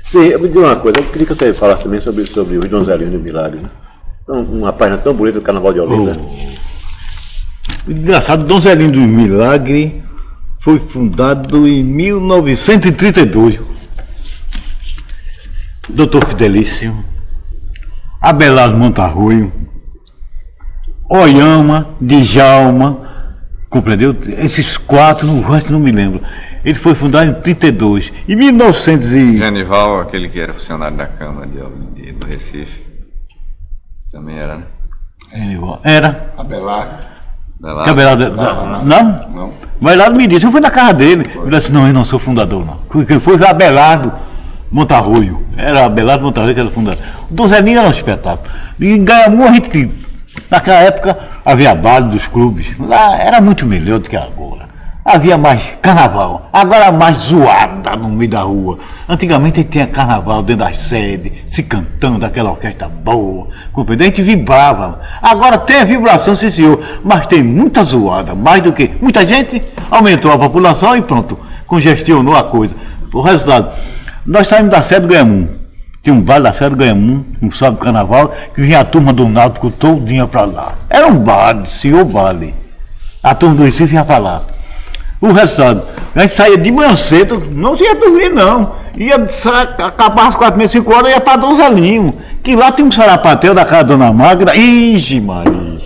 Sim, 0.06 0.36
me 0.38 0.48
diz 0.48 0.56
uma 0.56 0.76
coisa, 0.76 0.98
eu 0.98 1.04
queria 1.04 1.26
que 1.26 1.34
você 1.34 1.54
falasse 1.54 1.84
também 1.84 2.00
sobre, 2.00 2.26
sobre 2.26 2.56
os 2.56 2.68
Donzelinhos 2.68 3.12
do 3.12 3.20
Milagre. 3.20 3.60
Né? 3.60 3.70
Uma 4.30 4.72
página 4.72 4.98
tão 4.98 5.12
bonita 5.12 5.38
do 5.38 5.44
Carnaval 5.44 5.72
de 5.72 5.80
Olinda. 5.80 6.18
Oh. 6.18 7.90
Engraçado, 7.90 8.44
Donzelinho 8.44 8.92
do 8.92 9.00
Milagre 9.00 10.02
foi 10.60 10.78
fundado 10.78 11.66
em 11.66 11.82
1932. 11.82 13.58
Doutor 15.88 16.26
Fidelício, 16.26 17.04
Abelardo 18.20 18.76
Montarroio, 18.76 19.52
Oyama, 21.08 21.88
Djalma, 22.00 23.10
Compreendeu? 23.70 24.16
Esses 24.26 24.76
quatro, 24.76 25.28
no 25.28 25.40
resto 25.42 25.70
não 25.72 25.78
me 25.78 25.92
lembro. 25.92 26.20
Ele 26.64 26.74
foi 26.74 26.92
fundado 26.92 27.30
em 27.30 27.34
32. 27.34 28.12
Em 28.28 28.34
1900 28.34 29.12
e... 29.12 29.38
Genival, 29.38 30.00
aquele 30.00 30.28
que 30.28 30.40
era 30.40 30.52
funcionário 30.52 30.96
da 30.96 31.06
Câmara 31.06 31.46
de, 31.46 32.02
de, 32.02 32.12
do 32.12 32.26
Recife. 32.26 32.89
Também 34.12 34.38
era, 34.38 34.56
né? 34.56 34.62
Era. 35.84 36.32
Abelardo. 36.36 36.90
Vai 37.60 37.70
Que 37.72 37.76
lá. 37.78 37.90
Abelardo- 37.90 38.30
Não, 38.36 38.84
Não? 38.84 39.28
Não. 39.28 39.52
Mas 39.80 39.96
lá 39.96 40.10
me 40.10 40.26
disse, 40.26 40.44
eu 40.46 40.50
fui 40.52 40.60
na 40.60 40.70
casa 40.70 40.94
dele. 40.94 41.30
Ele 41.34 41.58
disse, 41.58 41.70
não, 41.72 41.86
eu 41.86 41.92
não 41.94 42.04
sou 42.04 42.18
fundador, 42.18 42.64
não. 42.66 42.76
Porque 42.88 43.18
foi 43.20 43.34
Abelardo 43.46 44.12
Montarroio. 44.70 45.46
Era 45.56 45.84
Abelardo 45.86 46.24
Montarroio 46.24 46.54
que 46.54 46.60
era 46.60 46.70
fundador. 46.70 47.02
O 47.30 47.34
Dom 47.34 47.48
Zeninho 47.48 47.78
era 47.78 47.88
um 47.88 47.92
espetáculo. 47.92 48.50
E 48.78 48.98
ganhamos 48.98 49.46
a 49.46 49.52
gente. 49.52 49.90
Naquela 50.50 50.78
época 50.80 51.18
havia 51.44 51.74
baile 51.74 52.08
dos 52.08 52.26
clubes. 52.28 52.66
Lá 52.78 53.16
era 53.16 53.40
muito 53.40 53.64
melhor 53.66 53.98
do 54.00 54.08
que 54.08 54.16
agora. 54.16 54.68
Havia 55.12 55.36
mais 55.36 55.60
carnaval. 55.82 56.48
Agora 56.52 56.92
mais 56.92 57.18
zoada 57.18 57.96
no 57.96 58.08
meio 58.08 58.30
da 58.30 58.42
rua. 58.42 58.78
Antigamente 59.08 59.64
tinha 59.64 59.84
carnaval 59.84 60.40
dentro 60.40 60.64
das 60.64 60.78
sedes, 60.82 61.32
se 61.50 61.64
cantando, 61.64 62.24
aquela 62.24 62.52
orquestra 62.52 62.88
boa. 62.88 63.48
Compreendeu? 63.72 64.06
A 64.06 64.10
gente 64.10 64.22
vibrava. 64.22 65.00
Agora 65.20 65.58
tem 65.58 65.80
a 65.80 65.84
vibração, 65.84 66.36
sim 66.36 66.48
senhor, 66.48 66.80
mas 67.02 67.26
tem 67.26 67.42
muita 67.42 67.82
zoada, 67.82 68.36
mais 68.36 68.62
do 68.62 68.72
que. 68.72 68.88
Muita 69.00 69.26
gente 69.26 69.60
aumentou 69.90 70.30
a 70.30 70.38
população 70.38 70.96
e 70.96 71.02
pronto, 71.02 71.36
congestionou 71.66 72.36
a 72.36 72.44
coisa. 72.44 72.76
O 73.12 73.20
resultado, 73.20 73.68
nós 74.24 74.46
saímos 74.46 74.70
da 74.70 74.80
sede 74.80 75.00
do 75.00 75.08
Ganhamum. 75.08 75.48
Tinha 76.04 76.14
um 76.14 76.20
baile 76.20 76.44
da 76.44 76.52
sede 76.52 76.70
do 76.70 76.76
Ganhamum, 76.76 77.24
um 77.42 77.50
sábado 77.50 77.78
carnaval, 77.78 78.32
que 78.54 78.62
vinha 78.62 78.78
a 78.78 78.84
turma 78.84 79.12
do 79.12 79.28
Náutico 79.28 79.72
todinha 79.72 80.28
pra 80.28 80.44
lá. 80.44 80.74
Era 80.88 81.08
um 81.08 81.18
baile, 81.18 81.68
senhor 81.68 82.04
baile. 82.04 82.54
A 83.20 83.34
turma 83.34 83.56
do 83.56 83.64
Recife 83.64 83.94
ia 83.94 84.04
pra 84.04 84.18
lá. 84.18 84.59
O 85.20 85.32
resultado, 85.32 85.82
a 86.14 86.20
gente 86.20 86.34
saía 86.34 86.56
de 86.56 86.72
manhã 86.72 86.96
cedo, 86.96 87.42
não 87.50 87.76
ia 87.76 87.94
dormir 87.94 88.30
não. 88.30 88.74
Ia 88.96 89.16
acabar 89.86 90.28
às 90.28 90.34
quatro, 90.34 90.56
meia, 90.58 90.68
cinco 90.68 90.94
horas, 90.94 91.10
ia 91.12 91.20
para 91.20 91.36
Donzelinho. 91.36 92.14
Que 92.42 92.56
lá 92.56 92.72
tem 92.72 92.84
um 92.84 92.90
sarapatel 92.90 93.54
da 93.54 93.64
casa 93.64 93.84
da 93.84 93.94
Dona 93.94 94.12
Magda. 94.12 94.56
Ixi, 94.56 95.20
Maria. 95.20 95.78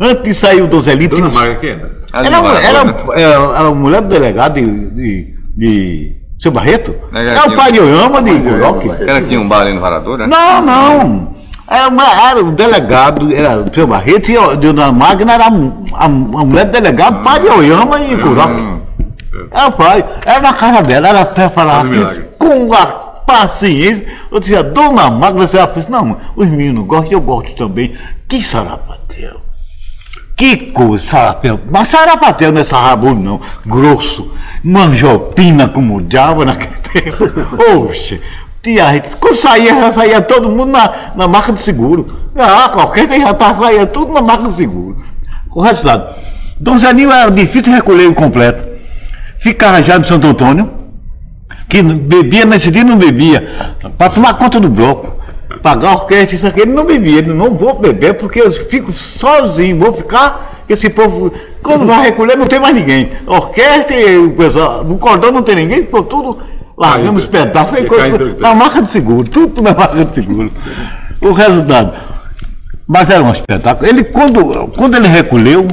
Antes 0.00 0.24
de 0.24 0.34
sair 0.34 0.60
o 0.62 0.66
Donzelinho, 0.66 1.08
tinha 1.10 1.22
Dona 1.22 1.32
um- 1.32 1.34
Maria, 1.34 1.54
quem 1.56 1.70
é? 1.70 1.94
Ali 2.12 2.26
era, 2.28 2.40
no 2.40 2.48
era, 2.48 2.58
era, 2.66 2.84
Maratona. 2.84 3.20
era 3.20 3.58
a 3.60 3.70
mulher 3.74 4.00
do 4.02 4.08
delegado 4.08 4.54
de, 4.54 4.90
de, 4.90 5.34
de 5.56 6.16
seu 6.40 6.50
Barreto? 6.52 6.94
É, 7.12 7.26
É, 7.26 7.34
tinha- 7.34 7.46
o 7.52 7.56
pai 7.56 7.72
de 7.72 7.80
Oyama 7.80 8.22
de? 8.22 8.30
Oyama, 8.30 8.96
Ela 9.06 9.20
tinha 9.22 9.40
um 9.40 9.48
bar 9.48 9.62
ali 9.62 9.72
no 9.72 9.80
Varadora? 9.80 10.26
Não, 10.26 10.60
não. 10.62 11.34
Era, 11.66 11.88
uma- 11.88 12.28
era 12.30 12.44
o 12.44 12.52
delegado, 12.52 13.34
era 13.34 13.58
o 13.58 13.72
seu 13.74 13.86
Barreto 13.86 14.30
e 14.30 14.36
a 14.36 14.54
Dona 14.54 14.92
Magna 14.92 15.32
era 15.32 15.44
a, 15.46 15.48
a, 15.48 16.04
a 16.04 16.08
mulher 16.08 16.66
do 16.66 16.72
delegado, 16.72 17.22
pai 17.22 17.40
de 17.40 17.48
Oyama 17.48 17.98
e. 18.00 18.14
Hum. 18.14 18.80
Era 19.50 19.66
o 19.68 19.72
pai, 19.72 20.04
era 20.24 20.40
na 20.40 20.52
casa 20.52 20.82
dela, 20.82 21.08
era 21.08 21.24
pra 21.24 21.50
falar 21.50 21.84
milagre. 21.84 22.24
com 22.38 22.72
a 22.72 22.86
paciência. 23.26 24.04
Eu 24.30 24.40
dizia, 24.40 24.62
dona 24.62 25.10
Magna, 25.10 25.46
você 25.46 25.58
disse, 25.74 25.90
não, 25.90 26.16
os 26.36 26.46
meninos 26.46 26.86
gostam, 26.86 27.12
eu 27.12 27.20
gosto 27.20 27.54
também. 27.56 27.96
Que 28.28 28.42
sarapatel. 28.42 29.40
Que 30.36 30.56
coisa, 30.72 31.04
sarapatel. 31.08 31.60
Mas 31.70 31.88
sarapatel 31.88 32.52
não 32.52 32.60
é 32.60 32.64
sarrabulho, 32.64 33.14
não. 33.14 33.40
Grosso. 33.64 34.32
Manjopina 34.62 35.68
como 35.68 36.00
diabo 36.02 36.44
naquele 36.44 36.74
tempo. 36.92 37.24
Oxe. 37.88 38.20
Tia, 38.64 39.04
quando 39.20 39.36
saía, 39.36 39.74
já 39.78 39.92
saía 39.92 40.22
todo 40.22 40.48
mundo 40.48 40.72
na, 40.72 41.12
na 41.14 41.28
marca 41.28 41.52
do 41.52 41.60
seguro. 41.60 42.06
Ah, 42.34 42.70
qualquer 42.72 43.06
que 43.06 43.20
já 43.20 43.34
tá, 43.34 43.54
saía 43.54 43.84
tudo 43.84 44.10
na 44.10 44.22
marca 44.22 44.44
do 44.44 44.56
seguro. 44.56 44.96
O 45.54 45.60
resultado. 45.60 46.16
Dom 46.58 46.78
Zeninho 46.78 47.12
era 47.12 47.30
difícil 47.30 47.74
recolher 47.74 48.08
o 48.08 48.14
completo. 48.14 48.66
Ficava 49.38 49.82
já 49.82 49.98
no 49.98 50.06
Santo 50.06 50.26
Antônio, 50.26 50.70
que 51.68 51.82
bebia 51.82 52.46
nesse 52.46 52.70
dia 52.70 52.82
não 52.82 52.96
bebia, 52.96 53.76
para 53.98 54.10
tomar 54.10 54.32
conta 54.34 54.58
do 54.58 54.70
bloco, 54.70 55.12
pagar 55.62 55.92
orquestra, 55.92 56.34
isso 56.34 56.46
aqui, 56.46 56.60
ele 56.60 56.72
não 56.72 56.86
bebia, 56.86 57.18
ele 57.18 57.34
não 57.34 57.50
vou 57.50 57.78
beber 57.78 58.14
porque 58.14 58.40
eu 58.40 58.50
fico 58.50 58.94
sozinho, 58.94 59.78
vou 59.78 59.92
ficar, 59.92 60.64
esse 60.66 60.88
povo, 60.88 61.30
quando 61.62 61.84
vai 61.84 62.04
recolher 62.04 62.36
não 62.38 62.46
tem 62.46 62.58
mais 62.58 62.74
ninguém. 62.74 63.10
Orquestra 63.26 63.96
o 64.20 64.30
pessoal, 64.30 64.82
no 64.82 64.96
cordão 64.96 65.30
não 65.30 65.42
tem 65.42 65.56
ninguém, 65.56 65.80
ficou 65.80 66.02
tudo, 66.02 66.38
largando 66.76 67.20
os 67.20 67.26
Caindo. 67.26 67.46
pedaços, 67.46 67.70
foi 67.70 67.86
coisa, 67.86 68.36
na 68.40 68.54
marca 68.54 68.82
de 68.82 68.90
seguro, 68.90 69.28
tudo 69.28 69.62
na 69.62 69.74
marca 69.74 70.04
de 70.04 70.14
seguro. 70.14 70.52
O 71.20 71.32
resultado. 71.32 71.92
Mas 72.86 73.08
era 73.08 73.22
um 73.22 73.32
espetáculo. 73.32 73.88
Ele, 73.88 74.04
quando, 74.04 74.68
quando 74.68 74.96
ele 74.96 75.08
recolheu, 75.08 75.66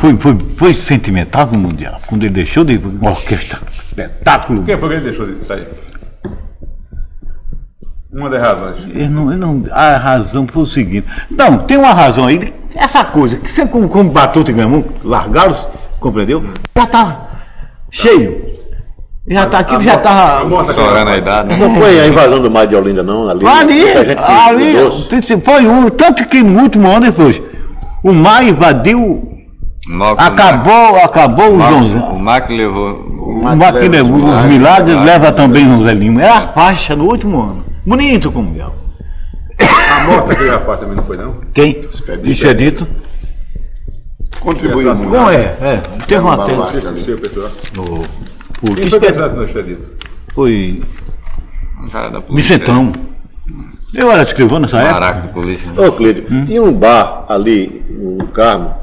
foi, 0.00 0.16
foi, 0.16 0.38
foi 0.56 0.74
sentimental 0.74 1.46
no 1.46 1.58
Mundial. 1.58 2.00
Quando 2.06 2.24
ele 2.24 2.34
deixou 2.34 2.64
de 2.64 2.76
uma 2.76 3.10
orquestra, 3.10 3.60
espetáculo. 3.88 4.64
Quem 4.64 4.78
foi 4.78 4.88
que 4.88 4.94
ele 4.94 5.04
deixou 5.04 5.26
de 5.26 5.44
sair? 5.44 5.68
Uma 8.12 8.30
das 8.30 8.40
razões. 8.40 8.84
Ele 8.88 9.08
não, 9.08 9.30
ele 9.30 9.40
não, 9.40 9.64
a 9.70 9.96
razão 9.98 10.46
foi 10.46 10.62
o 10.62 10.66
seguinte. 10.66 11.06
Não, 11.30 11.58
tem 11.58 11.76
uma 11.76 11.92
razão 11.92 12.26
aí. 12.26 12.52
Essa 12.74 13.04
coisa, 13.04 13.36
que 13.36 13.50
sempre 13.50 13.72
como, 13.72 13.88
como 13.88 14.10
Batuta 14.10 14.50
e 14.50 14.54
Gamão 14.54 14.84
largaram, 15.02 15.54
compreendeu? 15.98 16.44
Já 16.74 16.84
estava 16.84 17.28
cheio. 17.90 18.55
Já 19.28 19.44
está 19.44 19.58
aqui, 19.58 19.84
já 19.84 19.94
A 19.94 20.38
aqui. 20.38 20.70
Estourando 20.70 21.10
a 21.10 21.16
idade, 21.16 21.48
né? 21.48 21.56
Não 21.56 21.74
foi 21.74 22.00
a 22.00 22.06
invasão 22.06 22.40
do 22.40 22.50
mar 22.50 22.66
de 22.66 22.76
Olinda, 22.76 23.02
não? 23.02 23.28
Ali, 23.28 23.44
Ali, 23.44 23.82
ali, 24.16 25.40
foi 25.44 25.66
um, 25.66 25.90
tanto 25.90 26.24
que 26.26 26.42
no 26.44 26.62
último 26.62 26.88
ano 26.88 27.06
depois, 27.06 27.42
o 28.04 28.12
mar 28.12 28.44
invadiu, 28.44 29.28
acabou, 30.16 30.96
acabou 31.02 31.56
O 31.56 31.60
Joãozinho. 31.60 32.04
o 32.04 32.18
Mac 32.20 32.48
levou. 32.50 33.16
O 33.26 33.56
mar 33.56 33.72
que 33.72 33.88
levou 33.88 34.16
os 34.24 34.44
milagres 34.44 35.04
leva 35.04 35.32
também 35.32 35.68
o 35.74 35.82
Zé 35.82 35.92
Lima. 35.92 36.22
Era 36.22 36.38
a 36.38 36.48
faixa 36.48 36.94
no 36.94 37.06
último 37.06 37.40
ano. 37.40 37.64
Bonito 37.84 38.30
como 38.30 38.54
deu. 38.54 38.72
A 39.58 40.04
moto 40.04 40.28
daquele 40.28 40.50
rapaz 40.50 40.80
também 40.80 40.96
não 40.96 41.04
foi, 41.04 41.16
não? 41.16 41.34
Quem? 41.52 41.80
Expedito. 41.92 42.28
Expedito. 42.30 42.86
Contribuiu 44.40 44.94
muito. 44.94 45.10
Bom, 45.10 45.30
é, 45.30 45.56
é. 45.60 45.82
Teve 46.06 46.20
uma 46.20 46.34
Uma 46.36 46.46
tela. 46.46 46.70
Não 48.62 48.74
sei 48.76 48.84
se 48.84 48.90
seu 48.90 49.00
pessoal. 49.00 49.28
no. 49.30 49.34
O 49.34 49.36
Quem 49.36 49.36
que 49.36 49.36
foi 49.36 49.44
expedito? 49.46 49.88
Foi 50.34 50.82
Um 51.82 51.88
cara 51.90 52.08
da 52.10 52.20
polícia. 52.20 52.56
Vicentão. 52.56 52.92
Eu 53.94 54.10
era 54.10 54.22
escrivão 54.22 54.58
nessa 54.58 54.78
época. 54.78 54.92
Maraca 54.92 55.20
de 55.20 55.32
polícia. 55.32 55.68
Ô, 55.76 55.92
Clídio, 55.92 56.24
tinha 56.46 56.62
um 56.62 56.72
bar 56.72 57.24
ali 57.28 57.82
no 57.88 58.26
Carmo, 58.28 58.74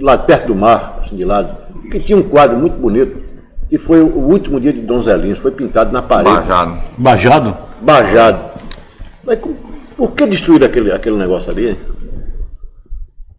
lá 0.00 0.16
perto 0.18 0.48
do 0.48 0.54
mar, 0.54 1.00
assim 1.02 1.16
de 1.16 1.24
lado, 1.24 1.56
que 1.90 1.98
tinha 2.00 2.16
um 2.18 2.22
quadro 2.22 2.56
muito 2.58 2.76
bonito, 2.78 3.16
que 3.68 3.78
foi 3.78 4.00
o 4.00 4.18
último 4.18 4.60
dia 4.60 4.72
de 4.72 4.80
Dom 4.82 5.02
Zelinho, 5.02 5.36
foi 5.36 5.50
pintado 5.50 5.92
na 5.92 6.02
parede, 6.02 6.36
Bajado. 6.36 6.78
Bajado. 6.98 7.56
bajado. 7.80 8.38
Mas 9.24 9.38
por 9.96 10.12
que 10.12 10.26
destruir 10.26 10.62
aquele, 10.62 10.92
aquele 10.92 11.16
negócio 11.16 11.50
ali? 11.50 11.70
hein? 11.70 11.76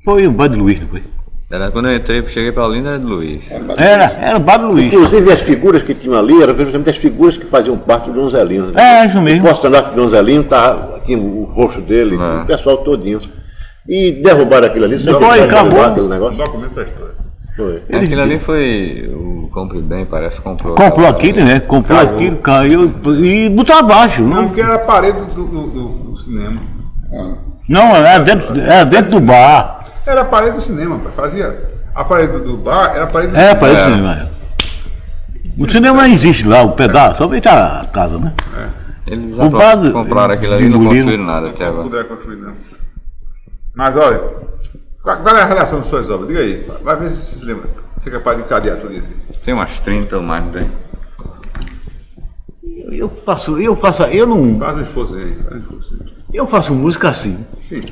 Foi 0.04 0.26
o 0.28 0.32
Bar 0.32 0.48
de 0.50 0.56
Luiz, 0.58 0.82
não 0.82 0.88
foi? 0.88 1.04
Era 1.50 1.72
quando 1.72 1.88
eu 1.88 1.96
entrei, 1.96 2.22
cheguei 2.28 2.52
pra 2.52 2.66
Olinda, 2.66 2.90
era 2.90 3.00
de 3.00 3.06
Luiz. 3.06 3.42
Era, 3.78 4.04
era 4.20 4.36
o 4.36 4.40
Bar 4.40 4.58
de 4.58 4.66
Luiz. 4.66 4.86
Inclusive 4.94 5.32
as 5.32 5.40
figuras 5.42 5.82
que 5.82 5.94
tinham 5.94 6.18
ali 6.20 6.42
eram 6.44 6.54
justamente 6.56 6.90
as 6.90 6.98
figuras 6.98 7.38
que 7.38 7.46
faziam 7.46 7.78
parte 7.78 8.10
do 8.12 8.20
Dom 8.22 8.30
Zelinho. 8.30 8.74
É, 8.78 9.06
isso 9.06 9.22
mesmo. 9.22 9.46
O 9.46 9.50
posto-andar 9.50 9.92
do 9.92 9.96
Dom 9.96 10.10
Zelinho 10.10 10.44
tá, 10.44 11.00
tinha 11.06 11.18
o 11.18 11.46
rosto 11.46 11.80
dele, 11.80 12.18
É. 12.18 12.42
o 12.44 12.46
pessoal 12.46 12.78
todinho. 12.80 13.22
E 13.88 14.12
derrubaram 14.22 14.68
aquilo 14.68 14.84
ali, 14.84 14.98
Depois 14.98 15.26
sabe? 15.40 15.42
acabou. 15.44 15.82
Aquele 15.86 16.06
Um 16.06 16.10
negócio. 16.10 16.38
documento 16.38 16.74
da 16.76 16.84
história. 16.84 17.14
Foi. 17.56 17.82
Eles- 17.90 18.04
Aquilo 18.04 18.22
ali 18.22 18.40
foi. 18.40 19.10
O 19.16 19.50
Compre 19.54 19.82
Bem, 19.82 20.06
parece, 20.06 20.42
comprou. 20.42 20.76
Comprou 20.76 21.08
aquilo, 21.08 21.44
né? 21.46 21.62
Comprou 21.62 21.98
Caiu. 21.98 22.14
aquilo, 22.16 22.36
caiu 22.38 22.94
e 23.24 23.50
botou 23.50 23.76
abaixo. 23.78 24.22
Não, 24.22 24.42
Não, 24.42 24.48
porque 24.48 24.62
era 24.62 24.76
a 24.76 24.80
parede 24.80 25.18
do, 25.34 25.44
do, 25.46 25.68
do- 25.68 25.90
do 26.12 26.18
cinema. 26.18 26.60
não 27.70 27.96
era, 27.96 28.20
dentro, 28.20 28.60
era 28.60 28.84
dentro 28.84 29.12
do 29.12 29.20
bar. 29.22 29.77
Era 30.08 30.22
a 30.22 30.26
parede 30.26 30.56
do 30.58 30.62
cinema, 30.62 30.98
pai. 31.00 31.12
Fazia. 31.16 31.70
A 31.94 32.04
parede 32.04 32.32
do, 32.34 32.40
do 32.40 32.58
bar 32.58 32.92
era 32.96 33.04
a 33.04 33.08
parede 33.08 33.32
do 33.34 33.38
É, 33.38 33.50
cinema. 33.50 33.68
É. 33.68 33.74
isso 33.74 33.84
cinema. 33.86 34.30
O 35.58 35.70
cinema 35.72 36.08
existe 36.10 36.48
lá, 36.48 36.62
o 36.62 36.72
pedaço, 36.74 37.18
só 37.18 37.28
vem 37.28 37.40
a 37.40 37.86
casa, 37.92 38.18
né? 38.20 38.34
Eles 39.08 39.38
O 39.40 39.50
bar 39.50 39.76
do- 39.76 39.92
compraram 39.92 40.34
aquilo 40.34 40.54
ali 40.54 40.66
e 40.66 40.70
não 40.70 40.84
construíram 40.86 41.24
nada 41.26 41.50
até 41.50 41.64
Não 41.66 41.72
agora. 41.72 41.90
puder 41.90 42.08
construir, 42.08 42.36
não. 42.38 42.54
Mas 43.76 43.96
olha, 43.96 44.22
qual 45.02 45.18
qual 45.18 45.36
é 45.38 45.42
a 45.42 45.46
relação 45.46 45.80
das 45.80 45.90
suas 45.90 46.10
obras? 46.10 46.28
Diga 46.28 46.40
aí, 46.42 46.68
vai 46.84 46.96
ver 46.98 47.12
se 47.12 47.18
você 47.26 47.40
se 47.40 47.46
lembra. 47.46 47.70
Você 48.00 48.10
é 48.10 48.12
capaz 48.12 48.38
de 48.38 48.44
encadear 48.44 48.78
tudo 48.78 48.94
isso. 48.94 49.08
Tem 49.44 49.54
umas 49.54 49.80
30 49.80 50.18
ou 50.18 50.22
mais, 50.24 50.44
não 50.46 50.52
tem? 50.52 50.70
Eu 52.92 53.10
faço, 53.26 53.60
eu 53.60 53.76
faço, 53.76 54.04
eu 54.04 54.28
não, 54.28 54.60
Faz 54.60 54.78
um 54.78 54.82
esforço 54.84 55.16
aí, 55.16 55.36
faz 55.44 55.56
um 55.56 55.60
esforço 55.60 55.94
aí. 55.94 56.14
eu 56.34 56.48
faço 56.48 56.74
música 56.74 57.10
assim. 57.10 57.46
Sim. 57.68 57.84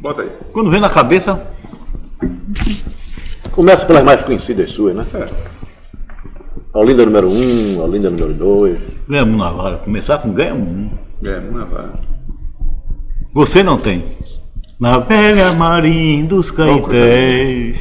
Bota 0.00 0.22
aí. 0.22 0.30
Quando 0.52 0.70
vem 0.70 0.80
na 0.80 0.90
cabeça, 0.90 1.40
Começa 3.52 3.84
pelas 3.84 4.04
mais 4.04 4.22
conhecidas 4.22 4.70
suas, 4.70 4.94
né? 4.94 5.06
É. 5.14 5.28
Olinda 6.72 7.04
número 7.04 7.28
1, 7.28 7.32
um, 7.32 7.82
Olinda 7.82 8.08
número 8.08 8.32
2. 8.32 8.78
ganhamos 9.08 9.38
na 9.38 9.50
vara. 9.50 9.76
Começar 9.78 10.18
com 10.18 10.32
ganhamos 10.32 10.68
um. 10.68 10.90
É, 11.26 11.38
uma 11.38 11.64
vara. 11.64 11.92
Você 13.34 13.62
não 13.62 13.76
tem. 13.76 14.04
Na 14.78 14.98
velha 14.98 15.52
marinha 15.52 16.24
dos 16.24 16.50
caetés, 16.50 17.78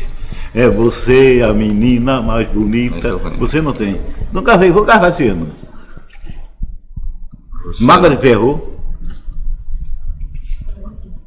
é 0.54 0.68
você 0.68 1.42
a 1.48 1.54
menina 1.54 2.22
mais 2.22 2.48
bonita. 2.50 3.18
conheço. 3.20 3.40
Você 3.40 3.62
não 3.62 3.74
tem. 3.74 4.02
Nunca 4.34 4.58
veio, 4.58 4.74
vou 4.74 4.84
gravar 4.84 5.10
esse 5.10 5.28
ano. 5.28 5.50
Maga 7.80 8.10
de 8.10 8.18
Ferro. 8.18 8.79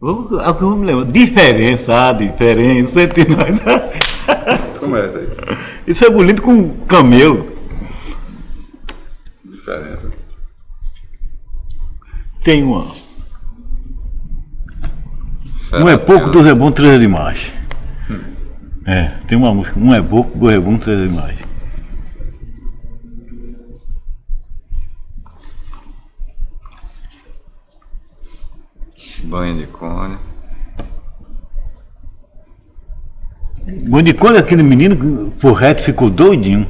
O 0.03 0.55
que 0.55 0.63
eu 0.63 0.77
me. 0.77 1.05
Diferença, 1.13 2.13
diferença 2.13 3.03
entre 3.03 3.25
nós. 3.25 3.61
Como 4.81 4.97
é 4.97 5.05
aí? 5.05 5.29
Isso 5.87 6.05
é 6.05 6.11
bonito 6.11 6.43
com 6.43 6.71
camelo. 6.87 7.53
Diferença. 9.45 10.11
Tem 12.43 12.65
uma. 12.65 12.93
Um 15.73 15.89
é 15.89 15.97
pouco, 15.97 16.31
dois 16.31 16.49
é 16.49 16.55
bom, 16.55 16.73
três 16.73 16.95
é 16.95 16.99
demais. 16.99 17.39
É, 18.85 19.05
tem 19.29 19.39
uma 19.39 19.55
música. 19.55 19.79
Um 19.79 19.95
é 19.95 20.03
pouco, 20.03 20.37
dois 20.37 20.57
é 20.57 20.59
bom, 20.59 20.77
três 20.79 20.99
é 20.99 21.07
demais. 21.07 21.39
Banho 29.25 29.57
de 29.59 29.67
cone. 29.69 30.19
Bom 33.89 34.03
de 34.03 34.13
quando 34.15 34.37
aquele 34.39 34.63
menino, 34.63 35.31
por 35.41 35.53
reto, 35.53 35.83
ficou 35.85 36.11
doidinho. 36.11 36.67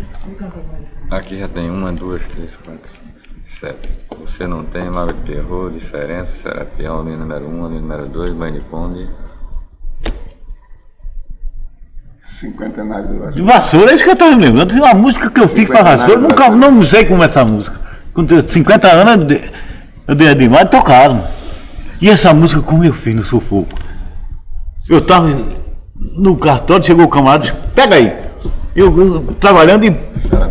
Aqui 1.11 1.39
já 1.39 1.49
tem 1.49 1.71
uma, 1.71 1.93
duas, 1.93 2.23
três, 2.29 2.55
quatro, 2.57 2.81
cinco, 2.91 3.59
sete. 3.61 3.89
Você 4.21 4.47
não 4.47 4.65
tem 4.65 4.91
Mago 4.91 5.13
de 5.15 5.21
Terror, 5.33 5.71
diferença, 5.71 6.31
Serapião, 6.43 7.03
linha 7.05 7.17
número 7.17 7.47
um, 7.49 7.69
linha 7.69 7.81
número 7.81 8.07
dois, 8.09 8.35
Banho 8.35 8.55
de 8.55 8.61
Conde. 8.69 9.09
Cinquentenário 12.23 13.09
do 13.09 13.13
De 13.15 13.19
Brasil. 13.21 13.45
vassoura, 13.47 13.91
é 13.91 13.95
isso 13.95 14.05
que 14.05 14.11
eu 14.11 14.17
tô 14.17 14.27
me 14.31 14.37
lembrando. 14.45 14.71
Tem 14.73 14.79
uma 14.81 14.95
música 14.95 15.31
que 15.31 15.41
eu 15.41 15.49
fiz 15.49 15.67
com 15.67 15.77
a 15.79 15.83
vassoura, 15.83 16.13
eu 16.13 16.21
nunca 16.21 16.51
não 16.51 16.83
sei 16.83 17.05
como 17.05 17.23
é 17.23 17.27
essa 17.27 17.45
música. 17.45 17.81
Com 18.15 18.27
50 18.49 18.89
anos 18.89 19.13
eu 19.23 19.25
dei- 19.27 19.51
eu 20.09 20.15
dei 20.15 20.29
a 20.29 20.35
demais 20.35 20.69
tocaram. 20.71 21.25
E 22.03 22.11
essa 22.11 22.35
música 22.35 22.61
como 22.61 22.85
eu 22.85 22.93
fiz 22.93 23.15
no 23.15 23.23
sufoco. 23.23 23.79
Eu 24.89 25.01
tava 25.03 25.31
no 25.95 26.37
cartório, 26.37 26.85
chegou 26.85 27.05
o 27.05 27.09
camarada 27.09 27.47
e 27.47 27.51
disse, 27.53 27.63
pega 27.77 27.95
aí. 27.95 28.13
Eu, 28.75 28.99
eu 28.99 29.21
trabalhando 29.39 29.85
em 29.85 29.93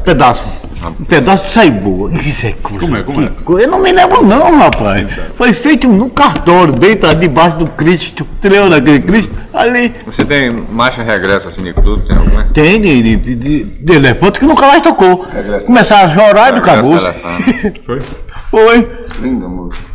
pedaço. 0.05 0.47
Um 0.81 1.03
pedaço 1.03 1.49
sai 1.49 1.69
boa. 1.69 2.09
Isso 2.13 2.47
é 2.47 2.53
coisa. 2.53 2.79
Como 2.79 2.95
é, 2.95 3.03
como 3.03 3.59
é? 3.59 3.63
Eu 3.63 3.67
não 3.67 3.79
me 3.81 3.91
lembro 3.91 4.25
não, 4.25 4.59
rapaz. 4.59 5.05
Foi 5.35 5.51
feito 5.51 5.89
no 5.89 6.09
cartório, 6.09 6.73
deitado 6.73 7.19
debaixo 7.19 7.57
do 7.57 7.67
Cristo. 7.67 8.25
Lembra 8.41 8.69
daquele 8.69 9.01
Cristo? 9.01 9.33
Ali. 9.53 9.93
Você 10.05 10.23
tem 10.23 10.49
marcha 10.51 11.03
regresso 11.03 11.49
assim 11.49 11.63
de 11.63 11.73
clube, 11.73 12.07
tem 12.07 12.15
alguma? 12.15 12.45
Tem 12.45 12.81
de, 12.81 13.17
de, 13.17 13.35
de, 13.35 13.63
de 13.65 13.93
elefante 13.93 14.39
que 14.39 14.45
nunca 14.45 14.65
mais 14.67 14.81
tocou. 14.81 15.27
Regressão. 15.29 15.67
Começaram 15.67 16.11
a 16.11 16.15
chorar 16.15 16.53
e 16.53 16.57
acabou. 16.59 16.97
Foi? 17.85 18.05
Foi. 18.49 18.89
Linda 19.19 19.49
música. 19.49 19.90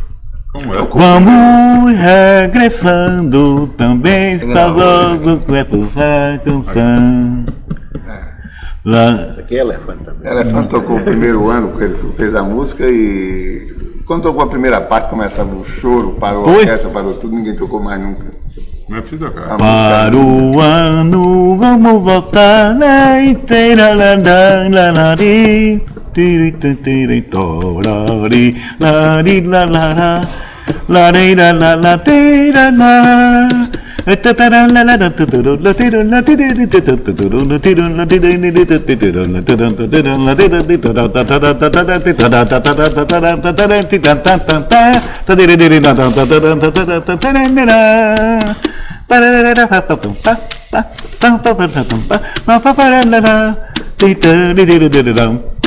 Como 0.51 0.73
é? 0.73 0.77
Vamos 0.81 1.99
regressando 1.99 3.67
também 3.77 4.35
está 4.35 4.65
logo 4.67 5.37
com 5.39 5.55
essa 5.55 6.41
canção. 6.43 7.45
Lá, 8.85 9.27
Isso 9.29 9.39
aqui 9.41 9.57
é 9.57 9.59
elefante 9.59 10.03
também. 10.05 10.31
Elefante 10.31 10.69
tocou 10.69 10.97
o 10.97 11.03
primeiro 11.03 11.49
ano 11.49 11.77
que 11.77 11.83
ele 11.83 11.97
fez 12.15 12.33
a 12.33 12.41
música 12.41 12.85
e 12.87 13.75
quando 14.05 14.23
tocou 14.23 14.43
a 14.43 14.47
primeira 14.47 14.79
parte 14.79 15.09
começava 15.09 15.53
o 15.53 15.65
choro, 15.65 16.11
parou 16.13 16.45
a 16.45 16.51
Oi? 16.51 16.59
orquestra, 16.59 16.89
parou 16.89 17.13
tudo, 17.15 17.35
ninguém 17.35 17.55
tocou 17.57 17.81
mais 17.83 17.99
nunca. 17.99 18.25
Não 18.87 18.97
é 18.97 19.01
tocar. 19.01 19.57
para 19.57 20.15
o 20.15 20.61
ano 20.61 21.57
vamos 21.57 22.01
voltar 22.03 22.73
na 22.73 23.21
inteira 23.21 23.89
lá, 23.93 24.15
lá, 24.15 24.69
lá, 24.69 24.93
lá, 24.95 25.15
ri, 26.17 26.51
tiri, 26.51 26.51
tiri, 26.59 26.75
tiri, 26.83 27.21
torari, 27.29 28.55
lari, 28.79 29.41
lá, 29.41 29.63
lá, 29.65 29.93
lá, 29.93 30.25
lari, 30.89 31.35
lá, 31.35 31.51
lá, 31.51 31.75
lá, 31.75 31.97
tira, 31.99 32.71
lá. 32.71 33.77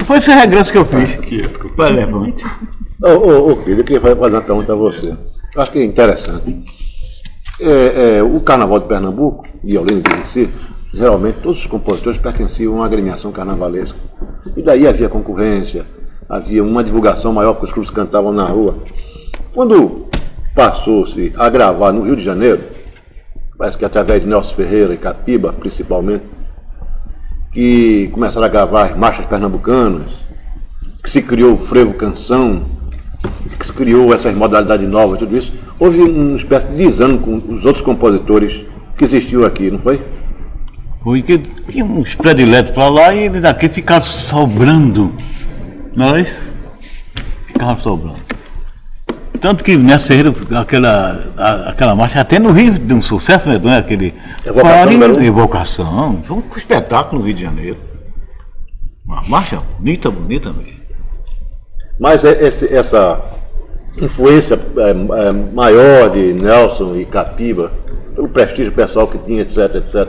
Foi 0.07 0.19
esse 0.19 0.31
regresso 0.31 0.73
que 0.73 0.79
eu 0.79 0.85
fiz. 0.85 1.19
Vai, 1.77 1.93
levante. 1.93 2.45
Ô, 3.03 3.09
ô, 3.09 3.53
ô, 3.53 3.57
filho, 3.65 3.81
eu 3.81 3.85
queria 3.85 4.01
fazer 4.01 4.35
uma 4.35 4.43
pergunta 4.43 4.73
a 4.73 4.77
você. 4.77 5.17
Eu 5.55 5.63
acho 5.63 5.73
que 5.73 5.79
é 5.79 5.85
interessante. 5.85 6.65
É, 7.61 8.19
é, 8.19 8.23
o 8.23 8.41
Carnaval 8.41 8.81
de 8.81 8.87
Pernambuco 8.87 9.47
e 9.63 9.77
Olinda 9.77 10.09
de 10.09 10.17
Recife, 10.17 10.53
geralmente 10.95 11.41
todos 11.43 11.61
os 11.61 11.67
compositores 11.67 12.21
pertenciam 12.21 12.73
a 12.73 12.77
uma 12.77 12.87
agremiação 12.87 13.33
carnavalesca. 13.33 13.97
E 14.57 14.63
daí 14.63 14.87
havia 14.87 15.09
concorrência, 15.09 15.85
havia 16.29 16.65
uma 16.65 16.83
divulgação 16.83 17.33
maior 17.33 17.55
porque 17.55 17.67
os 17.67 17.73
clubes 17.73 17.91
cantavam 17.91 18.33
na 18.33 18.47
rua. 18.47 18.79
Quando 19.53 20.07
passou-se 20.55 21.33
a 21.37 21.49
gravar 21.49 21.93
no 21.93 22.03
Rio 22.03 22.17
de 22.17 22.25
Janeiro, 22.25 22.61
parece 23.59 23.77
que 23.77 23.85
através 23.85 24.23
de 24.23 24.29
Nelson 24.29 24.55
Ferreira 24.55 24.95
e 24.95 24.97
Capiba, 24.97 25.53
principalmente, 25.53 26.25
que 27.53 28.09
começaram 28.13 28.47
a 28.47 28.49
gravar 28.49 28.85
as 28.85 28.97
marchas 28.97 29.27
pernambucanas, 29.27 30.11
que 31.03 31.11
se 31.11 31.23
criou 31.23 31.55
o 31.55 31.59
frevo 31.59 31.95
canção, 31.95 32.65
que 33.59 33.67
se 33.67 33.73
criou 33.73 34.15
essas 34.15 34.35
modalidades 34.35 34.89
novas, 34.89 35.19
tudo 35.19 35.37
isso, 35.37 35.53
houve 35.79 36.01
uma 36.01 36.37
espécie 36.37 36.67
de 36.69 36.77
desânimo 36.77 37.19
com 37.19 37.37
os 37.55 37.65
outros 37.65 37.85
compositores 37.85 38.65
que 38.97 39.05
existiam 39.05 39.45
aqui, 39.45 39.71
não 39.71 39.79
foi? 39.79 40.01
Foi 41.03 41.23
que 41.23 41.39
tinha 41.39 41.85
uns 41.85 42.15
prediletos 42.15 42.73
pra 42.73 42.89
lá 42.89 43.15
e 43.15 43.29
daqui 43.41 43.69
ficaram 43.69 44.05
sobrando. 44.05 45.13
Nós 45.97 46.29
ficavam 47.47 47.79
sobrando. 47.79 48.30
Tanto 49.41 49.65
que 49.65 49.77
nessa 49.77 50.07
Ferreira, 50.07 50.33
aquela, 50.61 51.33
a- 51.37 51.71
aquela 51.71 51.95
marcha, 51.95 52.21
até 52.21 52.39
no 52.39 52.53
Rio, 52.53 52.79
deu 52.79 52.97
um 52.99 53.03
sucesso, 53.03 53.49
né? 53.49 53.59
Aquele. 53.79 54.15
Evocação 54.45 54.83
um. 55.15 55.23
Evocação. 55.23 56.23
Foi 56.27 56.37
um 56.37 56.43
espetáculo 56.57 57.21
no 57.21 57.27
Rio 57.27 57.37
de 57.37 57.43
Janeiro. 57.43 57.77
Uma 59.07 59.23
marcha 59.27 59.59
bonita, 59.79 60.11
bonita 60.11 60.53
mesmo. 60.53 60.81
Mas 61.99 62.25
é- 62.25 62.47
esse- 62.47 62.73
essa 62.73 63.21
influência 64.01 64.59
é, 64.77 64.91
é, 65.29 65.33
maior 65.33 66.11
de 66.11 66.33
Nelson 66.35 66.95
e 66.97 67.05
Capiba, 67.07 67.73
pelo 68.15 68.29
prestígio 68.29 68.73
pessoal 68.73 69.09
que 69.09 69.19
tinha, 69.19 69.43
etc, 69.43 69.75
etc, 69.77 70.09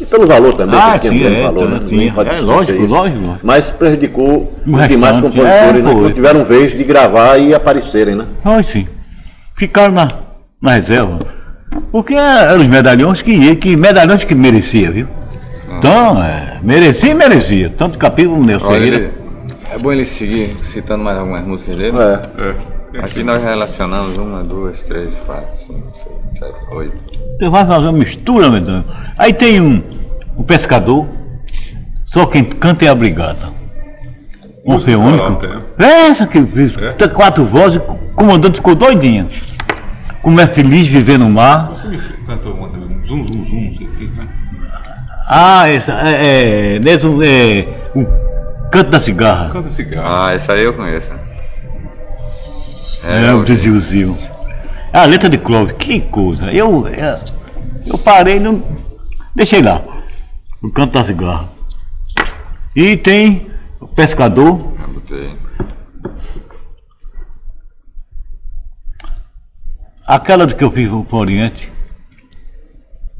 e 0.00 0.06
pelo 0.06 0.26
valor 0.26 0.54
também, 0.54 0.78
Ah, 0.80 0.98
que 0.98 1.10
tinha 1.10 1.28
é, 1.28 1.42
valor, 1.42 1.64
tá, 1.64 1.78
né? 1.86 2.12
pode 2.14 2.30
É, 2.30 2.40
lógico, 2.40 2.82
lógico, 2.86 3.20
lógico. 3.20 3.38
Mas 3.42 3.70
prejudicou 3.70 4.52
O 4.66 4.76
os 4.76 4.88
demais 4.88 5.14
compositores, 5.16 5.50
é, 5.50 5.72
né? 5.72 5.80
não 5.82 6.12
tiveram 6.12 6.44
vez 6.44 6.72
de 6.72 6.82
gravar 6.84 7.38
e 7.38 7.54
aparecerem, 7.54 8.14
né? 8.16 8.24
Ai, 8.44 8.62
sim. 8.64 8.86
Ficaram 9.56 9.94
na, 9.94 10.08
na 10.60 10.72
reserva. 10.72 11.20
Porque 11.90 12.14
eram 12.14 12.60
os 12.60 12.66
medalhões 12.66 13.22
que, 13.22 13.56
que 13.56 13.76
medalhões 13.76 14.24
que 14.24 14.34
merecia, 14.34 14.90
viu? 14.90 15.06
Então, 15.78 16.22
é, 16.22 16.58
merecia 16.62 17.10
e 17.10 17.14
merecia. 17.14 17.72
Tanto 17.76 17.98
Capiba 17.98 18.30
como 18.30 18.44
Nelson 18.44 18.70
Ferreira. 18.70 19.10
é 19.72 19.78
bom 19.78 19.90
ele 19.92 20.04
seguir 20.04 20.56
citando 20.72 21.02
mais 21.02 21.18
algumas 21.18 21.44
músicas 21.44 21.76
dele. 21.76 21.96
É. 21.98 22.98
É. 22.98 23.00
Aqui 23.04 23.22
nós 23.22 23.42
relacionamos 23.42 24.18
uma, 24.18 24.44
duas, 24.44 24.80
três, 24.82 25.14
quatro, 25.20 25.48
cinco, 25.66 25.92
seis, 26.04 26.21
Você 27.38 27.48
vai 27.48 27.66
fazer 27.66 27.86
uma 27.86 27.92
mistura, 27.92 28.50
meu 28.50 28.60
Deus. 28.60 28.84
Aí 29.18 29.32
tem 29.32 29.60
um, 29.60 29.82
um 30.36 30.42
pescador, 30.42 31.06
só 32.06 32.26
quem 32.26 32.44
canta 32.44 32.84
é 32.84 32.88
a 32.88 32.94
brigada. 32.94 33.50
Um 34.64 34.78
ser 34.78 34.96
único. 34.96 35.44
É 35.78 36.08
essa 36.08 36.26
que 36.26 36.40
fez. 36.46 36.76
É? 36.78 36.92
Tem 36.92 37.08
quatro 37.08 37.44
vozes, 37.44 37.78
o 37.78 37.94
comandante 38.14 38.56
ficou 38.56 38.74
doidinho. 38.74 39.28
Como 40.22 40.40
é 40.40 40.46
feliz 40.46 40.86
viver 40.86 41.18
no 41.18 41.28
mar. 41.28 41.70
Você 41.70 41.88
me 41.88 41.98
cantou 42.26 42.54
uma 42.54 42.68
um 42.68 43.06
zum, 43.06 43.26
zum, 43.26 43.44
zum, 43.44 43.60
não 43.70 43.76
sei 43.76 43.86
o 43.86 43.90
que, 43.90 44.06
né? 44.06 44.28
Ah, 45.28 45.68
essa 45.68 45.92
é. 45.92 46.76
é, 46.76 46.78
nesse, 46.78 47.06
é 47.06 47.66
o 47.96 48.06
canto 48.70 48.90
da 48.90 49.00
cigarra. 49.00 49.50
Canta 49.50 49.70
cigarro. 49.70 50.06
Ah, 50.06 50.32
essa 50.32 50.52
aí 50.52 50.62
eu 50.64 50.74
conheço. 50.74 51.08
É, 53.04 53.32
o 53.32 53.38
eu- 53.38 53.42
Zizilzinho. 53.42 54.16
É 54.28 54.31
a 54.98 55.06
letra 55.06 55.28
de 55.28 55.38
Clóvis, 55.38 55.74
que 55.78 56.00
coisa. 56.02 56.52
Eu, 56.52 56.86
eu, 56.86 57.18
eu 57.86 57.98
parei, 57.98 58.38
não. 58.38 58.62
Deixei 59.34 59.62
lá. 59.62 59.82
O 60.62 60.70
canto 60.70 60.92
da 60.92 61.04
cigarra. 61.04 61.48
E 62.76 62.96
tem 62.96 63.50
o 63.80 63.88
pescador. 63.88 64.74
eu 64.80 64.88
botei. 64.88 65.36
Aquela 70.06 70.46
do 70.46 70.54
que 70.54 70.64
eu 70.64 70.70
fiz 70.70 70.88
pro 70.88 71.18
Oriente. 71.18 71.72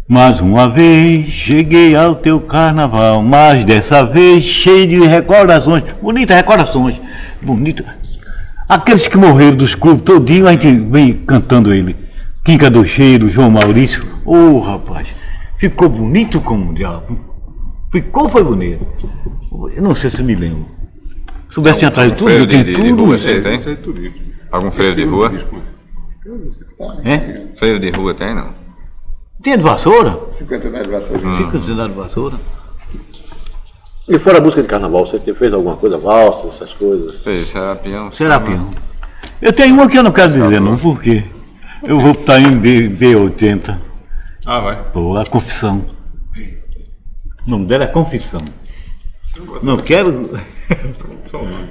Mais 0.07 0.41
uma 0.41 0.69
vez 0.69 1.31
cheguei 1.31 1.97
ao 1.97 2.15
teu 2.15 2.39
carnaval, 2.41 3.23
mas 3.23 3.65
dessa 3.65 4.05
vez 4.05 4.45
cheio 4.45 4.87
de 4.87 5.07
recordações, 5.07 5.85
bonitas 6.03 6.37
recordações, 6.37 7.01
bonito. 7.41 7.83
Aqueles 8.73 9.07
que 9.07 9.19
morreram 9.19 9.55
dos 9.55 9.75
clubes 9.75 10.03
todinho, 10.03 10.49
a 10.49 10.53
gente 10.53 10.73
vem 10.73 11.13
cantando 11.13 11.75
ele. 11.75 11.95
Quinca 12.43 12.71
do 12.71 12.83
Cheiro, 12.87 13.29
João 13.29 13.51
Maurício. 13.51 14.03
Ô 14.25 14.61
rapaz, 14.61 15.09
ficou 15.59 15.91
bonito 15.91 16.41
como 16.41 16.71
um 16.71 16.73
diabo. 16.73 17.21
Ficou, 17.93 18.31
foi 18.31 18.43
bonito. 18.43 18.87
Eu 19.77 19.83
não 19.83 19.95
sei 19.95 20.09
se 20.09 20.23
me 20.23 20.35
lembro. 20.35 20.67
Soubesse 21.51 21.81
tinha 21.81 21.89
atrás 21.89 22.13
de 22.13 22.17
tudo, 22.17 22.31
eu 22.31 22.47
de, 22.47 22.65
tenho 22.65 22.65
de 22.65 22.89
tudo. 22.89 23.05
rua 23.05 23.19
você 23.19 23.43
tem? 23.43 23.57
É 23.57 23.75
turismo. 23.75 24.17
Algum 24.51 24.71
feira 24.71 24.95
de 24.95 25.05
rua? 25.05 25.33
É? 27.05 27.19
Feira 27.59 27.79
de 27.79 27.91
rua 27.91 28.15
tem, 28.15 28.35
não? 28.35 28.55
Tem 29.43 29.59
de 29.59 29.63
vassoura? 29.63 30.19
50 30.39 30.69
anos 30.69 30.83
de 30.83 30.89
vassoura. 30.89 31.29
Hum. 31.29 31.37
Fica 31.37 31.59
de 31.59 31.75
de 31.75 31.95
vassoura. 31.95 32.41
E 34.09 34.19
fora 34.19 34.39
a 34.39 34.41
música 34.41 34.63
de 34.63 34.69
carnaval, 34.69 35.07
você 35.07 35.19
te- 35.19 35.33
fez 35.35 35.53
alguma 35.55 35.77
coisa, 35.77 35.97
valsa, 35.99 36.49
essas 36.49 36.73
coisas? 36.75 37.23
Fez 37.23 37.47
Serapião. 37.49 38.11
Serapião. 38.13 38.71
Eu 39.41 39.53
tenho 39.53 39.75
uma 39.75 39.89
que 39.89 39.97
eu 39.99 40.03
não 40.03 40.13
quero 40.13 40.33
dizer 40.33 40.61
não, 40.61 40.77
por 40.77 41.01
quê? 41.01 41.25
Eu 41.83 42.01
vou 42.01 42.13
estar 42.13 42.41
em 42.41 42.57
B, 42.59 42.89
B80. 42.89 43.79
Ah, 44.45 44.61
vai. 44.61 44.83
Pô, 44.93 45.17
a 45.17 45.25
confissão. 45.27 45.85
O 47.47 47.51
nome 47.51 47.67
dela 47.67 47.85
é 47.85 47.87
Confissão. 47.89 48.41
Não 49.63 49.77
quero. 49.79 50.39
Só 51.31 51.39
nome. 51.43 51.69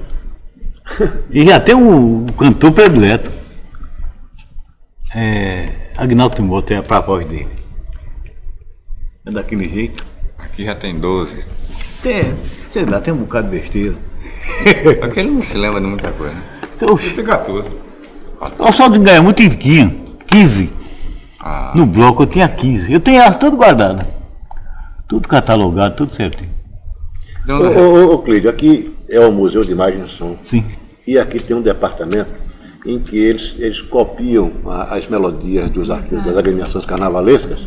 E 1.30 1.46
já 1.46 1.60
tem 1.60 1.76
um, 1.76 2.26
cantor 2.28 2.72
predileto. 2.74 3.32
É, 5.16 5.92
Agnaldo 5.98 6.36
Timóteo 6.36 6.78
é 6.78 6.82
pra 6.82 7.00
voz 7.00 7.26
dele. 7.26 7.48
É 9.26 9.32
daquele 9.32 9.70
jeito. 9.70 10.06
Aqui 10.38 10.66
já 10.66 10.76
tem 10.76 11.00
12. 11.00 11.44
Tem, 12.02 12.34
sei 12.74 12.86
lá, 12.86 13.00
tem 13.00 13.14
um 13.14 13.18
bocado 13.18 13.50
de 13.50 13.60
besteira. 13.60 13.96
Só 15.00 15.08
que 15.10 15.20
ele 15.20 15.32
não 15.32 15.44
se 15.44 15.58
lembra 15.58 15.80
de 15.82 15.88
muita 15.88 16.12
coisa. 16.12 16.34
né? 16.34 16.44
Então, 16.76 16.98
Tem 16.98 17.24
14. 17.24 17.70
o 18.60 18.74
saldo 18.74 18.98
de 18.98 19.06
ganhar 19.06 19.22
muito 19.22 19.38
tinha 19.58 19.90
15. 20.28 20.70
Ah, 21.40 21.74
No 21.76 21.86
bloco 21.86 22.24
eu 22.24 22.28
tinha 22.28 22.48
15. 22.48 22.92
Eu 22.92 23.00
tenho 23.00 23.22
elas 23.22 23.38
tudo 23.38 23.56
guardada. 23.58 24.06
Tudo 25.08 25.28
catalogado, 25.28 25.96
tudo 25.96 26.16
certinho. 26.16 26.50
de 27.46 27.52
Ô, 27.52 27.56
onde 27.56 27.66
é? 27.74 27.80
ô, 27.82 28.10
ô, 28.12 28.14
ô, 28.14 28.20
Clídio, 28.20 28.50
aqui 28.50 28.94
é 29.10 29.20
o 29.20 29.32
Museu 29.32 29.64
de 29.64 29.72
Imagem 29.72 30.06
e 30.06 30.10
Som. 30.10 30.38
Sim. 30.44 30.66
E 31.06 31.18
aqui 31.20 31.40
tem 31.40 31.56
um 31.56 31.62
departamento 31.62 32.30
em 32.86 32.98
que 33.00 33.18
eles, 33.18 33.54
eles 33.60 33.80
copiam 33.82 34.52
a- 34.66 34.96
as 34.96 35.08
melodias 35.08 35.70
dos 35.70 35.90
artistas 35.90 36.24
das 36.24 36.38
agremiações 36.38 36.86
carnavalescas 36.86 37.60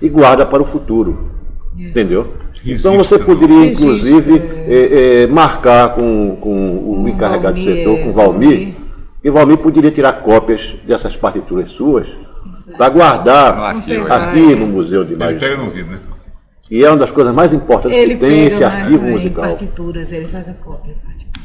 e 0.00 0.08
guarda 0.08 0.46
para 0.46 0.62
o 0.62 0.66
futuro. 0.66 1.30
Entendeu? 1.76 2.32
Então 2.66 2.96
você 2.96 3.18
poderia, 3.18 3.66
inclusive, 3.66 4.36
eh, 4.36 5.22
eh, 5.22 5.26
marcar 5.26 5.94
com, 5.94 6.36
com 6.40 7.02
o 7.02 7.08
encarregado 7.08 7.56
de 7.56 7.64
Valmir, 7.64 7.84
setor, 7.84 7.98
com 8.02 8.10
o 8.10 8.12
Valmir. 8.12 8.50
Valmir, 8.50 8.74
e 9.22 9.30
o 9.30 9.32
Valmir 9.32 9.58
poderia 9.58 9.90
tirar 9.90 10.12
cópias 10.14 10.74
dessas 10.86 11.16
partituras 11.16 11.70
suas 11.72 12.06
para 12.76 12.88
guardar 12.88 13.76
aí. 13.76 13.98
aqui 14.10 14.54
no 14.54 14.66
Museu 14.66 15.04
de 15.04 15.12
Ele 15.12 15.22
Imagem. 15.22 15.38
pega 15.38 15.56
no 15.56 15.64
ouvido, 15.66 15.90
né? 15.90 15.98
E 16.70 16.82
é 16.82 16.88
uma 16.88 16.96
das 16.96 17.10
coisas 17.10 17.34
mais 17.34 17.52
importantes 17.52 17.98
Ele 17.98 18.14
que 18.14 18.20
tem 18.20 18.44
esse 18.46 18.64
arquivo 18.64 19.04
musical. 19.04 19.44
partituras, 19.44 20.10
ele 20.10 20.28
faz 20.28 20.48
a 20.48 20.54
cópia. 20.54 20.94
partitura. 21.04 21.43